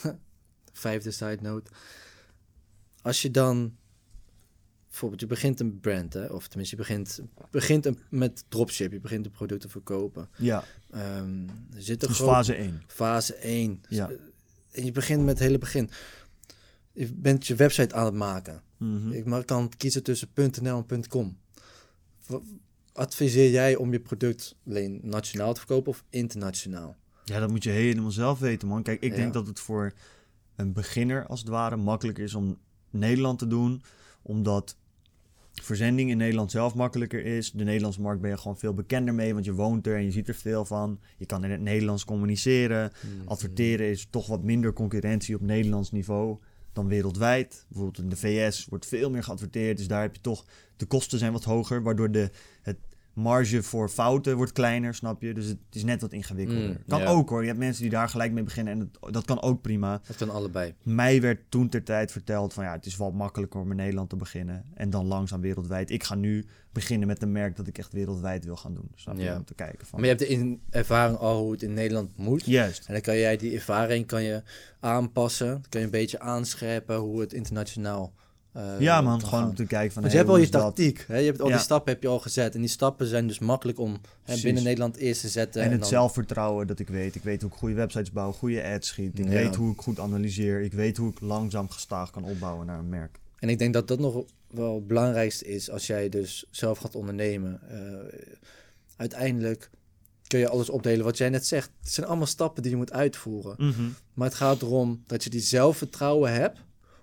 vijfde 0.74 1.12
side 1.12 1.38
note. 1.42 1.72
Als 3.02 3.22
je 3.22 3.32
dan 3.32 3.76
bijvoorbeeld, 4.88 5.22
je 5.22 5.28
begint 5.28 5.60
een 5.60 5.80
brand, 5.80 6.14
hè? 6.14 6.26
of 6.26 6.48
tenminste, 6.48 6.76
je 6.76 6.82
begint, 6.82 7.22
begint 7.52 7.86
een, 7.86 8.00
met 8.10 8.44
dropship, 8.48 8.92
je 8.92 9.00
begint 9.00 9.24
de 9.24 9.30
producten 9.30 9.70
verkopen. 9.70 10.30
Ja. 10.38 10.64
Um, 10.96 11.50
er 11.76 11.82
zit 11.82 12.00
dus 12.00 12.18
fase 12.18 12.54
1. 12.54 12.82
Fase 12.88 13.36
1. 13.36 13.82
Ja. 13.88 14.10
En 14.72 14.86
je 14.86 14.92
begint 14.92 15.20
met 15.20 15.30
het 15.30 15.48
hele 15.48 15.58
begin. 15.58 15.89
Je 16.92 17.14
bent 17.14 17.48
je 17.48 17.56
website 17.56 17.96
aan 17.96 18.06
het 18.06 18.14
maken. 18.14 18.62
Mm 18.78 19.02
-hmm. 19.02 19.12
Ik 19.12 19.46
kan 19.46 19.72
kiezen 19.78 20.04
tussen 20.04 20.30
.nl 20.36 20.84
en 20.88 21.08
.com 21.08 21.38
adviseer 22.94 23.52
jij 23.52 23.76
om 23.76 23.92
je 23.92 24.00
product 24.00 24.56
alleen 24.68 25.00
nationaal 25.04 25.54
te 25.54 25.60
verkopen 25.60 25.92
of 25.92 26.04
internationaal? 26.10 26.96
Ja, 27.26 27.39
dat 27.39 27.50
moet 27.50 27.64
je 27.64 27.70
helemaal 27.70 28.12
zelf 28.12 28.39
weten, 28.39 28.68
man. 28.68 28.84
Kijk, 28.84 29.02
ik 29.02 29.16
denk 29.16 29.34
dat 29.34 29.48
het 29.48 29.60
voor 29.60 29.94
een 30.56 30.74
beginner 30.74 31.28
als 31.28 31.39
het 31.39 31.50
ware 31.50 31.76
makkelijk 31.76 32.18
is 32.18 32.36
om 32.36 32.58
Nederland 32.89 33.39
te 33.39 33.48
doen, 33.48 33.82
omdat 34.22 34.76
verzending 35.52 36.10
in 36.10 36.18
Nederland 36.18 36.52
zelf 36.52 36.76
makkelijker 36.76 37.26
is. 37.26 37.52
De 37.52 37.64
Nederlandse 37.64 38.02
markt 38.02 38.22
ben 38.22 38.30
je 38.30 38.38
gewoon 38.38 38.58
veel 38.58 38.74
bekender 38.74 39.14
mee, 39.14 39.34
want 39.34 39.46
je 39.46 39.54
woont 39.54 39.88
er 39.88 39.96
en 39.96 40.04
je 40.04 40.12
ziet 40.12 40.28
er 40.28 40.36
veel 40.36 40.66
van. 40.66 41.00
Je 41.18 41.26
kan 41.26 41.44
in 41.44 41.52
het 41.52 41.62
Nederlands 41.62 42.06
communiceren. 42.06 42.92
Mm-hmm. 43.02 43.28
Adverteren 43.28 43.89
is 43.89 44.08
toch 44.10 44.28
wat 44.28 44.44
minder 44.44 44.74
concurrentie 44.74 45.36
op 45.36 45.42
Nederlands 45.42 45.92
niveau 45.92 46.38
dan 46.74 46.88
wereldwijd. 46.88 47.65
Bijvoorbeeld 47.67 48.03
in 48.03 48.09
de 48.09 48.15
VS 48.15 48.65
wordt 48.65 48.86
veel 48.86 49.09
meer 49.09 49.24
geadverteerd, 49.24 49.78
dus 49.78 49.88
daar 49.88 50.01
heb 50.01 50.15
je 50.15 50.22
toch 50.22 50.45
de 50.76 50.86
kosten 50.86 51.19
zijn 51.19 51.32
wat 51.32 51.43
hoger, 51.43 51.84
waardoor 51.84 52.11
de, 52.11 52.30
het 52.61 52.78
marge 53.14 53.64
voor 53.64 53.89
fouten 53.89 54.36
wordt 54.36 54.51
kleiner, 54.51 54.95
snap 54.95 55.22
je? 55.22 55.34
Dus 55.34 55.45
het 55.45 55.57
is 55.72 55.84
net 55.84 56.01
wat 56.01 56.14
ingewikkelder. 56.14 56.70
Mm, 56.70 56.84
kan 56.88 57.03
ook 57.03 57.30
hoor. 57.30 57.41
Je 57.41 57.47
hebt 57.47 57.59
mensen 57.59 57.82
die 57.82 57.91
daar 57.91 58.09
gelijk 58.09 58.32
mee 58.32 58.43
beginnen 58.43 58.74
en 58.74 59.12
dat 59.12 59.26
kan 59.26 59.41
ook 59.41 59.62
prima. 59.62 60.01
Dat 60.07 60.16
kan 60.16 60.30
allebei. 60.30 60.74
Mij 60.84 61.22
werd 61.22 61.39
toen 61.49 61.70
ter 61.70 61.84
tijd 61.84 62.12
verteld 62.12 62.53
van 62.53 62.64
ja, 62.64 62.72
het 62.72 62.86
is 62.86 62.97
wel 62.97 63.12
makkelijker 63.12 63.59
om 63.59 63.72
in 63.72 63.78
Nederland 63.78 64.09
te 64.09 64.16
beginnen 64.16 64.66
en 64.74 64.89
dan 64.89 65.05
langzaam 65.05 65.41
wereldwijd. 65.41 65.89
Ik 65.89 66.03
ga 66.03 66.16
nu 66.16 66.45
beginnen 66.72 67.07
met 67.07 67.22
een 67.22 67.32
merk 67.32 67.55
dat 67.55 67.68
ik 67.68 67.78
echt 67.78 67.93
wereldwijd 67.93 68.45
wil 68.45 68.55
gaan 68.55 68.74
doen. 68.74 68.91
Snap 68.95 69.18
je? 69.18 69.36
Om 69.36 69.45
te 69.45 69.53
kijken 69.53 69.88
van. 69.88 69.99
Maar 69.99 70.09
je 70.09 70.16
hebt 70.16 70.28
de 70.28 70.34
in 70.34 70.62
ervaring 70.70 71.18
al 71.18 71.41
hoe 71.41 71.51
het 71.51 71.62
in 71.62 71.74
Nederland 71.74 72.18
moet. 72.18 72.45
Juist. 72.45 72.88
En 72.88 72.93
dan 72.93 73.01
kan 73.01 73.18
jij 73.18 73.38
die 73.38 73.53
ervaring 73.55 74.05
kan 74.05 74.24
je 74.24 74.43
aanpassen. 74.80 75.64
Kan 75.70 75.80
je 75.80 75.86
een 75.86 75.91
beetje 75.91 76.20
aanscherpen 76.20 76.95
hoe 76.95 77.20
het 77.20 77.34
internationaal 77.34 78.14
eh, 78.54 78.80
ja, 78.80 79.02
man. 79.02 79.26
Gewoon 79.26 79.43
om 79.49 79.56
te 79.56 79.66
kijken 79.66 79.91
van... 79.93 80.02
Want 80.02 80.14
je 80.14 80.20
hey, 80.20 80.28
hebt 80.28 80.38
al 80.39 80.45
je 80.45 80.49
tactiek. 80.49 81.06
Hè? 81.08 81.18
Je 81.18 81.26
hebt 81.26 81.41
al 81.41 81.47
Ja. 81.47 81.54
die 81.54 81.64
stappen 81.64 81.93
heb 81.93 82.02
je 82.02 82.08
al 82.08 82.20
gezet. 82.20 82.54
En 82.56 82.60
die 82.60 82.70
stappen 82.70 83.08
zijn 83.08 83.28
dus 83.28 83.39
makkelijk 83.39 83.80
om 83.80 84.02
hè, 84.24 84.41
binnen 84.41 84.64
Nederland 84.64 84.95
eerst 84.95 85.22
te 85.22 85.28
zetten. 85.30 85.62
En 85.62 85.72
het 85.72 85.80
dan- 85.80 85.89
zelfvertrouwen 85.89 86.68
dat 86.68 86.80
ik 86.80 86.88
weet. 86.88 87.16
Ik 87.16 87.24
weet 87.24 87.41
hoe 87.41 87.52
ik 87.52 87.58
goede 87.58 87.76
websites 87.76 88.12
bouw, 88.12 88.32
goede 88.32 88.64
ads 88.64 88.88
schiet. 88.88 89.20
Ik 89.20 89.26
Ja. 89.26 89.32
weet 89.32 89.56
hoe 89.56 89.72
ik 89.74 89.82
goed 89.82 89.99
analyseer. 89.99 90.62
Ik 90.62 90.74
weet 90.74 90.97
hoe 90.97 91.12
ik 91.12 91.20
langzaam 91.20 91.70
gestaag 91.70 92.12
kan 92.12 92.24
opbouwen 92.24 92.66
naar 92.66 92.80
een 92.80 92.89
merk. 92.89 93.20
En 93.39 93.49
ik 93.49 93.60
denk 93.60 93.74
dat 93.74 93.88
dat 93.88 93.99
nog 93.99 94.24
wel 94.47 94.76
het 94.76 94.88
belangrijkste 94.88 95.45
is 95.45 95.70
als 95.70 95.88
jij 95.88 96.10
dus 96.10 96.45
zelf 96.49 96.78
gaat 96.78 96.95
ondernemen. 96.95 97.60
Eh, 97.70 98.20
uiteindelijk 98.97 99.70
kun 100.28 100.39
je 100.39 100.49
alles 100.49 100.70
opdelen 100.70 101.06
wat 101.06 101.18
jij 101.18 101.30
net 101.30 101.47
zegt. 101.47 101.72
Het 101.82 101.91
zijn 101.93 102.08
allemaal 102.08 102.26
stappen 102.28 102.62
die 102.62 102.72
je 102.72 102.78
moet 102.78 102.91
uitvoeren. 102.93 103.56
Mhm. 103.58 103.82
Maar 104.14 104.28
het 104.28 104.38
gaat 104.38 104.62
erom 104.62 105.04
dat 105.08 105.24
je 105.24 105.30
die 105.30 105.39
zelfvertrouwen 105.41 106.34
hebt 106.34 106.60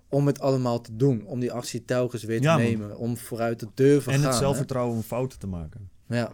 om 0.09 0.27
het 0.27 0.39
allemaal 0.39 0.81
te 0.81 0.95
doen. 0.95 1.25
Om 1.25 1.39
die 1.39 1.51
actie 1.51 1.85
telkens 1.85 2.23
weer 2.23 2.37
te 2.37 2.43
Ja, 2.43 2.57
nemen. 2.57 2.97
Om 2.97 3.17
vooruit 3.17 3.59
te 3.59 3.67
durven 3.73 4.11
En 4.11 4.17
gaan. 4.19 4.27
het 4.27 4.35
hè. 4.37 4.41
zelfvertrouwen 4.43 4.95
om 4.95 5.01
fouten 5.03 5.39
te 5.39 5.47
maken. 5.47 5.89
Ja, 6.07 6.31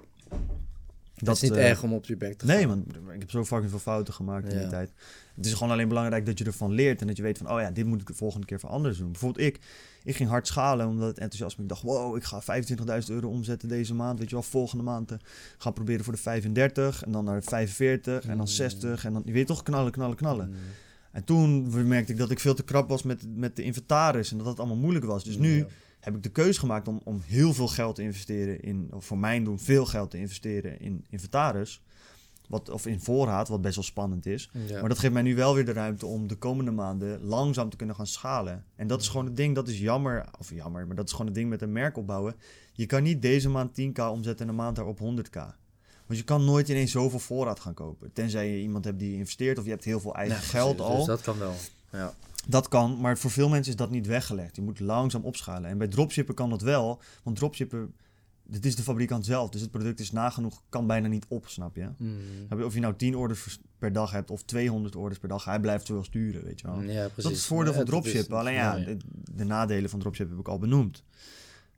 dat 1.16 1.36
is 1.36 1.42
niet 1.42 1.52
eh, 1.52 1.70
erg 1.70 1.84
om 1.84 1.94
op 1.94 2.06
je 2.06 2.18
bek 2.18 2.38
te 2.38 2.46
gaan. 2.46 2.56
Nee, 2.56 2.68
man. 2.68 2.86
Ik 3.14 3.20
heb 3.20 3.30
zo 3.32 3.44
fucking 3.46 3.70
veel 3.70 3.80
fouten 3.80 4.14
gemaakt 4.14 4.48
in 4.48 4.54
Ja. 4.56 4.60
die 4.62 4.70
tijd. 4.70 4.92
Het 5.36 5.46
is 5.46 5.54
gewoon 5.54 5.72
alleen 5.72 5.88
belangrijk 5.88 6.26
dat 6.26 6.38
je 6.38 6.46
ervan 6.46 6.72
leert. 6.72 7.02
En 7.02 7.08
dat 7.08 7.18
je 7.18 7.24
weet 7.24 7.38
van, 7.38 7.52
oh 7.52 7.60
ja, 7.60 7.72
dit 7.72 7.86
moet 7.86 8.02
ik 8.02 8.08
de 8.08 8.14
volgende 8.14 8.46
keer 8.46 8.60
voor 8.60 8.70
anders 8.70 8.98
doen. 8.98 9.12
Bijvoorbeeld 9.12 9.46
ik. 9.48 9.60
Ik 10.04 10.16
ging 10.16 10.30
hard 10.30 10.48
schalen 10.48 10.88
omdat 10.88 11.08
het 11.08 11.18
enthousiasme. 11.20 11.64
Ik 11.64 11.70
dacht, 11.70 11.82
wow, 11.82 12.16
ik 12.16 12.24
ga 12.24 12.42
25.000 12.42 13.08
euro 13.10 13.30
omzetten 13.30 13.70
deze 13.70 13.94
maand. 13.94 14.20
Weet 14.20 14.30
je 14.30 14.36
wel, 14.36 14.44
volgende 14.44 14.84
maand 14.84 15.12
eh, 15.12 15.18
gaan 15.58 15.74
proberen 15.74 16.04
voor 16.04 16.14
de 16.14 16.20
35. 16.20 17.04
En 17.04 17.12
dan 17.12 17.24
naar 17.26 17.40
de 17.40 17.48
45. 17.48 18.22
En 18.24 18.28
dan 18.28 18.38
Mm. 18.38 18.46
60. 18.46 19.06
En 19.06 19.14
dan, 19.14 19.22
je 19.26 19.32
weet 19.32 19.48
toch, 19.48 19.64
knallen, 19.64 19.92
knallen, 19.92 20.16
knallen. 20.16 20.48
Mm. 20.50 20.56
En 21.16 21.24
toen 21.24 21.88
merkte 21.88 22.12
ik 22.12 22.18
dat 22.18 22.32
ik 22.32 22.40
veel 22.40 22.54
te 22.56 22.64
krap 22.64 22.90
was 22.90 23.04
met, 23.04 23.26
met 23.36 23.56
de 23.56 23.64
inventaris. 23.64 24.32
En 24.32 24.38
dat 24.38 24.48
het 24.48 24.60
allemaal 24.60 24.78
moeilijk 24.78 25.06
was. 25.06 25.24
Dus 25.24 25.38
nu 25.38 25.56
Ja. 25.58 25.66
heb 26.00 26.16
ik 26.16 26.24
de 26.24 26.30
keuze 26.30 26.60
gemaakt 26.60 26.88
om, 26.88 27.02
om 27.04 27.22
heel 27.26 27.54
veel 27.54 27.68
geld 27.68 27.96
te 27.96 28.02
investeren 28.02 28.62
in, 28.62 28.88
of 28.92 29.06
voor 29.06 29.18
mijn 29.18 29.44
doen, 29.44 29.60
veel 29.60 29.86
geld 29.86 30.12
te 30.12 30.18
investeren 30.18 30.80
in 30.80 31.06
inventaris. 31.10 31.82
Wat, 32.50 32.70
of 32.70 32.86
in 32.86 33.00
voorraad, 33.00 33.48
wat 33.48 33.62
best 33.62 33.76
wel 33.76 33.84
spannend 33.84 34.26
is. 34.26 34.50
Ja. 34.68 34.80
Maar 34.80 34.90
dat 34.90 35.00
geeft 35.00 35.14
mij 35.14 35.22
nu 35.22 35.36
wel 35.36 35.54
weer 35.56 35.66
de 35.66 35.74
ruimte 35.74 36.06
om 36.06 36.28
de 36.28 36.36
komende 36.36 36.72
maanden 36.72 37.24
langzaam 37.24 37.70
te 37.70 37.78
kunnen 37.78 37.96
gaan 37.96 38.08
schalen. 38.08 38.64
En 38.76 38.88
dat 38.88 39.02
is 39.02 39.08
gewoon 39.08 39.26
het 39.26 39.36
ding, 39.38 39.56
dat 39.56 39.68
is 39.68 39.80
jammer, 39.80 40.26
of 40.40 40.54
jammer, 40.54 40.88
maar 40.88 40.96
dat 40.96 41.06
is 41.06 41.12
gewoon 41.12 41.26
het 41.28 41.36
ding 41.36 41.50
met 41.50 41.62
een 41.62 41.72
merk 41.72 41.98
opbouwen. 41.98 42.36
Je 42.74 42.86
kan 42.86 43.04
niet 43.04 43.22
deze 43.22 43.50
maand 43.50 43.82
10k 43.82 44.02
omzetten 44.12 44.46
en 44.46 44.48
een 44.52 44.56
maand 44.56 44.76
daarop 44.76 45.00
100k. 45.00 45.40
Want 46.06 46.20
je 46.20 46.26
kan 46.26 46.46
nooit 46.46 46.70
ineens 46.70 46.92
zoveel 46.92 47.20
voorraad 47.20 47.60
gaan 47.60 47.74
kopen. 47.74 48.14
Tenzij 48.14 48.52
je 48.52 48.62
iemand 48.62 48.86
hebt 48.86 49.00
die 49.00 49.14
investeert 49.14 49.58
of 49.58 49.64
je 49.64 49.70
hebt 49.70 49.84
heel 49.84 50.00
veel 50.00 50.16
eigen 50.16 50.42
geld 50.42 50.76
precies. 50.76 50.92
al. 50.92 50.98
Dus 50.98 51.06
dat 51.06 51.22
kan 51.22 51.38
wel. 51.40 51.54
Ja. 51.92 52.14
Dat 52.48 52.68
kan, 52.68 53.00
maar 53.00 53.18
voor 53.18 53.32
veel 53.32 53.50
mensen 53.50 53.72
is 53.72 53.78
dat 53.78 53.90
niet 53.90 54.08
weggelegd. 54.08 54.56
Je 54.56 54.62
moet 54.62 54.80
langzaam 54.80 55.24
opschalen. 55.24 55.70
En 55.70 55.78
bij 55.78 55.88
dropshippen 55.88 56.36
kan 56.36 56.50
dat 56.50 56.62
wel, 56.62 57.02
want 57.24 57.36
dropshippen, 57.36 57.94
dit 58.44 58.66
is 58.66 58.76
de 58.76 58.84
fabrikant 58.84 59.26
zelf. 59.26 59.50
Dus 59.50 59.62
het 59.62 59.72
product 59.72 60.00
is 60.00 60.12
nagenoeg, 60.12 60.62
kan 60.70 60.88
bijna 60.88 61.08
niet 61.08 61.26
op, 61.28 61.48
snap 61.48 61.76
je? 61.76 61.88
Mm. 61.98 62.64
Of 62.64 62.74
je 62.74 62.80
nou 62.80 62.96
10 62.96 63.16
orders 63.16 63.60
per 63.78 63.94
dag 63.94 64.12
hebt 64.12 64.32
of 64.32 64.44
200 64.44 64.96
orders 64.96 65.20
per 65.20 65.30
dag, 65.30 65.46
hij 65.46 65.60
blijft 65.60 65.88
wel 65.88 66.04
sturen, 66.04 66.44
weet 66.44 66.60
je 66.60 66.68
wel. 66.68 66.82
Ja, 66.82 67.02
precies. 67.02 67.24
Dat 67.24 67.32
is 67.32 67.38
het 67.38 67.48
voordeel 67.48 67.74
van 67.74 67.82
Ja, 67.82 67.88
dropshippen. 67.88 68.38
Alleen 68.38 68.54
ja, 68.54 68.78
de, 68.78 68.98
de 69.34 69.44
nadelen 69.44 69.90
van 69.90 70.00
dropshippen 70.00 70.36
heb 70.36 70.46
ik 70.46 70.52
al 70.52 70.60
benoemd. 70.60 71.04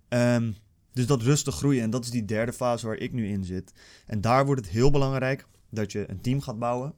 Ehm, 0.08 0.52
dus 0.98 1.06
dat 1.08 1.22
rustig 1.22 1.56
groeien. 1.56 1.84
En 1.84 1.90
dat 1.90 2.04
is 2.04 2.10
die 2.12 2.26
derde 2.26 2.54
fase 2.54 2.86
waar 2.88 2.98
ik 2.98 3.14
nu 3.14 3.28
in 3.28 3.44
zit. 3.44 3.74
En 4.06 4.22
daar 4.22 4.46
wordt 4.46 4.62
het 4.62 4.70
heel 4.70 4.92
belangrijk 4.92 5.46
dat 5.70 5.92
je 5.92 6.10
een 6.10 6.22
team 6.22 6.42
gaat 6.42 6.60
bouwen. 6.60 6.94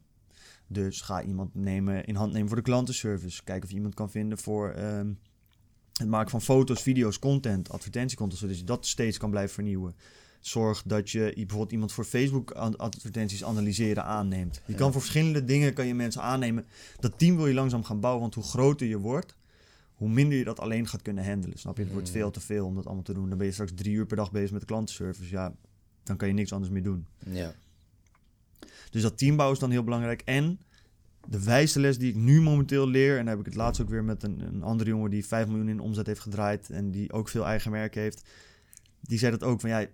Dus 0.68 1.02
ga 1.02 1.24
iemand 1.24 1.56
nemen, 1.56 2.06
in 2.06 2.16
hand 2.16 2.32
nemen 2.32 2.48
voor 2.48 2.58
de 2.58 2.64
klantenservice. 2.64 3.44
Kijken 3.44 3.64
of 3.64 3.70
je 3.70 3.76
iemand 3.76 3.94
kan 3.94 4.10
vinden 4.12 4.38
voor 4.38 4.70
ehm, 4.72 5.12
het 5.94 6.08
maken 6.08 6.30
van 6.30 6.42
foto's, 6.42 6.82
video's, 6.82 7.20
content, 7.20 7.70
advertentiecontent. 7.70 8.40
Zodat 8.40 8.58
je 8.60 8.64
dat 8.64 8.86
steeds 8.86 9.18
kan 9.18 9.30
blijven 9.30 9.54
vernieuwen. 9.54 9.96
Zorg 10.40 10.84
dat 10.86 11.10
je 11.10 11.32
bijvoorbeeld 11.36 11.72
iemand 11.72 11.92
voor 11.92 12.06
Facebook 12.06 12.52
advertenties 12.52 13.44
analyseren 13.44 14.04
aanneemt. 14.04 14.62
Je 14.66 14.72
Ja. 14.72 14.78
kan 14.78 14.92
voor 14.92 15.02
verschillende 15.02 15.44
dingen 15.44 15.74
kan 15.74 15.88
je 15.88 15.94
mensen 15.96 16.22
aannemen. 16.22 16.66
Dat 17.00 17.18
team 17.20 17.36
wil 17.36 17.48
je 17.48 17.54
langzaam 17.54 17.84
gaan 17.84 18.00
bouwen, 18.00 18.22
want 18.22 18.36
hoe 18.36 18.44
groter 18.44 18.88
je 18.88 18.98
wordt, 18.98 19.36
hoe 20.00 20.10
minder 20.10 20.38
je 20.38 20.44
dat 20.44 20.60
alleen 20.60 20.88
gaat 20.88 21.02
kunnen 21.02 21.26
handelen. 21.26 21.58
Snap 21.60 21.78
je? 21.78 21.84
Het 21.84 21.92
wordt 21.92 22.08
Mm. 22.08 22.14
veel 22.14 22.32
te 22.32 22.40
veel 22.40 22.66
om 22.66 22.76
dat 22.76 22.86
allemaal 22.86 23.04
te 23.04 23.14
doen. 23.14 23.30
Dan 23.30 23.38
ben 23.38 23.48
je 23.48 23.54
straks 23.54 23.72
drie 23.76 23.94
uur 23.94 24.06
per 24.06 24.18
dag 24.18 24.32
bezig 24.32 24.52
met 24.52 24.60
de 24.62 24.68
klantenservice. 24.68 25.30
Ja, 25.32 25.56
dan 26.04 26.18
kan 26.18 26.28
je 26.28 26.34
niks 26.34 26.54
anders 26.54 26.72
meer 26.72 26.84
doen. 26.84 27.06
Ja. 27.26 27.54
Dus 28.90 29.02
dat 29.02 29.18
teambouwen 29.18 29.56
is 29.56 29.62
dan 29.62 29.72
heel 29.72 29.84
belangrijk. 29.84 30.22
En 30.22 30.60
de 31.28 31.44
wijste 31.44 31.80
les 31.80 31.98
die 31.98 32.10
ik 32.10 32.16
nu 32.16 32.42
momenteel 32.42 32.88
leer, 32.88 33.12
en 33.18 33.26
daar 33.26 33.30
heb 33.36 33.40
ik 33.40 33.46
het 33.46 33.56
laatst 33.56 33.82
ook 33.82 33.90
weer 33.90 34.04
met 34.04 34.24
een, 34.24 34.40
een 34.40 34.64
andere 34.64 34.90
jongen 34.90 35.10
die 35.10 35.26
5 35.26 35.48
miljoen 35.48 35.70
in 35.70 35.80
omzet 35.80 36.06
heeft 36.06 36.20
gedraaid 36.20 36.70
en 36.70 36.92
die 36.92 37.14
ook 37.14 37.30
veel 37.30 37.46
eigen 37.46 37.72
merk 37.72 37.96
heeft, 37.96 38.30
die 39.02 39.18
zei 39.18 39.32
dat 39.32 39.44
ook 39.44 39.60
van 39.62 39.70
ja, 39.70 39.86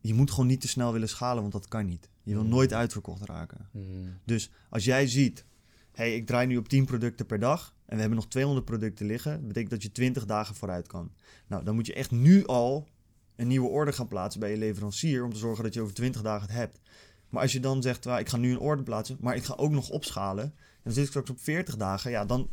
je 0.00 0.14
moet 0.14 0.30
gewoon 0.30 0.46
niet 0.46 0.60
te 0.60 0.68
snel 0.68 0.92
willen 0.92 1.08
schalen, 1.08 1.40
want 1.40 1.52
dat 1.52 1.68
kan 1.68 1.86
niet. 1.86 2.08
Je 2.22 2.32
wil 2.34 2.42
Mm. 2.44 2.48
nooit 2.48 2.72
uitverkocht 2.72 3.24
raken. 3.24 3.68
Mm. 3.72 3.82
Dus 4.24 4.50
als 4.68 4.84
jij 4.84 5.06
ziet, 5.06 5.44
hey, 5.92 6.14
ik 6.16 6.26
draai 6.26 6.46
nu 6.46 6.56
op 6.56 6.68
10 6.68 6.84
producten 6.84 7.26
per 7.26 7.38
dag 7.38 7.73
en 7.86 7.94
we 7.94 8.00
hebben 8.00 8.18
nog 8.18 8.28
200 8.28 8.66
producten 8.66 9.06
liggen, 9.06 9.32
dat 9.32 9.46
betekent 9.46 9.70
dat 9.70 9.82
je 9.82 9.92
20 9.92 10.24
dagen 10.24 10.54
vooruit 10.54 10.86
kan. 10.86 11.12
Nou, 11.46 11.64
dan 11.64 11.74
moet 11.74 11.86
je 11.86 11.94
echt 11.94 12.10
nu 12.10 12.46
al 12.46 12.88
een 13.36 13.46
nieuwe 13.46 13.68
order 13.68 13.94
gaan 13.94 14.08
plaatsen 14.08 14.40
bij 14.40 14.50
je 14.50 14.56
leverancier 14.56 15.24
om 15.24 15.32
te 15.32 15.38
zorgen 15.38 15.64
dat 15.64 15.74
je 15.74 15.80
over 15.80 15.94
20 15.94 16.22
dagen 16.22 16.46
het 16.48 16.56
hebt. 16.56 16.80
Maar 17.28 17.42
als 17.42 17.52
je 17.52 17.60
dan 17.60 17.82
zegt, 17.82 18.04
"Well, 18.04 18.18
ik 18.20 18.28
ga 18.28 18.36
nu 18.36 18.50
een 18.50 18.58
order 18.58 18.84
plaatsen, 18.84 19.16
maar 19.20 19.36
ik 19.36 19.44
ga 19.44 19.54
ook 19.56 19.70
nog 19.70 19.90
opschalen, 19.90 20.44
en 20.44 20.80
dan 20.82 20.92
zit 20.92 21.02
ik 21.02 21.08
straks 21.08 21.30
op 21.30 21.40
40 21.40 21.76
dagen, 21.76 22.10
ja, 22.10 22.24
dan 22.24 22.50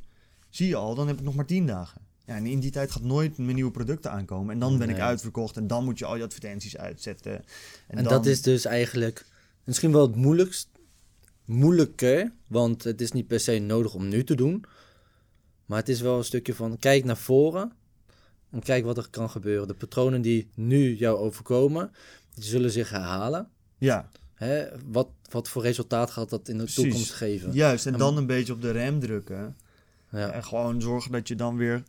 zie 0.50 0.68
je 0.68 0.76
al, 0.76 0.96
dan 0.96 1.08
heb 1.08 1.18
ik 1.18 1.24
nog 1.24 1.36
maar 1.36 1.46
10 1.46 1.66
dagen. 1.66 2.02
Ja, 2.26 2.36
en 2.36 2.46
in 2.46 2.60
die 2.60 2.72
tijd 2.72 2.92
gaat 2.92 3.04
nooit 3.04 3.38
meer 3.38 3.54
nieuwe 3.54 3.72
producten 3.72 4.12
aankomen. 4.12 4.54
En 4.54 4.60
dan 4.60 4.78
ben 4.78 4.90
ik 4.90 5.00
uitverkocht 5.00 5.58
en 5.58 5.68
dan 5.68 5.84
moet 5.84 6.00
je 6.00 6.06
al 6.06 6.16
je 6.16 6.24
advertenties 6.24 6.78
uitzetten. 6.78 7.34
En, 7.34 7.44
En, 7.88 8.04
dan- 8.04 8.14
dat 8.14 8.26
is 8.26 8.42
dus 8.42 8.66
eigenlijk 8.66 9.26
misschien 9.64 9.92
wel 9.92 10.02
het 10.08 10.16
moeilijkst. 10.16 10.70
Moeilijker, 11.46 12.32
want 12.48 12.84
het 12.84 13.02
is 13.02 13.12
niet 13.12 13.28
per 13.28 13.40
se 13.40 13.60
nodig 13.60 13.94
om 13.94 14.08
nu 14.08 14.24
te 14.24 14.36
doen. 14.36 14.66
Maar 15.72 15.80
het 15.80 15.90
is 15.90 16.02
wel 16.02 16.18
een 16.18 16.24
stukje 16.24 16.54
van 16.56 16.80
kijk 16.80 17.04
naar 17.04 17.18
voren 17.18 17.72
en 18.50 18.62
kijk 18.62 18.86
wat 18.86 18.98
er 18.98 19.08
kan 19.10 19.30
gebeuren. 19.30 19.68
De 19.68 19.74
patronen 19.74 20.22
die 20.22 20.48
nu 20.56 20.96
jou 20.96 21.18
overkomen, 21.18 21.92
die 22.34 22.44
zullen 22.44 22.72
zich 22.72 22.90
herhalen. 22.90 23.50
Ja, 23.78 24.10
Hè? 24.34 24.66
Wat, 24.86 25.08
wat 25.30 25.50
voor 25.50 25.62
resultaat 25.62 26.12
gaat 26.12 26.30
dat 26.30 26.48
in 26.48 26.58
de 26.58 26.64
Precies. 26.64 26.84
toekomst 26.84 27.12
geven? 27.14 27.52
juist. 27.54 27.86
En 27.86 27.94
En- 27.94 28.00
dan 28.00 28.18
een 28.18 28.26
beetje 28.26 28.54
op 28.54 28.62
de 28.62 28.72
rem 28.72 29.00
drukken. 29.00 29.58
Ja. 30.12 30.32
En 30.32 30.44
gewoon 30.44 30.82
zorgen 30.82 31.12
dat 31.12 31.28
je 31.28 31.36
dan 31.36 31.58
weer 31.58 31.84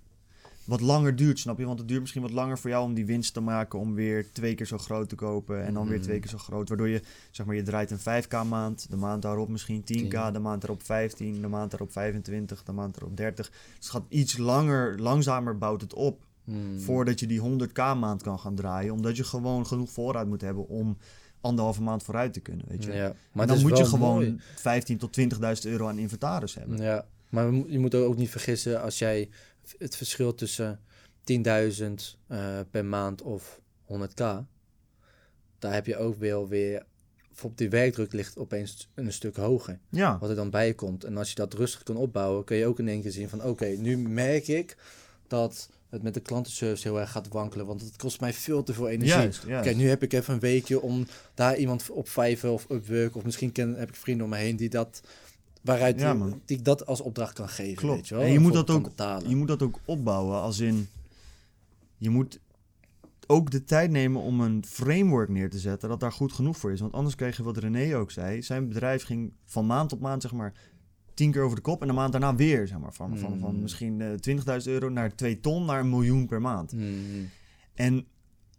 wat 0.64 0.80
langer 0.80 1.16
duurt, 1.16 1.38
snap 1.38 1.58
je? 1.58 1.64
Want 1.66 1.78
het 1.78 1.88
duurt 1.88 2.00
misschien 2.00 2.22
wat 2.22 2.30
langer 2.30 2.58
voor 2.58 2.70
jou 2.70 2.84
om 2.84 2.94
die 2.94 3.06
winst 3.06 3.34
te 3.34 3.40
maken, 3.40 3.78
om 3.78 3.94
weer 3.94 4.32
twee 4.32 4.54
keer 4.54 4.66
zo 4.66 4.78
groot 4.78 5.08
te 5.08 5.14
kopen 5.14 5.64
en 5.64 5.74
dan 5.74 5.84
weer 5.86 5.94
Mhm. 5.96 6.04
twee 6.06 6.18
keer 6.20 6.30
zo 6.30 6.38
groot. 6.38 6.68
Waardoor 6.68 6.88
je, 6.88 7.02
zeg 7.30 7.46
maar, 7.46 7.54
je 7.54 7.62
draait 7.62 7.90
een 7.90 7.98
5k 7.98 8.42
maand, 8.48 8.86
de 8.90 8.96
maand 8.96 9.22
daarop 9.22 9.48
misschien 9.48 9.82
10k, 9.84 10.10
Tien. 10.24 10.32
de 10.32 10.38
maand 10.38 10.60
daarop 10.60 10.82
15, 10.82 11.40
de 11.40 11.48
maand 11.48 11.70
daarop 11.70 11.92
25, 11.92 12.62
de 12.62 12.72
maand 12.72 12.94
daarop 12.94 13.16
30. 13.16 13.48
Dus 13.50 13.56
het 13.76 13.88
gaat 13.88 14.04
iets 14.08 14.36
langer, 14.36 14.98
langzamer 15.00 15.58
bouwt 15.58 15.80
het 15.80 15.94
op 15.94 16.20
Hmm. 16.44 16.80
voordat 16.80 17.20
je 17.20 17.26
die 17.26 17.40
100k 17.40 17.76
maand 17.78 18.22
kan 18.22 18.38
gaan 18.38 18.54
draaien. 18.54 18.92
Omdat 18.92 19.16
je 19.16 19.24
gewoon 19.24 19.66
genoeg 19.66 19.90
voorraad 19.90 20.26
moet 20.26 20.40
hebben 20.40 20.68
om 20.68 20.96
anderhalve 21.40 21.82
maand 21.82 22.02
vooruit 22.02 22.32
te 22.32 22.40
kunnen, 22.40 22.64
weet 22.68 22.84
je. 22.84 22.92
Ja. 22.92 23.14
Maar 23.32 23.46
dan 23.46 23.60
moet 23.60 23.78
je 23.78 23.84
gewoon 23.84 24.14
mooi. 24.14 24.36
15 24.54 24.98
tot 24.98 25.12
20.000 25.12 25.66
euro 25.72 25.88
aan 25.88 25.98
inventaris 25.98 26.54
hebben. 26.54 26.78
Ja, 26.78 27.06
maar 27.28 27.52
je 27.52 27.78
moet 27.78 27.94
ook 27.94 28.16
niet 28.16 28.30
vergissen 28.30 28.82
als 28.82 28.98
jij 28.98 29.28
het 29.78 29.96
verschil 29.96 30.34
tussen 30.34 30.80
10.000 31.24 31.38
eh, 32.26 32.60
per 32.70 32.84
maand 32.84 33.22
of 33.22 33.60
100k, 33.92 34.24
daar 35.58 35.72
heb 35.72 35.86
je 35.86 35.96
ook 35.96 36.18
wel 36.18 36.48
weer, 36.48 36.86
op 37.42 37.58
die 37.58 37.70
werkdruk 37.70 38.12
ligt 38.12 38.38
opeens 38.38 38.88
een 38.94 39.12
stuk 39.12 39.36
hoger, 39.36 39.78
Ja, 39.88 40.18
wat 40.18 40.30
er 40.30 40.36
dan 40.36 40.50
bij 40.50 40.74
komt. 40.74 41.04
En 41.04 41.16
als 41.16 41.28
je 41.28 41.34
dat 41.34 41.54
rustig 41.54 41.82
kan 41.82 41.96
opbouwen, 41.96 42.44
kun 42.44 42.56
je 42.56 42.66
ook 42.66 42.78
in 42.78 42.88
één 42.88 43.02
keer 43.02 43.10
zien 43.10 43.28
van 43.28 43.44
oké, 43.44 43.66
nu 43.66 43.98
merk 43.98 44.48
ik 44.48 44.76
dat 45.26 45.68
het 45.92 46.02
met 46.02 46.14
de 46.14 46.20
klantenservice 46.20 46.88
heel 46.88 47.00
erg 47.00 47.10
gaat 47.10 47.28
wankelen, 47.28 47.66
want 47.66 47.80
het 47.80 47.96
kost 47.96 48.20
mij 48.20 48.32
veel 48.32 48.62
te 48.62 48.74
veel 48.74 48.88
energie. 48.88 49.14
juist. 49.14 49.42
juist. 49.46 49.68
Oké, 49.68 49.76
nu 49.76 49.88
heb 49.88 50.02
ik 50.02 50.12
even 50.12 50.34
een 50.34 50.40
weekje 50.40 50.80
om 50.80 51.06
daar 51.34 51.56
iemand 51.56 51.90
op 51.90 52.08
Fiverr 52.08 52.52
of 52.52 52.66
Upwork 52.70 53.16
of 53.16 53.24
misschien 53.24 53.52
ken, 53.52 53.74
heb 53.74 53.88
ik 53.88 53.96
vrienden 53.96 54.24
om 54.24 54.30
me 54.30 54.36
heen 54.36 54.56
die 54.56 54.68
dat 54.68 55.02
waaruit 55.62 56.00
Ja, 56.00 56.16
ik 56.46 56.64
dat 56.64 56.86
als 56.86 57.00
opdracht 57.00 57.32
kan 57.32 57.48
geven. 57.48 57.74
Klopt. 57.76 57.96
Weet 57.96 58.08
je, 58.08 58.14
wel, 58.14 58.24
En 58.24 58.32
je 58.32 58.38
moet 58.38 58.52
dat 58.52 58.70
ook- 58.70 58.82
betalen. 58.82 59.28
je 59.28 59.36
moet 59.36 59.48
dat 59.48 59.62
ook 59.62 59.80
opbouwen 59.84 60.40
als 60.40 60.58
in 60.60 60.88
je 61.96 62.10
moet 62.10 62.40
ook 63.26 63.50
de 63.50 63.64
tijd 63.64 63.90
nemen 63.90 64.22
om 64.22 64.40
een 64.40 64.64
framework 64.66 65.28
neer 65.28 65.50
te 65.50 65.58
zetten 65.58 65.88
dat 65.88 66.00
daar 66.00 66.12
goed 66.12 66.32
genoeg 66.32 66.56
voor 66.56 66.72
is. 66.72 66.80
Want 66.80 66.92
anders 66.92 67.14
krijg 67.14 67.36
je 67.36 67.42
wat 67.42 67.56
René 67.56 67.96
ook 67.96 68.10
zei. 68.10 68.42
Zijn 68.42 68.68
bedrijf 68.68 69.02
ging 69.04 69.32
van 69.44 69.66
maand 69.66 69.88
tot 69.88 70.00
maand 70.00 70.22
zeg 70.22 70.32
maar 70.32 70.52
tien 71.14 71.30
keer 71.30 71.42
over 71.42 71.56
de 71.56 71.62
kop 71.62 71.80
en 71.80 71.86
de 71.86 71.92
maand 71.92 72.12
daarna 72.12 72.34
weer 72.34 72.66
zeg 72.68 72.78
maar 72.78 72.92
van, 72.94 73.18
van, 73.18 73.38
van 73.38 73.54
Mm. 73.54 73.60
misschien 73.62 74.00
eh, 74.00 74.08
20.000 74.12 74.72
euro 74.72 74.88
naar 74.88 75.14
2 75.14 75.40
ton 75.40 75.64
naar 75.64 75.80
een 75.80 75.90
miljoen 75.90 76.26
per 76.26 76.40
maand. 76.40 76.72
Mm, 76.72 77.28
En 77.74 78.06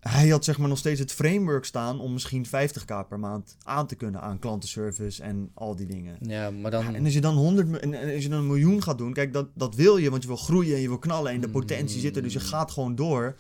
hij 0.10 0.28
had 0.30 0.46
zeg 0.46 0.58
maar 0.58 0.70
nog 0.70 0.78
steeds 0.78 1.00
het 1.00 1.12
framework 1.12 1.66
staan 1.66 2.00
om 2.00 2.14
misschien 2.14 2.46
50k 2.46 3.08
per 3.10 3.20
maand 3.20 3.56
aan 3.64 3.88
te 3.88 3.96
kunnen 3.96 4.22
aan 4.22 4.40
klantenservice 4.40 5.24
en 5.24 5.52
al 5.54 5.76
die 5.76 5.88
dingen. 5.88 6.18
Ja, 6.22 6.52
maar 6.52 6.72
dan... 6.72 6.96
En 6.96 7.04
als 7.04 7.14
je 7.14 7.22
dan 7.22 7.36
100 7.36 7.68
mi- 7.68 7.78
en 7.78 8.14
als 8.14 8.24
je 8.24 8.30
dan 8.30 8.40
een 8.40 8.48
miljoen 8.48 8.84
gaat 8.84 8.98
doen, 8.98 9.14
kijk, 9.14 9.34
dat, 9.34 9.48
dat 9.54 9.76
wil 9.76 9.98
je, 9.98 10.10
want 10.10 10.22
je 10.22 10.28
wil 10.28 10.38
groeien 10.38 10.76
en 10.76 10.82
je 10.82 10.88
wil 10.88 11.00
knallen 11.00 11.32
en 11.32 11.42
de 11.42 11.50
potentie 11.50 12.00
zit 12.00 12.16
er, 12.16 12.22
dus 12.22 12.34
je 12.34 12.40
gaat 12.40 12.72
gewoon 12.72 12.96
door. 12.96 13.36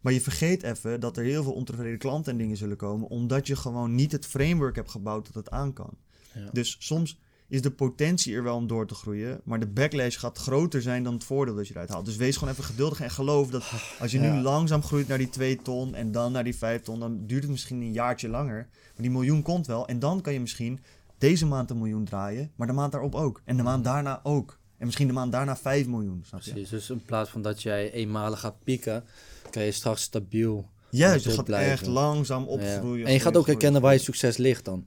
Maar 0.00 0.12
je 0.12 0.20
vergeet 0.20 0.62
even 0.62 1.00
dat 1.00 1.16
er 1.16 1.24
heel 1.24 1.42
veel 1.42 1.52
ontevreden 1.52 1.98
klanten 1.98 2.32
en 2.32 2.38
dingen 2.38 2.56
zullen 2.56 2.76
komen, 2.76 3.08
omdat 3.08 3.46
je 3.46 3.56
gewoon 3.56 3.94
niet 3.94 4.12
het 4.12 4.26
framework 4.26 4.76
hebt 4.76 4.90
gebouwd 4.90 5.26
dat 5.26 5.34
het 5.34 5.50
aan 5.50 5.72
kan. 5.72 5.90
Ja. 6.34 6.48
Dus 6.52 6.76
soms 6.78 7.18
is 7.52 7.62
de 7.62 7.70
potentie 7.70 8.34
er 8.34 8.42
wel 8.42 8.56
om 8.56 8.66
door 8.66 8.86
te 8.86 8.94
groeien, 8.94 9.40
maar 9.44 9.60
de 9.60 9.66
backlash 9.66 10.18
gaat 10.18 10.38
groter 10.38 10.82
zijn 10.82 11.02
dan 11.02 11.12
het 11.12 11.24
voordeel 11.24 11.54
dat 11.54 11.66
je 11.66 11.72
eruit 11.74 11.88
haalt. 11.88 12.04
Dus 12.04 12.16
wees 12.16 12.36
gewoon 12.36 12.52
even 12.52 12.64
geduldig 12.64 13.00
en 13.00 13.10
geloof 13.10 13.50
dat 13.50 13.62
als 14.00 14.12
je 14.12 14.20
Ja. 14.20 14.32
nu 14.34 14.40
langzaam 14.40 14.82
groeit 14.82 15.08
naar 15.08 15.18
die 15.18 15.28
2 15.28 15.56
ton 15.62 15.94
en 15.94 16.12
dan 16.12 16.32
naar 16.32 16.44
die 16.44 16.56
5 16.56 16.82
ton, 16.82 17.00
dan 17.00 17.26
duurt 17.26 17.42
het 17.42 17.50
misschien 17.50 17.80
een 17.80 17.92
jaartje 17.92 18.28
langer. 18.28 18.68
Maar 18.70 19.02
die 19.02 19.10
miljoen 19.10 19.42
komt 19.42 19.66
wel 19.66 19.86
en 19.86 19.98
dan 19.98 20.20
kan 20.20 20.32
je 20.32 20.40
misschien 20.40 20.80
deze 21.18 21.46
maand 21.46 21.70
een 21.70 21.78
miljoen 21.78 22.04
draaien, 22.04 22.50
maar 22.56 22.66
de 22.66 22.72
maand 22.72 22.92
daarop 22.92 23.14
ook. 23.14 23.42
En 23.44 23.56
de 23.56 23.62
maand 23.62 23.84
daarna 23.84 24.20
ook. 24.22 24.58
En 24.78 24.84
misschien 24.86 25.06
de 25.06 25.12
maand 25.12 25.32
daarna 25.32 25.56
5 25.56 25.86
miljoen, 25.86 26.22
snap 26.26 26.40
je? 26.42 26.50
Precies, 26.50 26.70
dus 26.70 26.90
in 26.90 27.02
plaats 27.04 27.30
van 27.30 27.42
dat 27.42 27.62
jij 27.62 27.92
eenmalig 27.92 28.40
gaat 28.40 28.62
pieken, 28.64 29.04
kan 29.50 29.62
je 29.62 29.72
straks 29.72 30.02
stabiel 30.02 30.68
Juist, 30.90 31.24
je 31.24 31.30
gaat 31.30 31.44
blijven. 31.44 31.72
echt 31.72 31.86
langzaam 31.86 32.42
Ja. 32.42 32.48
opgroeien. 32.48 33.06
En 33.06 33.12
je 33.12 33.20
gaat 33.20 33.36
ook 33.36 33.46
herkennen 33.46 33.80
waar 33.80 33.92
je 33.92 33.98
succes 33.98 34.36
ligt 34.36 34.64
dan. 34.64 34.86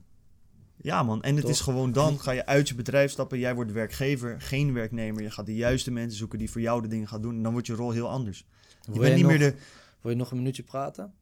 Ja 0.86 1.02
man, 1.02 1.22
en 1.22 1.36
het 1.36 1.48
is 1.48 1.60
gewoon 1.60 1.92
dan 1.92 2.20
ga 2.20 2.30
je 2.30 2.46
uit 2.46 2.68
je 2.68 2.74
bedrijf 2.74 3.10
stappen. 3.10 3.38
Jij 3.38 3.54
wordt 3.54 3.72
werkgever, 3.72 4.40
geen 4.40 4.72
werknemer. 4.72 5.22
Je 5.22 5.30
gaat 5.30 5.46
de 5.46 5.54
juiste 5.54 5.90
mensen 5.90 6.18
zoeken 6.18 6.38
die 6.38 6.50
voor 6.50 6.60
jou 6.60 6.82
de 6.82 6.88
dingen 6.88 7.08
gaan 7.08 7.22
doen. 7.22 7.36
En 7.36 7.42
dan 7.42 7.52
wordt 7.52 7.66
je 7.66 7.74
rol 7.74 7.90
heel 7.90 8.08
anders. 8.08 8.46
Je 8.80 8.92
Wil 8.92 9.00
bent 9.00 9.06
je 9.08 9.14
niet 9.14 9.22
nog, 9.22 9.38
meer 9.38 9.50
de... 9.50 9.56
Wil 10.00 10.10
je 10.10 10.16
nog 10.16 10.30
een 10.30 10.36
minuutje 10.36 10.62
praten? 10.62 11.12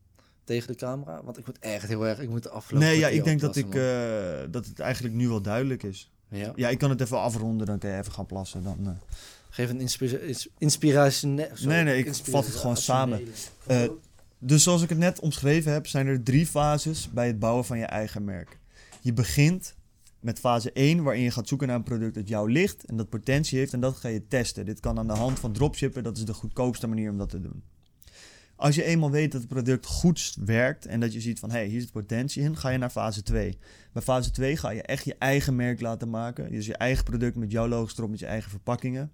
Tegen 0.45 0.69
de 0.69 0.75
camera? 0.75 1.21
Want 1.25 1.39
ik 1.39 1.47
moet 1.47 1.59
echt 1.59 1.89
heel 1.89 2.07
erg... 2.07 2.19
Ik 2.19 2.29
moet 2.29 2.43
de 2.43 2.49
afgelopen 2.49 2.89
Nee, 2.89 2.99
ja, 2.99 3.09
ik 3.09 3.25
denk 3.25 3.41
dat, 3.41 3.57
ik, 3.57 3.75
eh, 3.75 4.39
dat 4.51 4.67
het 4.67 4.81
eigenlijk 4.81 5.15
nu 5.15 5.29
wel 5.29 5.41
duidelijk 5.43 5.83
is. 5.83 6.11
Ja? 6.29 6.53
Ja, 6.57 6.69
ik 6.69 6.79
kan 6.79 6.91
het 6.91 7.01
even 7.01 7.21
afronden, 7.21 7.67
dan 7.67 7.79
kan 7.79 7.91
je 7.91 7.99
even 7.99 8.13
gaan 8.13 8.27
plassen. 8.27 8.63
Dan, 8.63 8.79
eh. 8.83 8.91
Geef 9.51 9.71
een 9.71 9.81
inspira 9.81 10.19
ins- 10.19 10.49
inspirationeel... 10.59 11.49
sorry, 11.53 11.75
Nee, 11.75 11.85
nee, 11.85 11.99
ik 11.99 12.15
vat 12.15 12.47
het 12.47 12.55
gewoon 12.55 12.77
samen. 12.77 13.21
Eh, 13.67 13.83
Dus 14.39 14.63
zoals 14.63 14.83
ik 14.83 14.89
het 14.89 14.99
net 14.99 15.21
omschreven 15.21 15.73
heb, 15.73 15.87
zijn 15.87 16.07
er 16.07 16.23
drie 16.23 16.47
fases 16.47 17.11
bij 17.13 17.27
het 17.27 17.39
bouwen 17.39 17.65
van 17.65 17.79
je 17.79 17.85
eigen 17.87 18.25
merk. 18.25 18.59
Je 19.05 19.13
begint 19.13 19.75
met 20.21 20.39
fase 20.39 20.73
1, 20.73 21.03
waarin 21.03 21.23
je 21.23 21.31
gaat 21.31 21.49
zoeken 21.49 21.67
naar 21.67 21.77
een 21.77 21.83
product 21.83 22.15
dat 22.15 22.29
jou 22.29 22.53
ligt 22.53 22.85
en 22.85 22.97
dat 22.97 23.09
potentie 23.09 23.59
heeft 23.59 23.73
en 23.73 23.81
dat 23.81 23.97
ga 23.97 24.09
je 24.09 24.27
testen. 24.27 24.65
Dit 24.65 24.81
kan 24.81 24.99
aan 24.99 25.07
de 25.07 25.13
hand 25.13 25.39
van 25.39 25.53
dropshippen, 25.53 26.03
dat 26.03 26.17
is 26.17 26.25
de 26.25 26.35
goedkoopste 26.35 26.87
manier 26.87 27.11
om 27.11 27.19
dat 27.19 27.29
te 27.29 27.41
doen. 27.41 27.63
Als 28.57 28.75
je 28.75 28.85
eenmaal 28.85 29.11
weet 29.11 29.33
dat 29.33 29.41
het 29.41 29.51
product 29.51 29.87
goed 29.87 30.37
werkt 30.45 30.87
en 30.87 31.01
dat 31.01 31.13
je 31.13 31.21
ziet 31.21 31.39
van 31.39 31.51
hé, 31.51 31.57
hey, 31.57 31.67
hier 31.67 31.81
zit 31.81 31.91
potentie 31.91 32.43
in, 32.43 32.57
ga 32.57 32.69
je 32.69 32.79
naar 32.79 32.91
fase 32.91 33.23
2. 33.23 33.59
Bij 33.93 34.03
fase 34.03 34.31
2 34.31 34.57
ga 34.57 34.71
je 34.71 34.83
echt 34.83 35.05
je 35.05 35.17
eigen 35.19 35.57
merk 35.57 35.81
laten 35.81 36.11
maken. 36.11 36.51
Dus 36.51 36.67
je 36.67 36.77
eigen 36.77 37.05
product 37.05 37.37
met 37.37 37.51
jouw 37.51 37.69
logo 37.69 38.09
met 38.09 38.19
je 38.19 38.27
eigen 38.27 38.51
verpakkingen. 38.51 39.13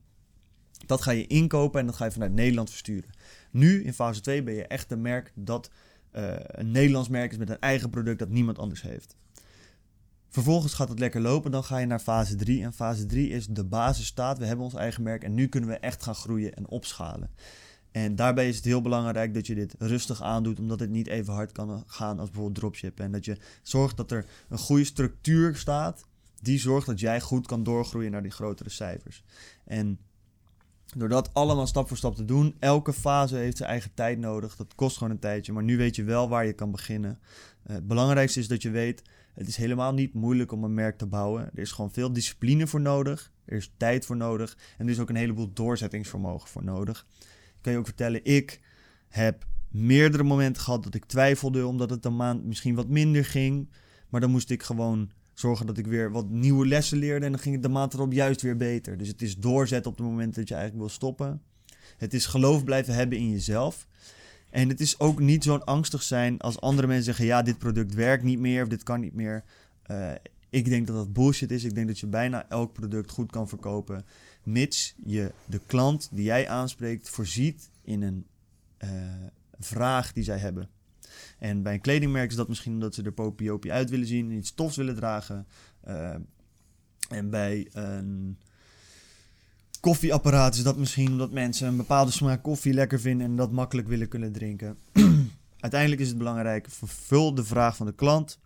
Dat 0.86 1.02
ga 1.02 1.10
je 1.10 1.26
inkopen 1.26 1.80
en 1.80 1.86
dat 1.86 1.96
ga 1.96 2.04
je 2.04 2.10
vanuit 2.10 2.32
Nederland 2.32 2.70
versturen. 2.70 3.10
Nu 3.50 3.84
in 3.84 3.94
fase 3.94 4.20
2 4.20 4.42
ben 4.42 4.54
je 4.54 4.66
echt 4.66 4.90
een 4.90 5.00
merk 5.00 5.32
dat 5.34 5.70
eh, 6.10 6.34
een 6.36 6.70
Nederlands 6.70 7.08
merk 7.08 7.30
is 7.32 7.38
met 7.38 7.50
een 7.50 7.60
eigen 7.60 7.90
product 7.90 8.18
dat 8.18 8.28
niemand 8.28 8.58
anders 8.58 8.82
heeft. 8.82 9.16
Vervolgens 10.30 10.74
gaat 10.74 10.88
het 10.88 10.98
lekker 10.98 11.20
lopen, 11.20 11.50
dan 11.50 11.64
ga 11.64 11.78
je 11.78 11.86
naar 11.86 11.98
fase 11.98 12.36
3. 12.36 12.62
En 12.62 12.72
fase 12.72 13.06
3 13.06 13.28
is 13.28 13.46
de 13.46 13.64
basis 13.64 14.06
staat, 14.06 14.38
we 14.38 14.44
hebben 14.44 14.64
ons 14.64 14.74
eigen 14.74 15.02
merk 15.02 15.24
en 15.24 15.34
nu 15.34 15.46
kunnen 15.46 15.70
we 15.70 15.76
echt 15.76 16.02
gaan 16.02 16.14
groeien 16.14 16.54
en 16.54 16.68
opschalen. 16.68 17.30
En 17.90 18.16
daarbij 18.16 18.48
is 18.48 18.56
het 18.56 18.64
heel 18.64 18.82
belangrijk 18.82 19.34
dat 19.34 19.46
je 19.46 19.54
dit 19.54 19.74
rustig 19.78 20.22
aandoet, 20.22 20.58
omdat 20.58 20.80
het 20.80 20.90
niet 20.90 21.06
even 21.06 21.34
hard 21.34 21.52
kan 21.52 21.84
gaan 21.86 22.18
als 22.18 22.28
bijvoorbeeld 22.28 22.58
dropshippen. 22.58 23.04
En 23.04 23.12
dat 23.12 23.24
je 23.24 23.36
zorgt 23.62 23.96
dat 23.96 24.10
er 24.10 24.26
een 24.48 24.58
goede 24.58 24.84
structuur 24.84 25.56
staat, 25.56 26.04
die 26.42 26.58
zorgt 26.58 26.86
dat 26.86 27.00
jij 27.00 27.20
goed 27.20 27.46
kan 27.46 27.62
doorgroeien 27.62 28.10
naar 28.10 28.22
die 28.22 28.30
grotere 28.30 28.70
cijfers. 28.70 29.24
En 29.64 29.98
door 30.96 31.08
dat 31.08 31.30
allemaal 31.32 31.66
stap 31.66 31.88
voor 31.88 31.96
stap 31.96 32.14
te 32.14 32.24
doen, 32.24 32.56
elke 32.58 32.92
fase 32.92 33.36
heeft 33.36 33.56
zijn 33.56 33.68
eigen 33.68 33.94
tijd 33.94 34.18
nodig. 34.18 34.56
Dat 34.56 34.74
kost 34.74 34.96
gewoon 34.96 35.12
een 35.12 35.18
tijdje, 35.18 35.52
maar 35.52 35.62
nu 35.62 35.76
weet 35.76 35.96
je 35.96 36.04
wel 36.04 36.28
waar 36.28 36.46
je 36.46 36.52
kan 36.52 36.70
beginnen. 36.70 37.18
Eh, 37.62 37.74
het 37.74 37.86
belangrijkste 37.86 38.40
is 38.40 38.48
dat 38.48 38.62
je 38.62 38.70
weet, 38.70 39.02
het 39.40 39.48
is 39.48 39.56
helemaal 39.56 39.92
niet 39.92 40.14
moeilijk 40.14 40.52
om 40.52 40.64
een 40.64 40.74
merk 40.74 40.98
te 40.98 41.06
bouwen. 41.06 41.50
Er 41.52 41.58
is 41.58 41.72
gewoon 41.72 41.90
veel 41.90 42.12
discipline 42.12 42.66
voor 42.66 42.80
nodig, 42.80 43.32
er 43.44 43.56
is 43.56 43.72
tijd 43.76 44.06
voor 44.06 44.16
nodig 44.16 44.56
en 44.78 44.86
er 44.86 44.92
is 44.92 44.98
ook 44.98 45.08
een 45.08 45.16
heleboel 45.16 45.52
doorzettingsvermogen 45.52 46.48
voor 46.48 46.64
nodig. 46.64 47.06
Ik 47.20 47.56
kan 47.60 47.72
je 47.72 47.78
ook 47.78 47.84
vertellen, 47.84 48.24
ik 48.24 48.60
heb 49.08 49.46
meerdere 49.68 50.22
momenten 50.22 50.62
gehad 50.62 50.84
dat 50.84 50.94
ik 50.94 51.04
twijfelde 51.04 51.66
omdat 51.66 51.90
het 51.90 52.04
een 52.04 52.16
maand 52.16 52.44
misschien 52.44 52.74
wat 52.74 52.88
minder 52.88 53.24
ging. 53.24 53.68
Maar 54.08 54.20
dan 54.20 54.30
moest 54.30 54.50
ik 54.50 54.62
gewoon 54.62 55.10
zorgen 55.34 55.66
dat 55.66 55.78
ik 55.78 55.86
weer 55.86 56.10
wat 56.10 56.28
nieuwe 56.28 56.66
lessen 56.66 56.98
leerde. 56.98 57.26
En 57.26 57.32
dan 57.32 57.40
ging 57.40 57.54
het 57.54 57.62
de 57.62 57.68
maand 57.68 57.94
erop 57.94 58.12
juist 58.12 58.42
weer 58.42 58.56
beter. 58.56 58.96
Dus 58.96 59.08
het 59.08 59.22
is 59.22 59.36
doorzetten 59.36 59.90
op 59.90 59.98
het 59.98 60.06
moment 60.06 60.34
dat 60.34 60.48
je 60.48 60.54
eigenlijk 60.54 60.84
wil 60.84 60.94
stoppen. 60.94 61.42
Het 61.96 62.14
is 62.14 62.26
geloof 62.26 62.64
blijven 62.64 62.94
hebben 62.94 63.18
in 63.18 63.30
jezelf. 63.30 63.88
En 64.50 64.68
het 64.68 64.80
is 64.80 64.98
ook 64.98 65.20
niet 65.20 65.44
zo'n 65.44 65.64
angstig 65.64 66.02
zijn 66.02 66.40
als 66.40 66.60
andere 66.60 66.86
mensen 66.86 67.04
zeggen: 67.04 67.24
ja, 67.24 67.42
dit 67.42 67.58
product 67.58 67.94
werkt 67.94 68.24
niet 68.24 68.38
meer 68.38 68.62
of 68.62 68.68
dit 68.68 68.82
kan 68.82 69.00
niet 69.00 69.14
meer. 69.14 69.44
Eh, 69.82 70.12
ik 70.50 70.64
denk 70.64 70.86
dat 70.86 70.96
dat 70.96 71.12
bullshit 71.12 71.50
is. 71.50 71.64
Ik 71.64 71.74
denk 71.74 71.86
dat 71.86 71.98
je 71.98 72.06
bijna 72.06 72.48
elk 72.48 72.72
product 72.72 73.10
goed 73.10 73.30
kan 73.30 73.48
verkopen. 73.48 74.04
Mits 74.42 74.94
je 75.04 75.32
de 75.46 75.60
klant 75.66 76.08
die 76.12 76.24
jij 76.24 76.48
aanspreekt 76.48 77.08
voorziet 77.08 77.70
in 77.82 78.02
een 78.02 78.26
eh, 78.76 78.90
vraag 79.58 80.12
die 80.12 80.24
zij 80.24 80.38
hebben. 80.38 80.68
En 81.38 81.62
bij 81.62 81.74
een 81.74 81.80
kledingmerk 81.80 82.30
is 82.30 82.36
dat 82.36 82.48
misschien 82.48 82.72
omdat 82.72 82.94
ze 82.94 83.02
er 83.02 83.12
popiopie 83.12 83.72
uit 83.72 83.90
willen 83.90 84.06
zien 84.06 84.30
en 84.30 84.36
iets 84.36 84.54
tofs 84.54 84.76
willen 84.76 84.94
dragen. 84.94 85.46
Eh, 85.80 86.14
en 87.08 87.30
bij 87.30 87.68
een 87.72 88.38
koffieapparaat 89.80 90.54
is 90.54 90.62
dat 90.62 90.76
misschien 90.76 91.10
omdat 91.10 91.30
mensen 91.30 91.68
een 91.68 91.76
bepaalde 91.76 92.10
smaak 92.10 92.42
koffie 92.42 92.72
lekker 92.72 93.00
vinden 93.00 93.26
en 93.26 93.36
dat 93.36 93.52
makkelijk 93.52 93.88
willen 93.88 94.08
kunnen 94.08 94.32
drinken. 94.32 94.78
Uiteindelijk 95.60 96.00
is 96.00 96.08
het 96.08 96.18
belangrijk, 96.18 96.66
vervul 96.70 97.34
de 97.34 97.44
vraag 97.44 97.76
van 97.76 97.86
de 97.86 97.94
klant. 97.94 98.38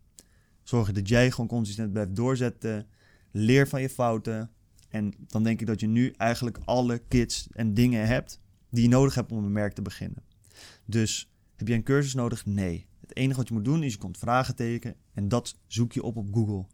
Zorg 0.63 0.93
dat 0.93 1.09
jij 1.09 1.31
gewoon 1.31 1.47
consistent 1.47 1.93
blijft 1.93 2.17
doorzetten. 2.17 2.87
Leer 3.31 3.69
van 3.69 3.81
je 3.81 3.89
fouten. 3.89 4.51
En 4.89 5.15
dan 5.27 5.43
denk 5.43 5.61
ik 5.61 5.67
dat 5.67 5.81
je 5.81 5.87
nu 5.87 6.15
eigenlijk 6.17 6.59
alle 6.65 6.99
kits 7.09 7.49
en 7.53 7.75
dingen 7.75 8.07
hebt 8.07 8.41
die 8.71 8.83
je 8.83 8.89
nodig 8.89 9.15
hebt 9.15 9.33
om 9.33 9.45
een 9.45 9.53
merk 9.53 9.73
te 9.73 9.83
beginnen. 9.83 10.23
Dus 10.85 11.31
heb 11.57 11.69
jij 11.69 11.77
een 11.77 11.83
cursus 11.83 12.15
nodig? 12.15 12.47
Nee. 12.47 12.87
Het 13.01 13.17
enige 13.17 13.39
wat 13.39 13.49
je 13.49 13.55
moet 13.55 13.65
doen 13.65 13.83
is 13.83 13.93
je 13.93 13.99
komt 13.99 14.19
vragen 14.19 14.55
tekenen 14.55 14.97
en 15.15 15.29
dat 15.29 15.57
zoek 15.67 15.93
je 15.93 16.03
op 16.03 16.17
op 16.17 16.35
Google. 16.35 16.67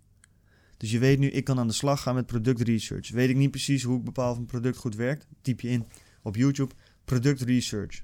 Dus 0.80 0.90
je 0.90 0.98
weet 0.98 1.18
nu, 1.18 1.26
ik 1.26 1.44
kan 1.44 1.58
aan 1.58 1.66
de 1.66 1.72
slag 1.72 2.02
gaan 2.02 2.14
met 2.14 2.26
product 2.26 2.60
research. 2.60 3.10
Weet 3.10 3.28
ik 3.28 3.36
niet 3.36 3.50
precies 3.50 3.82
hoe 3.82 3.98
ik 3.98 4.04
bepaal 4.04 4.36
een 4.36 4.46
product 4.46 4.76
goed 4.76 4.94
werkt? 4.94 5.26
Typ 5.42 5.60
je 5.60 5.68
in 5.68 5.86
op 6.22 6.36
YouTube 6.36 6.74
product 7.04 7.40
research, 7.40 8.02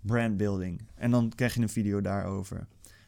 brand 0.00 0.36
building. 0.36 0.80
En 0.94 1.10
dan 1.10 1.32
krijg 1.34 1.54
je 1.54 1.60
een 1.60 1.68
video 1.68 2.00
daarover. 2.00 2.66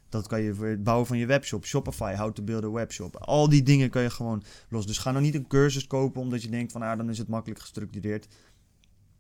Dat 0.09 0.27
kan 0.27 0.43
je 0.43 0.55
voor 0.55 0.67
het 0.67 0.83
bouwen 0.83 1.07
van 1.07 1.19
je 1.19 1.27
webshop, 1.27 1.67
Shopify, 1.67 2.15
how 2.15 2.33
to 2.33 2.43
build 2.43 2.65
a 2.65 2.71
webshop. 2.71 3.17
Al 3.17 3.49
die 3.49 3.63
dingen 3.63 3.91
kan 3.91 4.03
je 4.03 4.11
gewoon 4.11 4.43
los. 4.69 4.87
Dus 4.87 4.99
ga 4.99 5.11
nou 5.11 5.25
niet 5.25 5.35
een 5.35 5.47
cursus 5.47 5.87
kopen 5.87 6.21
omdat 6.21 6.43
je 6.43 6.49
denkt 6.49 6.73
van 6.73 6.83
ah, 6.83 6.97
dan 6.97 7.11
is 7.11 7.19
het 7.19 7.29
makkelijk 7.29 7.61
gestructureerd. 7.61 8.27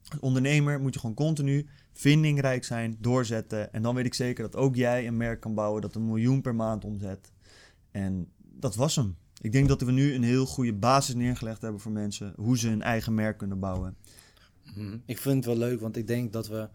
Als 0.08 0.20
ondernemer 0.20 0.80
moet 0.80 0.94
je 0.94 1.00
gewoon 1.00 1.14
continu 1.14 1.66
vindingrijk 1.92 2.64
zijn, 2.64 2.96
doorzetten. 2.98 3.72
En 3.72 3.82
dan 3.82 3.94
weet 3.94 4.06
ik 4.06 4.14
zeker 4.14 4.42
dat 4.42 4.56
ook 4.56 4.76
jij 4.76 5.06
een 5.06 5.16
merk 5.16 5.40
kan 5.40 5.54
bouwen 5.54 5.82
dat 5.82 5.94
een 5.94 6.06
miljoen 6.06 6.40
per 6.40 6.54
maand 6.54 6.84
omzet. 6.84 7.32
En 7.90 8.28
dat 8.60 8.74
was 8.74 8.96
hem. 8.96 9.16
Ik 9.40 9.52
denk 9.52 9.68
dat 9.68 9.80
we 9.80 9.92
nu 9.92 10.14
een 10.14 10.22
heel 10.22 10.46
goede 10.46 10.72
basis 10.72 11.14
neergelegd 11.14 11.62
hebben 11.62 11.80
voor 11.80 11.92
mensen 11.92 12.32
hoe 12.36 12.58
ze 12.58 12.68
hun 12.68 12.82
eigen 12.82 13.14
merk 13.14 13.38
kunnen 13.38 13.58
bouwen. 13.58 13.96
Mhm. 14.74 14.98
Ik 15.06 15.18
vind 15.18 15.34
het 15.36 15.44
wel 15.44 15.68
leuk, 15.68 15.80
want 15.80 15.96
ik 15.96 16.06
denk 16.06 16.32
dat 16.32 16.48
we 16.48 16.68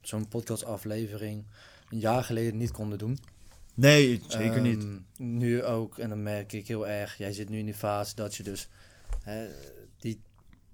zo'n 0.00 0.28
podcastaflevering 0.28 1.44
een 1.90 1.98
jaar 1.98 2.24
geleden 2.24 2.56
niet 2.56 2.70
konden 2.70 2.98
doen. 2.98 3.18
Nee, 3.74 4.22
zeker 4.28 4.60
niet. 4.60 4.82
Ehm, 4.82 5.38
Nu 5.38 5.62
ook, 5.64 5.98
en 5.98 6.08
dan 6.08 6.22
merk 6.22 6.52
ik 6.52 6.68
heel 6.68 6.88
erg, 6.88 7.18
jij 7.18 7.32
zit 7.32 7.48
nu 7.48 7.58
in 7.58 7.64
die 7.64 7.74
fase 7.74 8.14
dat 8.14 8.34
je 8.34 8.42
dus 8.42 8.68
hè, 9.22 9.48
die 9.98 10.20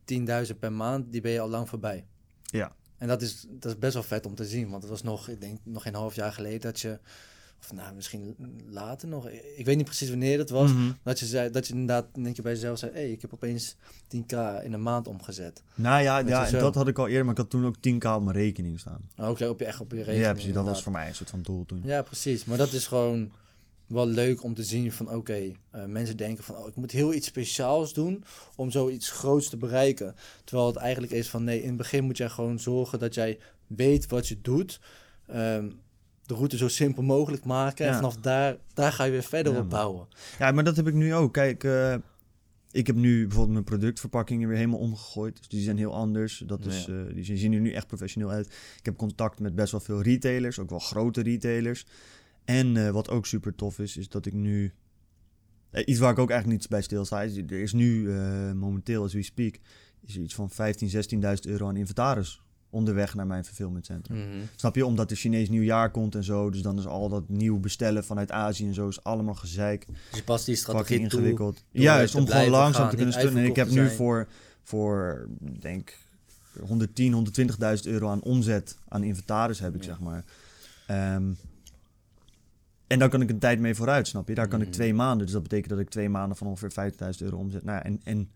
10.000 0.04 0.58
per 0.58 0.72
maand, 0.72 1.12
die 1.12 1.20
ben 1.20 1.32
je 1.32 1.40
al 1.40 1.48
lang 1.48 1.68
voorbij. 1.68 2.06
Ja. 2.42 2.74
En 2.96 3.08
dat 3.08 3.22
is, 3.22 3.46
dat 3.48 3.72
is 3.72 3.78
best 3.78 3.94
wel 3.94 4.02
vet 4.02 4.26
om 4.26 4.34
te 4.34 4.44
zien, 4.44 4.70
want 4.70 4.82
het 4.82 4.90
was 4.90 5.02
nog, 5.02 5.28
ik 5.28 5.40
denk, 5.40 5.58
nog 5.64 5.82
geen 5.82 5.94
half 5.94 6.14
jaar 6.14 6.32
geleden 6.32 6.60
dat 6.60 6.80
je, 6.80 6.98
of 7.60 7.72
nou, 7.72 7.94
misschien 7.94 8.36
later 8.70 9.08
nog, 9.08 9.28
ik 9.56 9.64
weet 9.64 9.76
niet 9.76 9.84
precies 9.84 10.08
wanneer 10.08 10.36
dat 10.36 10.50
was, 10.50 10.72
Mhm. 10.72 10.90
dat 11.02 11.18
je 11.18 11.26
zei, 11.26 11.50
dat 11.50 11.66
je 11.66 11.72
inderdaad, 11.72 12.06
denk 12.14 12.36
je 12.36 12.42
bij 12.42 12.52
jezelf 12.52 12.78
zei, 12.78 12.92
hey, 12.92 13.10
ik 13.12 13.20
heb 13.20 13.32
opeens 13.34 13.76
10k 14.08 14.32
in 14.62 14.72
een 14.72 14.82
maand 14.82 15.08
omgezet. 15.08 15.62
Nou 15.74 16.02
ja, 16.02 16.16
Met 16.16 16.28
ja 16.28 16.42
jezelf. 16.42 16.62
dat 16.62 16.74
had 16.74 16.88
ik 16.88 16.98
al 16.98 17.06
eerder, 17.08 17.22
maar 17.24 17.32
ik 17.32 17.38
had 17.40 17.50
toen 17.50 17.66
ook 17.66 17.76
10k 17.80 18.04
op 18.16 18.22
mijn 18.24 18.36
rekening 18.36 18.80
staan. 18.80 19.08
Oké, 19.16 19.46
op 19.46 19.58
je 19.58 19.64
echt 19.64 19.80
op 19.80 19.90
je 19.90 19.96
rekening. 19.96 20.22
ja, 20.24 20.32
precies. 20.32 20.52
Dat 20.52 20.64
was 20.64 20.82
voor 20.82 20.92
mij 20.92 21.08
een 21.08 21.14
soort 21.14 21.30
van 21.30 21.42
doel 21.42 21.64
toen. 21.66 21.80
Ja, 21.84 22.02
precies. 22.02 22.44
Maar 22.44 22.58
dat 22.58 22.72
is 22.72 22.86
gewoon 22.86 23.32
wel 23.86 24.06
leuk 24.06 24.42
om 24.42 24.54
te 24.54 24.64
zien 24.64 24.92
van 24.92 25.10
oké, 25.14 25.52
eh, 25.70 25.84
mensen 25.84 26.16
denken 26.16 26.44
van 26.44 26.56
oh, 26.56 26.68
ik 26.68 26.76
moet 26.76 26.90
heel 26.90 27.14
iets 27.14 27.26
speciaals 27.26 27.92
doen 27.94 28.24
om 28.56 28.70
zoiets 28.70 29.10
groots 29.10 29.48
te 29.48 29.56
bereiken. 29.56 30.14
Terwijl 30.44 30.68
het 30.68 30.76
eigenlijk 30.76 31.12
is 31.12 31.28
van 31.30 31.44
nee, 31.44 31.60
in 31.62 31.68
het 31.68 31.76
begin 31.76 32.04
moet 32.04 32.16
jij 32.16 32.28
gewoon 32.28 32.58
zorgen 32.58 32.98
dat 32.98 33.14
jij 33.14 33.38
weet 33.66 34.06
wat 34.06 34.28
je 34.28 34.40
doet. 34.40 34.80
Ehm, 35.26 35.70
de 36.28 36.34
route 36.34 36.56
zo 36.56 36.68
simpel 36.68 37.02
mogelijk 37.02 37.44
maken. 37.44 37.86
En 37.86 37.94
vanaf 37.94 38.16
daar, 38.16 38.56
daar 38.74 38.92
ga 38.92 39.04
je 39.04 39.10
weer 39.10 39.22
verder 39.22 39.58
op 39.58 39.70
bouwen. 39.70 40.06
Ja, 40.38 40.50
maar 40.52 40.64
dat 40.64 40.76
heb 40.76 40.86
ik 40.88 40.94
nu 40.94 41.14
ook. 41.14 41.32
Kijk, 41.32 41.64
eh, 41.64 41.94
ik 42.70 42.86
heb 42.86 42.96
nu 42.96 43.20
bijvoorbeeld 43.22 43.52
mijn 43.52 43.64
productverpakkingen 43.64 44.48
weer 44.48 44.56
helemaal 44.56 44.78
omgegooid. 44.78 45.36
Dus 45.38 45.48
die 45.48 45.62
zijn 45.62 45.76
heel 45.76 45.94
anders. 45.94 46.42
Dat 46.46 46.66
is, 46.66 46.84
Ja. 46.84 46.92
eh, 47.06 47.14
die 47.14 47.36
zien- 47.36 47.52
er 47.52 47.60
nu 47.60 47.72
echt 47.72 47.86
professioneel 47.86 48.30
uit. 48.30 48.46
Ik 48.78 48.84
heb 48.84 48.96
contact 48.96 49.40
met 49.40 49.54
best 49.54 49.70
wel 49.72 49.80
veel 49.80 50.02
retailers, 50.02 50.58
ook 50.58 50.70
wel 50.70 50.78
grote 50.78 51.22
retailers. 51.22 51.86
En 52.44 52.76
eh, 52.76 52.90
wat 52.90 53.10
ook 53.10 53.26
super 53.26 53.54
tof 53.54 53.78
is, 53.78 53.96
is 53.96 54.08
dat 54.08 54.26
ik 54.26 54.32
nu... 54.32 54.72
iets 55.84 55.98
waar 55.98 56.10
ik 56.12 56.18
ook 56.18 56.30
eigenlijk 56.30 56.60
niet 56.60 56.70
bij 56.70 56.82
stilsta. 56.82 57.22
Is, 57.22 57.36
er 57.36 57.52
is 57.52 57.72
nu 57.72 58.08
momenteel, 58.54 59.02
as 59.04 59.12
we 59.14 59.22
speak, 59.22 59.54
is 60.06 60.14
er 60.16 60.22
iets 60.22 60.34
van 60.34 60.50
15.000, 60.50 60.90
16.000 60.90 61.46
euro 61.46 61.68
aan 61.68 61.76
inventaris 61.76 62.42
onderweg 62.70 63.14
naar 63.14 63.26
mijn 63.26 63.44
fulfillmentcentrum. 63.44 64.18
Mhm. 64.18 64.38
Snap 64.56 64.74
je? 64.74 64.86
Omdat 64.86 65.10
er 65.10 65.16
Chinees 65.16 65.48
nieuwjaar 65.48 65.90
komt 65.90 66.14
en 66.14 66.24
zo. 66.24 66.50
Dus 66.50 66.62
dan 66.62 66.78
is 66.78 66.86
al 66.86 67.08
dat 67.08 67.28
nieuw 67.28 67.58
bestellen 67.58 68.04
vanuit 68.04 68.30
Azië 68.30 68.66
en 68.66 68.74
zo 68.74 68.88
is 68.88 69.04
allemaal 69.04 69.34
gezeik. 69.34 69.86
Dus 70.10 70.22
past 70.22 70.46
die 70.46 70.56
strategie 70.56 70.96
toe. 70.96 71.04
ingewikkeld. 71.18 71.54
door 71.72 71.82
Juist, 71.82 72.14
om 72.14 72.26
gewoon 72.26 72.48
langzaam 72.48 72.80
gaan, 72.82 72.90
te 72.90 72.96
kunnen 72.96 73.14
stunnen. 73.14 73.42
En 73.42 73.48
ik 73.48 73.56
heb 73.56 73.70
nu 73.70 73.88
voor, 73.90 74.28
voor 74.62 75.28
denk 75.60 75.98
110, 76.60 77.12
120.000 77.12 77.86
euro 77.86 78.08
aan 78.08 78.22
omzet 78.22 78.76
aan 78.88 79.02
inventaris 79.02 79.58
heb 79.60 79.74
ik, 79.74 79.80
Ja. 79.82 79.88
zeg 79.88 80.00
maar. 80.00 80.24
Ehm, 80.86 81.30
en 82.86 82.98
daar 82.98 83.08
kan 83.08 83.20
ik 83.22 83.30
een 83.30 83.38
tijd 83.38 83.60
mee 83.60 83.74
vooruit, 83.74 84.08
snap 84.08 84.28
je? 84.28 84.34
Daar 84.34 84.48
kan 84.48 84.60
ik 84.60 84.66
Mhm. 84.66 84.74
twee 84.76 84.94
maanden. 84.94 85.24
Dus 85.24 85.32
dat 85.34 85.42
betekent 85.42 85.68
dat 85.70 85.78
ik 85.78 85.88
twee 85.88 86.08
maanden 86.08 86.36
van 86.36 86.46
ongeveer 86.46 86.72
50.000 86.72 87.22
euro 87.30 87.36
omzet. 87.36 87.64
Nou, 87.64 87.76
ja, 87.78 87.84
en, 87.84 88.00
en 88.04 88.30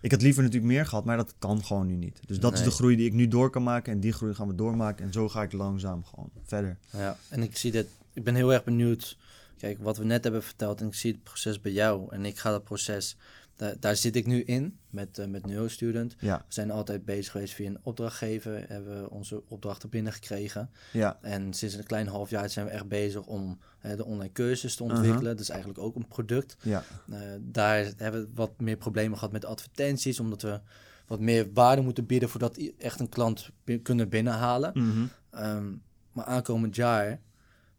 ik 0.00 0.10
had 0.10 0.22
liever 0.22 0.42
natuurlijk 0.42 0.72
meer 0.72 0.86
gehad, 0.86 1.04
maar 1.04 1.16
dat 1.16 1.34
kan 1.38 1.64
gewoon 1.64 1.86
nu 1.86 1.96
niet. 1.96 2.20
Dus 2.26 2.40
dat 2.40 2.52
is 2.52 2.62
de 2.62 2.70
groei 2.70 2.96
die 2.96 3.06
ik 3.06 3.12
nu 3.12 3.28
door 3.28 3.50
kan 3.50 3.62
maken. 3.62 3.92
En 3.92 4.00
die 4.00 4.12
groei 4.12 4.34
gaan 4.34 4.48
we 4.48 4.54
doormaken. 4.54 5.04
En 5.04 5.12
zo 5.12 5.28
ga 5.28 5.42
ik 5.42 5.52
langzaam 5.52 6.04
gewoon 6.04 6.30
verder. 6.44 6.78
Ja, 6.90 7.16
en 7.28 7.42
ik 7.42 7.56
zie 7.56 7.72
dit. 7.72 7.86
Ik 8.12 8.24
ben 8.24 8.34
heel 8.34 8.52
erg 8.52 8.64
benieuwd. 8.64 9.16
Kijk, 9.58 9.78
wat 9.80 9.96
we 9.96 10.04
net 10.04 10.22
hebben 10.24 10.42
verteld 10.42 10.80
en 10.80 10.86
ik 10.86 10.94
zie 10.94 11.12
het 11.12 11.22
proces 11.22 11.60
bij 11.60 11.72
jou. 11.72 12.06
En 12.14 12.24
ik 12.24 12.38
ga 12.38 12.50
dat 12.50 12.64
proces, 12.64 13.16
daar, 13.56 13.74
daar 13.80 13.96
zit 13.96 14.16
ik 14.16 14.26
nu 14.26 14.42
in 14.42 14.78
met, 14.90 15.18
eh 15.18 15.26
met 15.26 15.46
Neurostudent. 15.46 16.16
Ja, 16.18 16.36
We 16.36 16.54
zijn 16.54 16.70
altijd 16.70 17.04
bezig 17.04 17.32
geweest 17.32 17.54
via 17.54 17.66
een 17.66 17.78
opdrachtgever, 17.82 18.64
hebben 18.68 19.02
we 19.02 19.10
onze 19.10 19.42
opdrachten 19.48 19.88
binnengekregen. 19.88 20.70
ja, 20.92 21.18
En 21.22 21.52
sinds 21.54 21.74
een 21.74 21.84
klein 21.86 22.06
half 22.06 22.30
jaar 22.30 22.50
zijn 22.50 22.66
we 22.66 22.72
echt 22.72 22.88
bezig 22.88 23.22
om 23.26 23.58
de 23.80 24.04
online 24.04 24.32
cursus 24.32 24.74
te 24.76 24.82
ontwikkelen. 24.82 25.24
Dat 25.36 25.40
is 25.40 25.48
eigenlijk 25.48 25.80
ook 25.80 25.94
een 25.96 26.08
product. 26.08 26.56
ja. 26.62 26.84
Eh, 27.10 27.18
daar 27.40 27.92
hebben 27.96 28.20
we 28.20 28.28
wat 28.34 28.60
meer 28.60 28.76
problemen 28.76 29.18
gehad 29.18 29.32
met 29.32 29.44
advertenties, 29.44 30.20
omdat 30.20 30.42
we 30.42 30.60
wat 31.06 31.20
meer 31.20 31.52
waarde 31.52 31.82
moeten 31.82 32.06
bieden 32.06 32.28
voordat 32.28 32.56
echt 32.78 33.00
een 33.00 33.08
klant 33.08 33.50
kunnen 33.82 34.08
binnenhalen. 34.08 34.70
Mhm. 34.74 35.06
Ehm, 35.30 35.72
maar 36.12 36.24
aankomend 36.24 36.76
jaar 36.76 37.20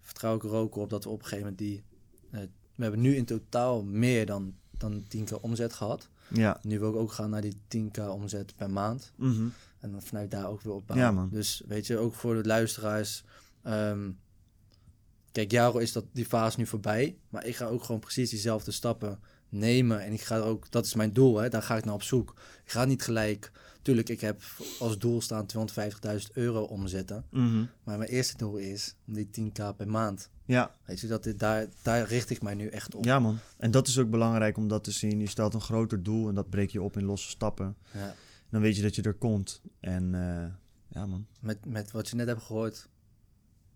vertrouw 0.01 0.35
ik 0.35 0.43
er 0.43 0.51
ook 0.53 0.75
op 0.75 0.89
dat 0.89 1.03
we 1.03 1.09
op 1.09 1.19
een 1.19 1.25
gegeven 1.27 1.43
moment 1.43 1.57
die... 1.57 1.83
eh, 2.31 2.39
we 2.75 2.81
hebben 2.85 3.01
nu 3.01 3.15
in 3.15 3.25
totaal 3.25 3.83
meer 3.83 4.25
dan, 4.25 4.53
dan 4.77 5.03
10k 5.17 5.41
omzet 5.41 5.73
gehad. 5.73 6.09
Ja. 6.27 6.59
Nu 6.61 6.79
wil 6.79 6.89
ik 6.89 6.95
ook 6.95 7.11
gaan 7.11 7.29
naar 7.29 7.41
die 7.41 7.57
10k 7.77 8.07
omzet 8.09 8.55
per 8.55 8.69
maand. 8.69 9.11
Mhm. 9.15 9.47
En 9.79 9.91
dan 9.91 10.01
vanuit 10.01 10.31
daar 10.31 10.47
ook 10.47 10.61
weer 10.61 10.73
opbouwen. 10.73 11.07
Ja, 11.07 11.13
man. 11.13 11.29
Dus 11.29 11.63
weet 11.67 11.87
je, 11.87 11.97
ook 11.97 12.13
voor 12.13 12.33
de 12.41 12.47
luisteraars... 12.47 13.23
ehm, 13.63 14.09
kijk, 15.39 15.51
Jaro 15.51 15.77
is 15.77 15.91
dat, 15.91 16.05
die 16.13 16.25
fase 16.25 16.59
nu 16.59 16.65
voorbij. 16.65 17.17
Maar 17.29 17.45
ik 17.45 17.55
ga 17.55 17.65
ook 17.65 17.83
gewoon 17.83 18.01
precies 18.01 18.29
diezelfde 18.29 18.71
stappen 18.71 19.19
nemen. 19.49 20.01
En 20.01 20.13
ik 20.13 20.21
ga 20.21 20.35
er 20.35 20.43
ook... 20.43 20.71
Dat 20.71 20.85
is 20.85 20.93
mijn 20.93 21.13
doel, 21.13 21.37
hè. 21.37 21.49
Daar 21.49 21.63
ga 21.63 21.77
ik 21.77 21.85
naar 21.85 21.93
op 21.93 22.03
zoek. 22.03 22.33
Ik 22.63 22.71
ga 22.71 22.85
niet 22.85 23.01
gelijk... 23.01 23.51
Tuurlijk, 23.81 24.09
ik 24.09 24.21
heb 24.21 24.41
als 24.79 24.97
doel 24.97 25.21
staan 25.21 25.45
250.000 25.57 26.33
euro 26.33 26.61
omzetten. 26.63 27.25
Mhm. 27.29 27.63
Maar 27.83 27.97
mijn 27.97 28.09
eerste 28.09 28.37
doel 28.37 28.55
is 28.57 28.95
om 29.07 29.13
die 29.13 29.29
10k 29.39 29.75
per 29.77 29.87
maand. 29.87 30.29
Ja, 30.45 30.75
Weet 30.85 30.99
je, 30.99 31.07
dat 31.07 31.23
dit, 31.23 31.39
daar, 31.39 31.67
daar 31.81 32.07
richt 32.07 32.29
ik 32.29 32.41
mij 32.41 32.53
nu 32.53 32.67
echt 32.67 32.95
op. 32.95 33.05
Ja, 33.05 33.19
man. 33.19 33.37
En 33.57 33.71
dat 33.71 33.87
is 33.87 33.97
ook 33.97 34.09
belangrijk 34.09 34.57
om 34.57 34.67
dat 34.67 34.83
te 34.83 34.91
zien. 34.91 35.19
Je 35.19 35.27
stelt 35.27 35.53
een 35.53 35.61
groter 35.61 36.03
doel 36.03 36.27
en 36.29 36.35
dat 36.35 36.49
breek 36.49 36.69
je 36.69 36.81
op 36.81 36.97
in 36.97 37.03
losse 37.03 37.29
stappen. 37.29 37.75
Ja. 37.93 38.15
Dan 38.49 38.61
weet 38.61 38.75
je 38.75 38.81
dat 38.81 38.95
je 38.95 39.01
er 39.01 39.13
komt. 39.13 39.61
En 39.79 40.15
eh, 40.15 40.45
ja, 40.87 41.05
man. 41.05 41.25
Met, 41.39 41.65
met 41.65 41.91
wat 41.91 42.09
je 42.09 42.15
net 42.15 42.27
hebt 42.27 42.43
gehoord. 42.43 42.89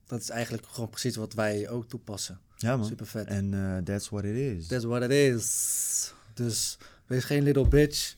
Dat 0.08 0.22
is 0.22 0.30
eigenlijk 0.30 0.66
gewoon 0.68 0.90
precies 0.90 1.16
wat 1.16 1.34
wij 1.34 1.70
ook 1.70 1.86
toepassen. 1.88 2.40
Ja, 2.58 2.78
man. 2.78 2.86
Super 2.88 3.06
vet. 3.08 3.28
En 3.28 3.54
eh, 3.54 3.78
that's 3.84 4.10
what 4.10 4.24
it 4.24 4.36
is. 4.36 4.68
That's 4.68 4.84
what 4.84 5.02
it 5.04 5.12
is. 5.12 6.14
Dus 6.34 6.78
wees 7.06 7.24
geen 7.24 7.44
little 7.44 7.68
bitch. 7.68 8.16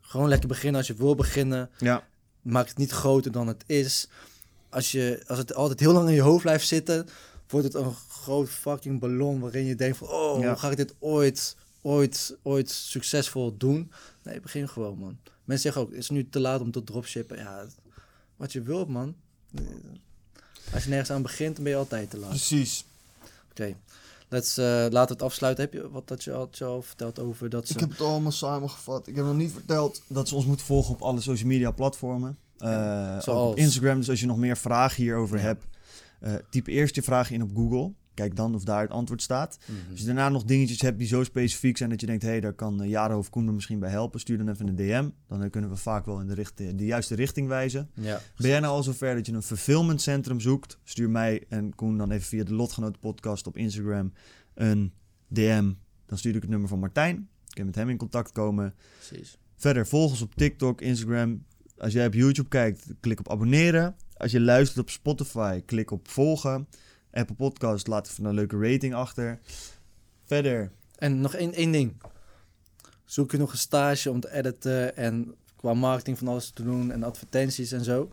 Gewoon 0.00 0.28
lekker 0.28 0.48
beginnen 0.48 0.76
als 0.76 0.86
je 0.86 0.94
wil 0.94 1.14
beginnen. 1.14 1.70
Ja, 1.78 2.06
Maak 2.42 2.68
het 2.68 2.76
niet 2.76 2.90
groter 2.90 3.32
dan 3.32 3.46
het 3.46 3.64
is. 3.66 4.08
Als, 4.68 4.92
je, 4.92 5.22
als 5.26 5.38
het 5.38 5.54
altijd 5.54 5.80
heel 5.80 5.92
lang 5.92 6.08
in 6.08 6.14
je 6.14 6.20
hoofd 6.20 6.42
blijft 6.42 6.66
zitten, 6.66 7.06
wordt 7.48 7.66
het 7.66 7.74
een 7.74 7.94
groot 8.08 8.48
fucking 8.48 9.00
ballon 9.00 9.40
waarin 9.40 9.64
je 9.64 9.74
denkt 9.74 9.96
van, 9.96 10.08
oh, 10.08 10.40
Ja. 10.40 10.48
hoe 10.48 10.56
ga 10.58 10.70
ik 10.70 10.76
dit 10.76 10.94
ooit, 10.98 11.56
ooit, 11.82 12.36
ooit 12.42 12.70
succesvol 12.70 13.56
doen? 13.56 13.92
Nee, 14.22 14.40
begin 14.40 14.68
gewoon, 14.68 14.98
man. 14.98 15.18
Mensen 15.44 15.72
zeggen 15.72 15.82
ook, 15.82 15.92
is 15.92 16.08
het 16.08 16.16
nu 16.16 16.28
te 16.28 16.40
laat 16.40 16.60
om 16.60 16.70
te 16.70 16.84
dropshippen? 16.84 17.36
Ja, 17.36 17.66
wat 18.36 18.52
je 18.52 18.62
wilt, 18.62 18.88
man. 18.88 19.14
Als 20.74 20.82
je 20.84 20.88
nergens 20.90 21.10
aan 21.10 21.22
begint, 21.22 21.54
dan 21.54 21.64
ben 21.64 21.72
je 21.72 21.78
altijd 21.78 22.10
te 22.10 22.18
laat. 22.18 22.28
precies. 22.28 22.84
Oké, 23.50 23.74
let's, 24.28 24.56
eh, 24.58 24.64
laten 24.66 24.90
we 24.90 25.12
het 25.12 25.22
afsluiten. 25.22 25.64
Heb 25.64 25.72
je 25.72 25.90
wat 25.90 26.08
dat 26.08 26.24
je 26.24 26.32
al, 26.32 26.48
je 26.52 26.64
al 26.64 26.82
verteld 26.82 27.18
over 27.18 27.48
dat 27.48 27.66
ze... 27.66 27.72
Ik 27.72 27.80
heb 27.80 27.90
het 27.90 28.00
allemaal 28.00 28.32
samengevat. 28.32 29.06
Ik 29.06 29.16
heb 29.16 29.24
nog 29.24 29.36
niet 29.36 29.52
verteld 29.52 30.02
dat 30.06 30.28
ze 30.28 30.34
ons 30.34 30.44
moeten 30.46 30.66
volgen 30.66 30.94
op 30.94 31.02
alle 31.02 31.20
social 31.20 31.48
media 31.48 31.70
platformen. 31.70 32.38
Eh, 32.58 32.68
zoals? 33.20 33.50
op 33.52 33.56
Instagram. 33.56 33.98
Dus 33.98 34.10
als 34.10 34.20
je 34.20 34.26
nog 34.26 34.36
meer 34.36 34.56
vragen 34.56 35.02
hierover 35.02 35.36
Ja. 35.38 35.42
hebt, 35.44 35.64
eh, 36.20 36.34
typ 36.50 36.66
eerst 36.66 36.94
je 36.94 37.02
vragen 37.02 37.34
in 37.34 37.42
op 37.42 37.50
Google. 37.54 37.92
Kijk 38.16 38.36
dan 38.36 38.54
of 38.54 38.64
daar 38.64 38.80
het 38.82 38.90
antwoord 38.90 39.22
staat. 39.22 39.58
Mhm. 39.66 39.90
Als 39.90 40.00
je 40.00 40.06
daarna 40.06 40.28
nog 40.28 40.44
dingetjes 40.44 40.80
hebt 40.80 40.98
die 40.98 41.06
zo 41.06 41.24
specifiek 41.24 41.76
zijn 41.76 41.90
dat 41.90 42.00
je 42.00 42.06
denkt, 42.06 42.22
hé, 42.22 42.28
hey, 42.28 42.40
daar 42.40 42.52
kan 42.52 42.82
uh, 42.82 42.88
Jaro 42.88 43.18
of 43.18 43.30
Koen 43.30 43.44
me 43.44 43.52
misschien 43.52 43.78
bij 43.78 43.90
helpen, 43.90 44.20
stuur 44.20 44.38
dan 44.38 44.48
even 44.48 44.68
een 44.68 44.76
DM. 44.76 45.08
Dan 45.28 45.42
eh, 45.42 45.50
kunnen 45.50 45.70
we 45.70 45.76
vaak 45.76 46.06
wel 46.06 46.20
in 46.20 46.26
de, 46.26 46.34
richt- 46.34 46.56
de 46.56 46.84
juiste 46.84 47.14
richting 47.14 47.48
wijzen. 47.48 47.90
Ja, 47.94 48.20
Ben 48.36 48.48
jij 48.50 48.60
nou 48.60 48.74
al 48.74 48.82
zover 48.82 49.14
dat 49.14 49.26
je 49.26 49.32
een 49.32 49.42
fulfillment 49.42 50.02
centrum 50.02 50.40
zoekt? 50.40 50.78
Stuur 50.84 51.10
mij 51.10 51.44
en 51.48 51.74
Koen 51.74 51.98
dan 51.98 52.10
even 52.10 52.26
via 52.26 52.44
de 52.44 52.54
Lotgenoten 52.54 53.00
podcast 53.00 53.46
op 53.46 53.56
Instagram 53.56 54.12
een 54.54 54.92
DM. 55.28 55.72
Dan 56.06 56.18
stuur 56.18 56.34
ik 56.34 56.40
het 56.42 56.50
nummer 56.50 56.68
van 56.68 56.78
Martijn. 56.78 57.28
Ik 57.48 57.54
kan 57.54 57.64
met 57.66 57.74
hem 57.74 57.88
in 57.88 57.96
contact 57.96 58.32
komen. 58.32 58.74
precies. 59.08 59.38
Verder 59.56 59.86
volg 59.86 60.10
ons 60.10 60.22
op 60.22 60.34
TikTok, 60.34 60.80
Instagram. 60.80 61.44
Als 61.78 61.92
jij 61.92 62.06
op 62.06 62.14
YouTube 62.14 62.48
kijkt, 62.48 62.86
klik 63.00 63.18
op 63.18 63.30
abonneren. 63.30 63.96
Als 64.16 64.32
je 64.32 64.40
luistert 64.40 64.78
op 64.78 64.90
Spotify, 64.90 65.60
klik 65.66 65.90
op 65.90 66.08
volgen. 66.08 66.68
Apple 67.16 67.34
Podcast, 67.34 67.86
laat 67.86 68.08
even 68.08 68.24
een 68.24 68.34
leuke 68.34 68.58
rating 68.58 68.94
achter. 68.94 69.38
Verder, 70.24 70.70
En 70.96 71.20
nog 71.20 71.34
één, 71.34 71.52
één 71.52 71.72
ding. 71.72 71.92
Zoek 73.04 73.30
je 73.32 73.38
nog 73.38 73.52
een 73.52 73.58
stage 73.58 74.10
om 74.10 74.20
te 74.20 74.32
editen 74.32 74.96
en 74.96 75.34
qua 75.56 75.74
marketing 75.74 76.18
van 76.18 76.28
alles 76.28 76.50
te 76.50 76.62
doen 76.62 76.90
en 76.92 77.02
advertenties 77.02 77.72
en 77.72 77.84
zo. 77.84 78.12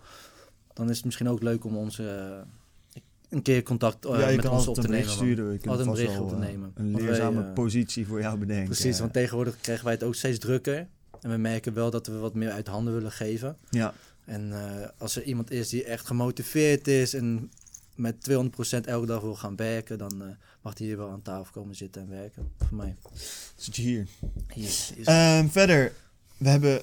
Dan 0.74 0.89
is 0.89 0.95
het 0.95 1.06
misschien 1.06 1.30
ook 1.30 1.43
leuk 1.43 1.66
om 1.66 1.78
onze 1.78 2.10
eh, 2.10 3.01
een 3.30 3.41
keer 3.41 3.64
contact 3.64 4.06
eh, 4.06 4.20
ja, 4.20 4.28
je 4.28 4.36
met 4.36 4.45
ons 4.49 4.68
op 4.68 4.76
te 4.76 4.88
nemen. 4.88 5.06
man. 5.06 5.16
sturen. 5.16 5.60
Kunnen 5.60 5.70
Altijd 5.70 5.88
een 5.88 5.93
bericht 5.93 6.20
op 6.20 6.30
te 6.30 6.36
eh, 6.36 6.41
nemen. 6.41 6.72
Een 6.76 6.93
wij, 6.93 7.01
leerzame 7.01 7.43
eh, 7.43 7.54
positie 7.54 8.08
voor 8.08 8.22
jou 8.22 8.38
bedenken. 8.38 8.66
Precies, 8.66 8.99
want 8.99 9.14
tegenwoordig 9.14 9.58
krijgen 9.62 9.86
wij 9.86 9.93
het 9.93 10.04
ook 10.04 10.16
steeds 10.16 10.39
drukker. 10.39 10.88
En 11.22 11.30
we 11.30 11.38
merken 11.38 11.74
wel 11.74 11.89
dat 11.89 12.08
we 12.08 12.18
wat 12.18 12.34
meer 12.34 12.51
uit 12.51 12.68
handen 12.68 12.93
willen 12.93 13.12
geven. 13.12 13.58
Ja, 13.70 13.93
En 14.26 14.51
eh, 14.51 14.88
als 14.97 15.16
er 15.16 15.24
iemand 15.24 15.51
is 15.51 15.70
die 15.70 15.84
echt 15.84 16.08
gemotiveerd 16.08 16.88
is 16.88 17.14
en 17.14 17.51
met 17.96 18.30
200% 18.30 18.34
elke 18.86 19.06
dag 19.06 19.22
wil 19.22 19.36
gaan 19.36 19.56
werken, 19.56 19.98
dan 19.98 20.22
eh, 20.22 20.28
mag 20.62 20.78
hij 20.78 20.88
hier 20.88 20.98
wel 20.98 21.10
aan 21.10 21.22
tafel 21.22 21.54
komen 21.54 21.76
zitten 21.76 22.02
en 22.02 22.10
werken. 22.10 22.52
Voor 22.58 22.78
mij. 22.78 22.96
zit 23.56 23.76
je 23.76 23.82
hier. 23.82 24.08
Hier, 24.54 24.70
hier. 24.96 25.08
Ehm, 25.08 25.48
verder, 25.48 25.94
we 26.38 26.50
hebben 26.50 26.82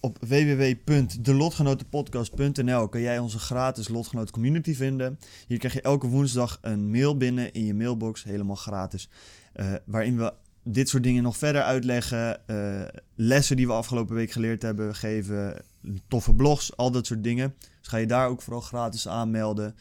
op 0.00 0.18
www.delotgenotenpodcast.nl 0.20 2.88
kan 2.88 3.00
jij 3.00 3.18
onze 3.18 3.38
gratis 3.38 3.88
Lotgenoten 3.88 4.32
community 4.32 4.74
vinden. 4.74 5.18
Hier 5.46 5.58
krijg 5.58 5.74
je 5.74 5.80
elke 5.80 6.06
woensdag 6.06 6.58
een 6.60 6.90
mail 6.90 7.16
binnen 7.16 7.52
in 7.52 7.64
je 7.64 7.74
mailbox, 7.74 8.24
helemaal 8.24 8.56
gratis. 8.56 9.08
eh, 9.52 9.72
waarin 9.84 10.16
we 10.16 10.32
dit 10.62 10.88
soort 10.88 11.02
dingen 11.02 11.22
nog 11.22 11.36
verder 11.36 11.62
uitleggen. 11.62 12.46
eh, 12.46 12.82
lessen 13.14 13.56
die 13.56 13.66
we 13.66 13.72
afgelopen 13.72 14.14
week 14.14 14.30
geleerd 14.30 14.62
hebben 14.62 14.94
geven. 14.94 15.62
Toffe 16.08 16.34
blogs, 16.34 16.76
al 16.76 16.90
dat 16.90 17.06
soort 17.06 17.24
dingen. 17.24 17.54
Dus 17.78 17.88
ga 17.88 17.96
je 17.96 18.06
daar 18.06 18.28
ook 18.28 18.42
vooral 18.42 18.62
gratis 18.62 19.08
aanmelden. 19.08 19.74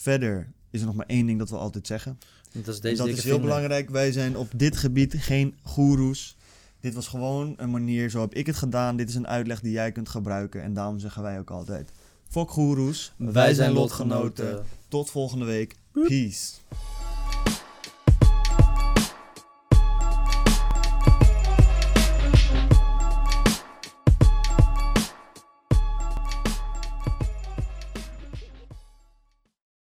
Verder 0.00 0.52
is 0.70 0.80
er 0.80 0.86
nog 0.86 0.94
maar 0.94 1.06
één 1.06 1.26
ding 1.26 1.38
dat 1.38 1.50
we 1.50 1.56
altijd 1.56 1.86
zeggen. 1.86 2.18
dat 2.52 2.68
is 2.68 2.74
En 2.76 2.82
deze 2.82 2.96
dat 2.96 3.08
is 3.08 3.24
heel 3.24 3.40
belangrijk. 3.40 3.90
Wij 3.90 4.12
zijn 4.12 4.36
op 4.36 4.48
dit 4.56 4.76
gebied 4.76 5.14
geen 5.18 5.54
goeroes. 5.62 6.36
Dit 6.80 6.94
was 6.94 7.08
gewoon 7.08 7.54
een 7.56 7.70
manier, 7.70 8.10
zo 8.10 8.20
heb 8.20 8.34
ik 8.34 8.46
het 8.46 8.56
gedaan. 8.56 8.96
Dit 8.96 9.08
is 9.08 9.14
een 9.14 9.26
uitleg 9.26 9.60
die 9.60 9.72
jij 9.72 9.92
kunt 9.92 10.08
gebruiken. 10.08 10.62
En 10.62 10.74
daarom 10.74 10.98
zeggen 10.98 11.22
wij 11.22 11.38
ook 11.38 11.50
altijd: 11.50 11.90
Fok 12.28 12.50
goeroes. 12.50 13.12
Wij 13.16 13.54
zijn 13.54 13.72
lotgenoten. 13.72 14.64
Tot 14.88 15.10
volgende 15.10 15.44
week. 15.44 15.76
Peace. 15.92 16.52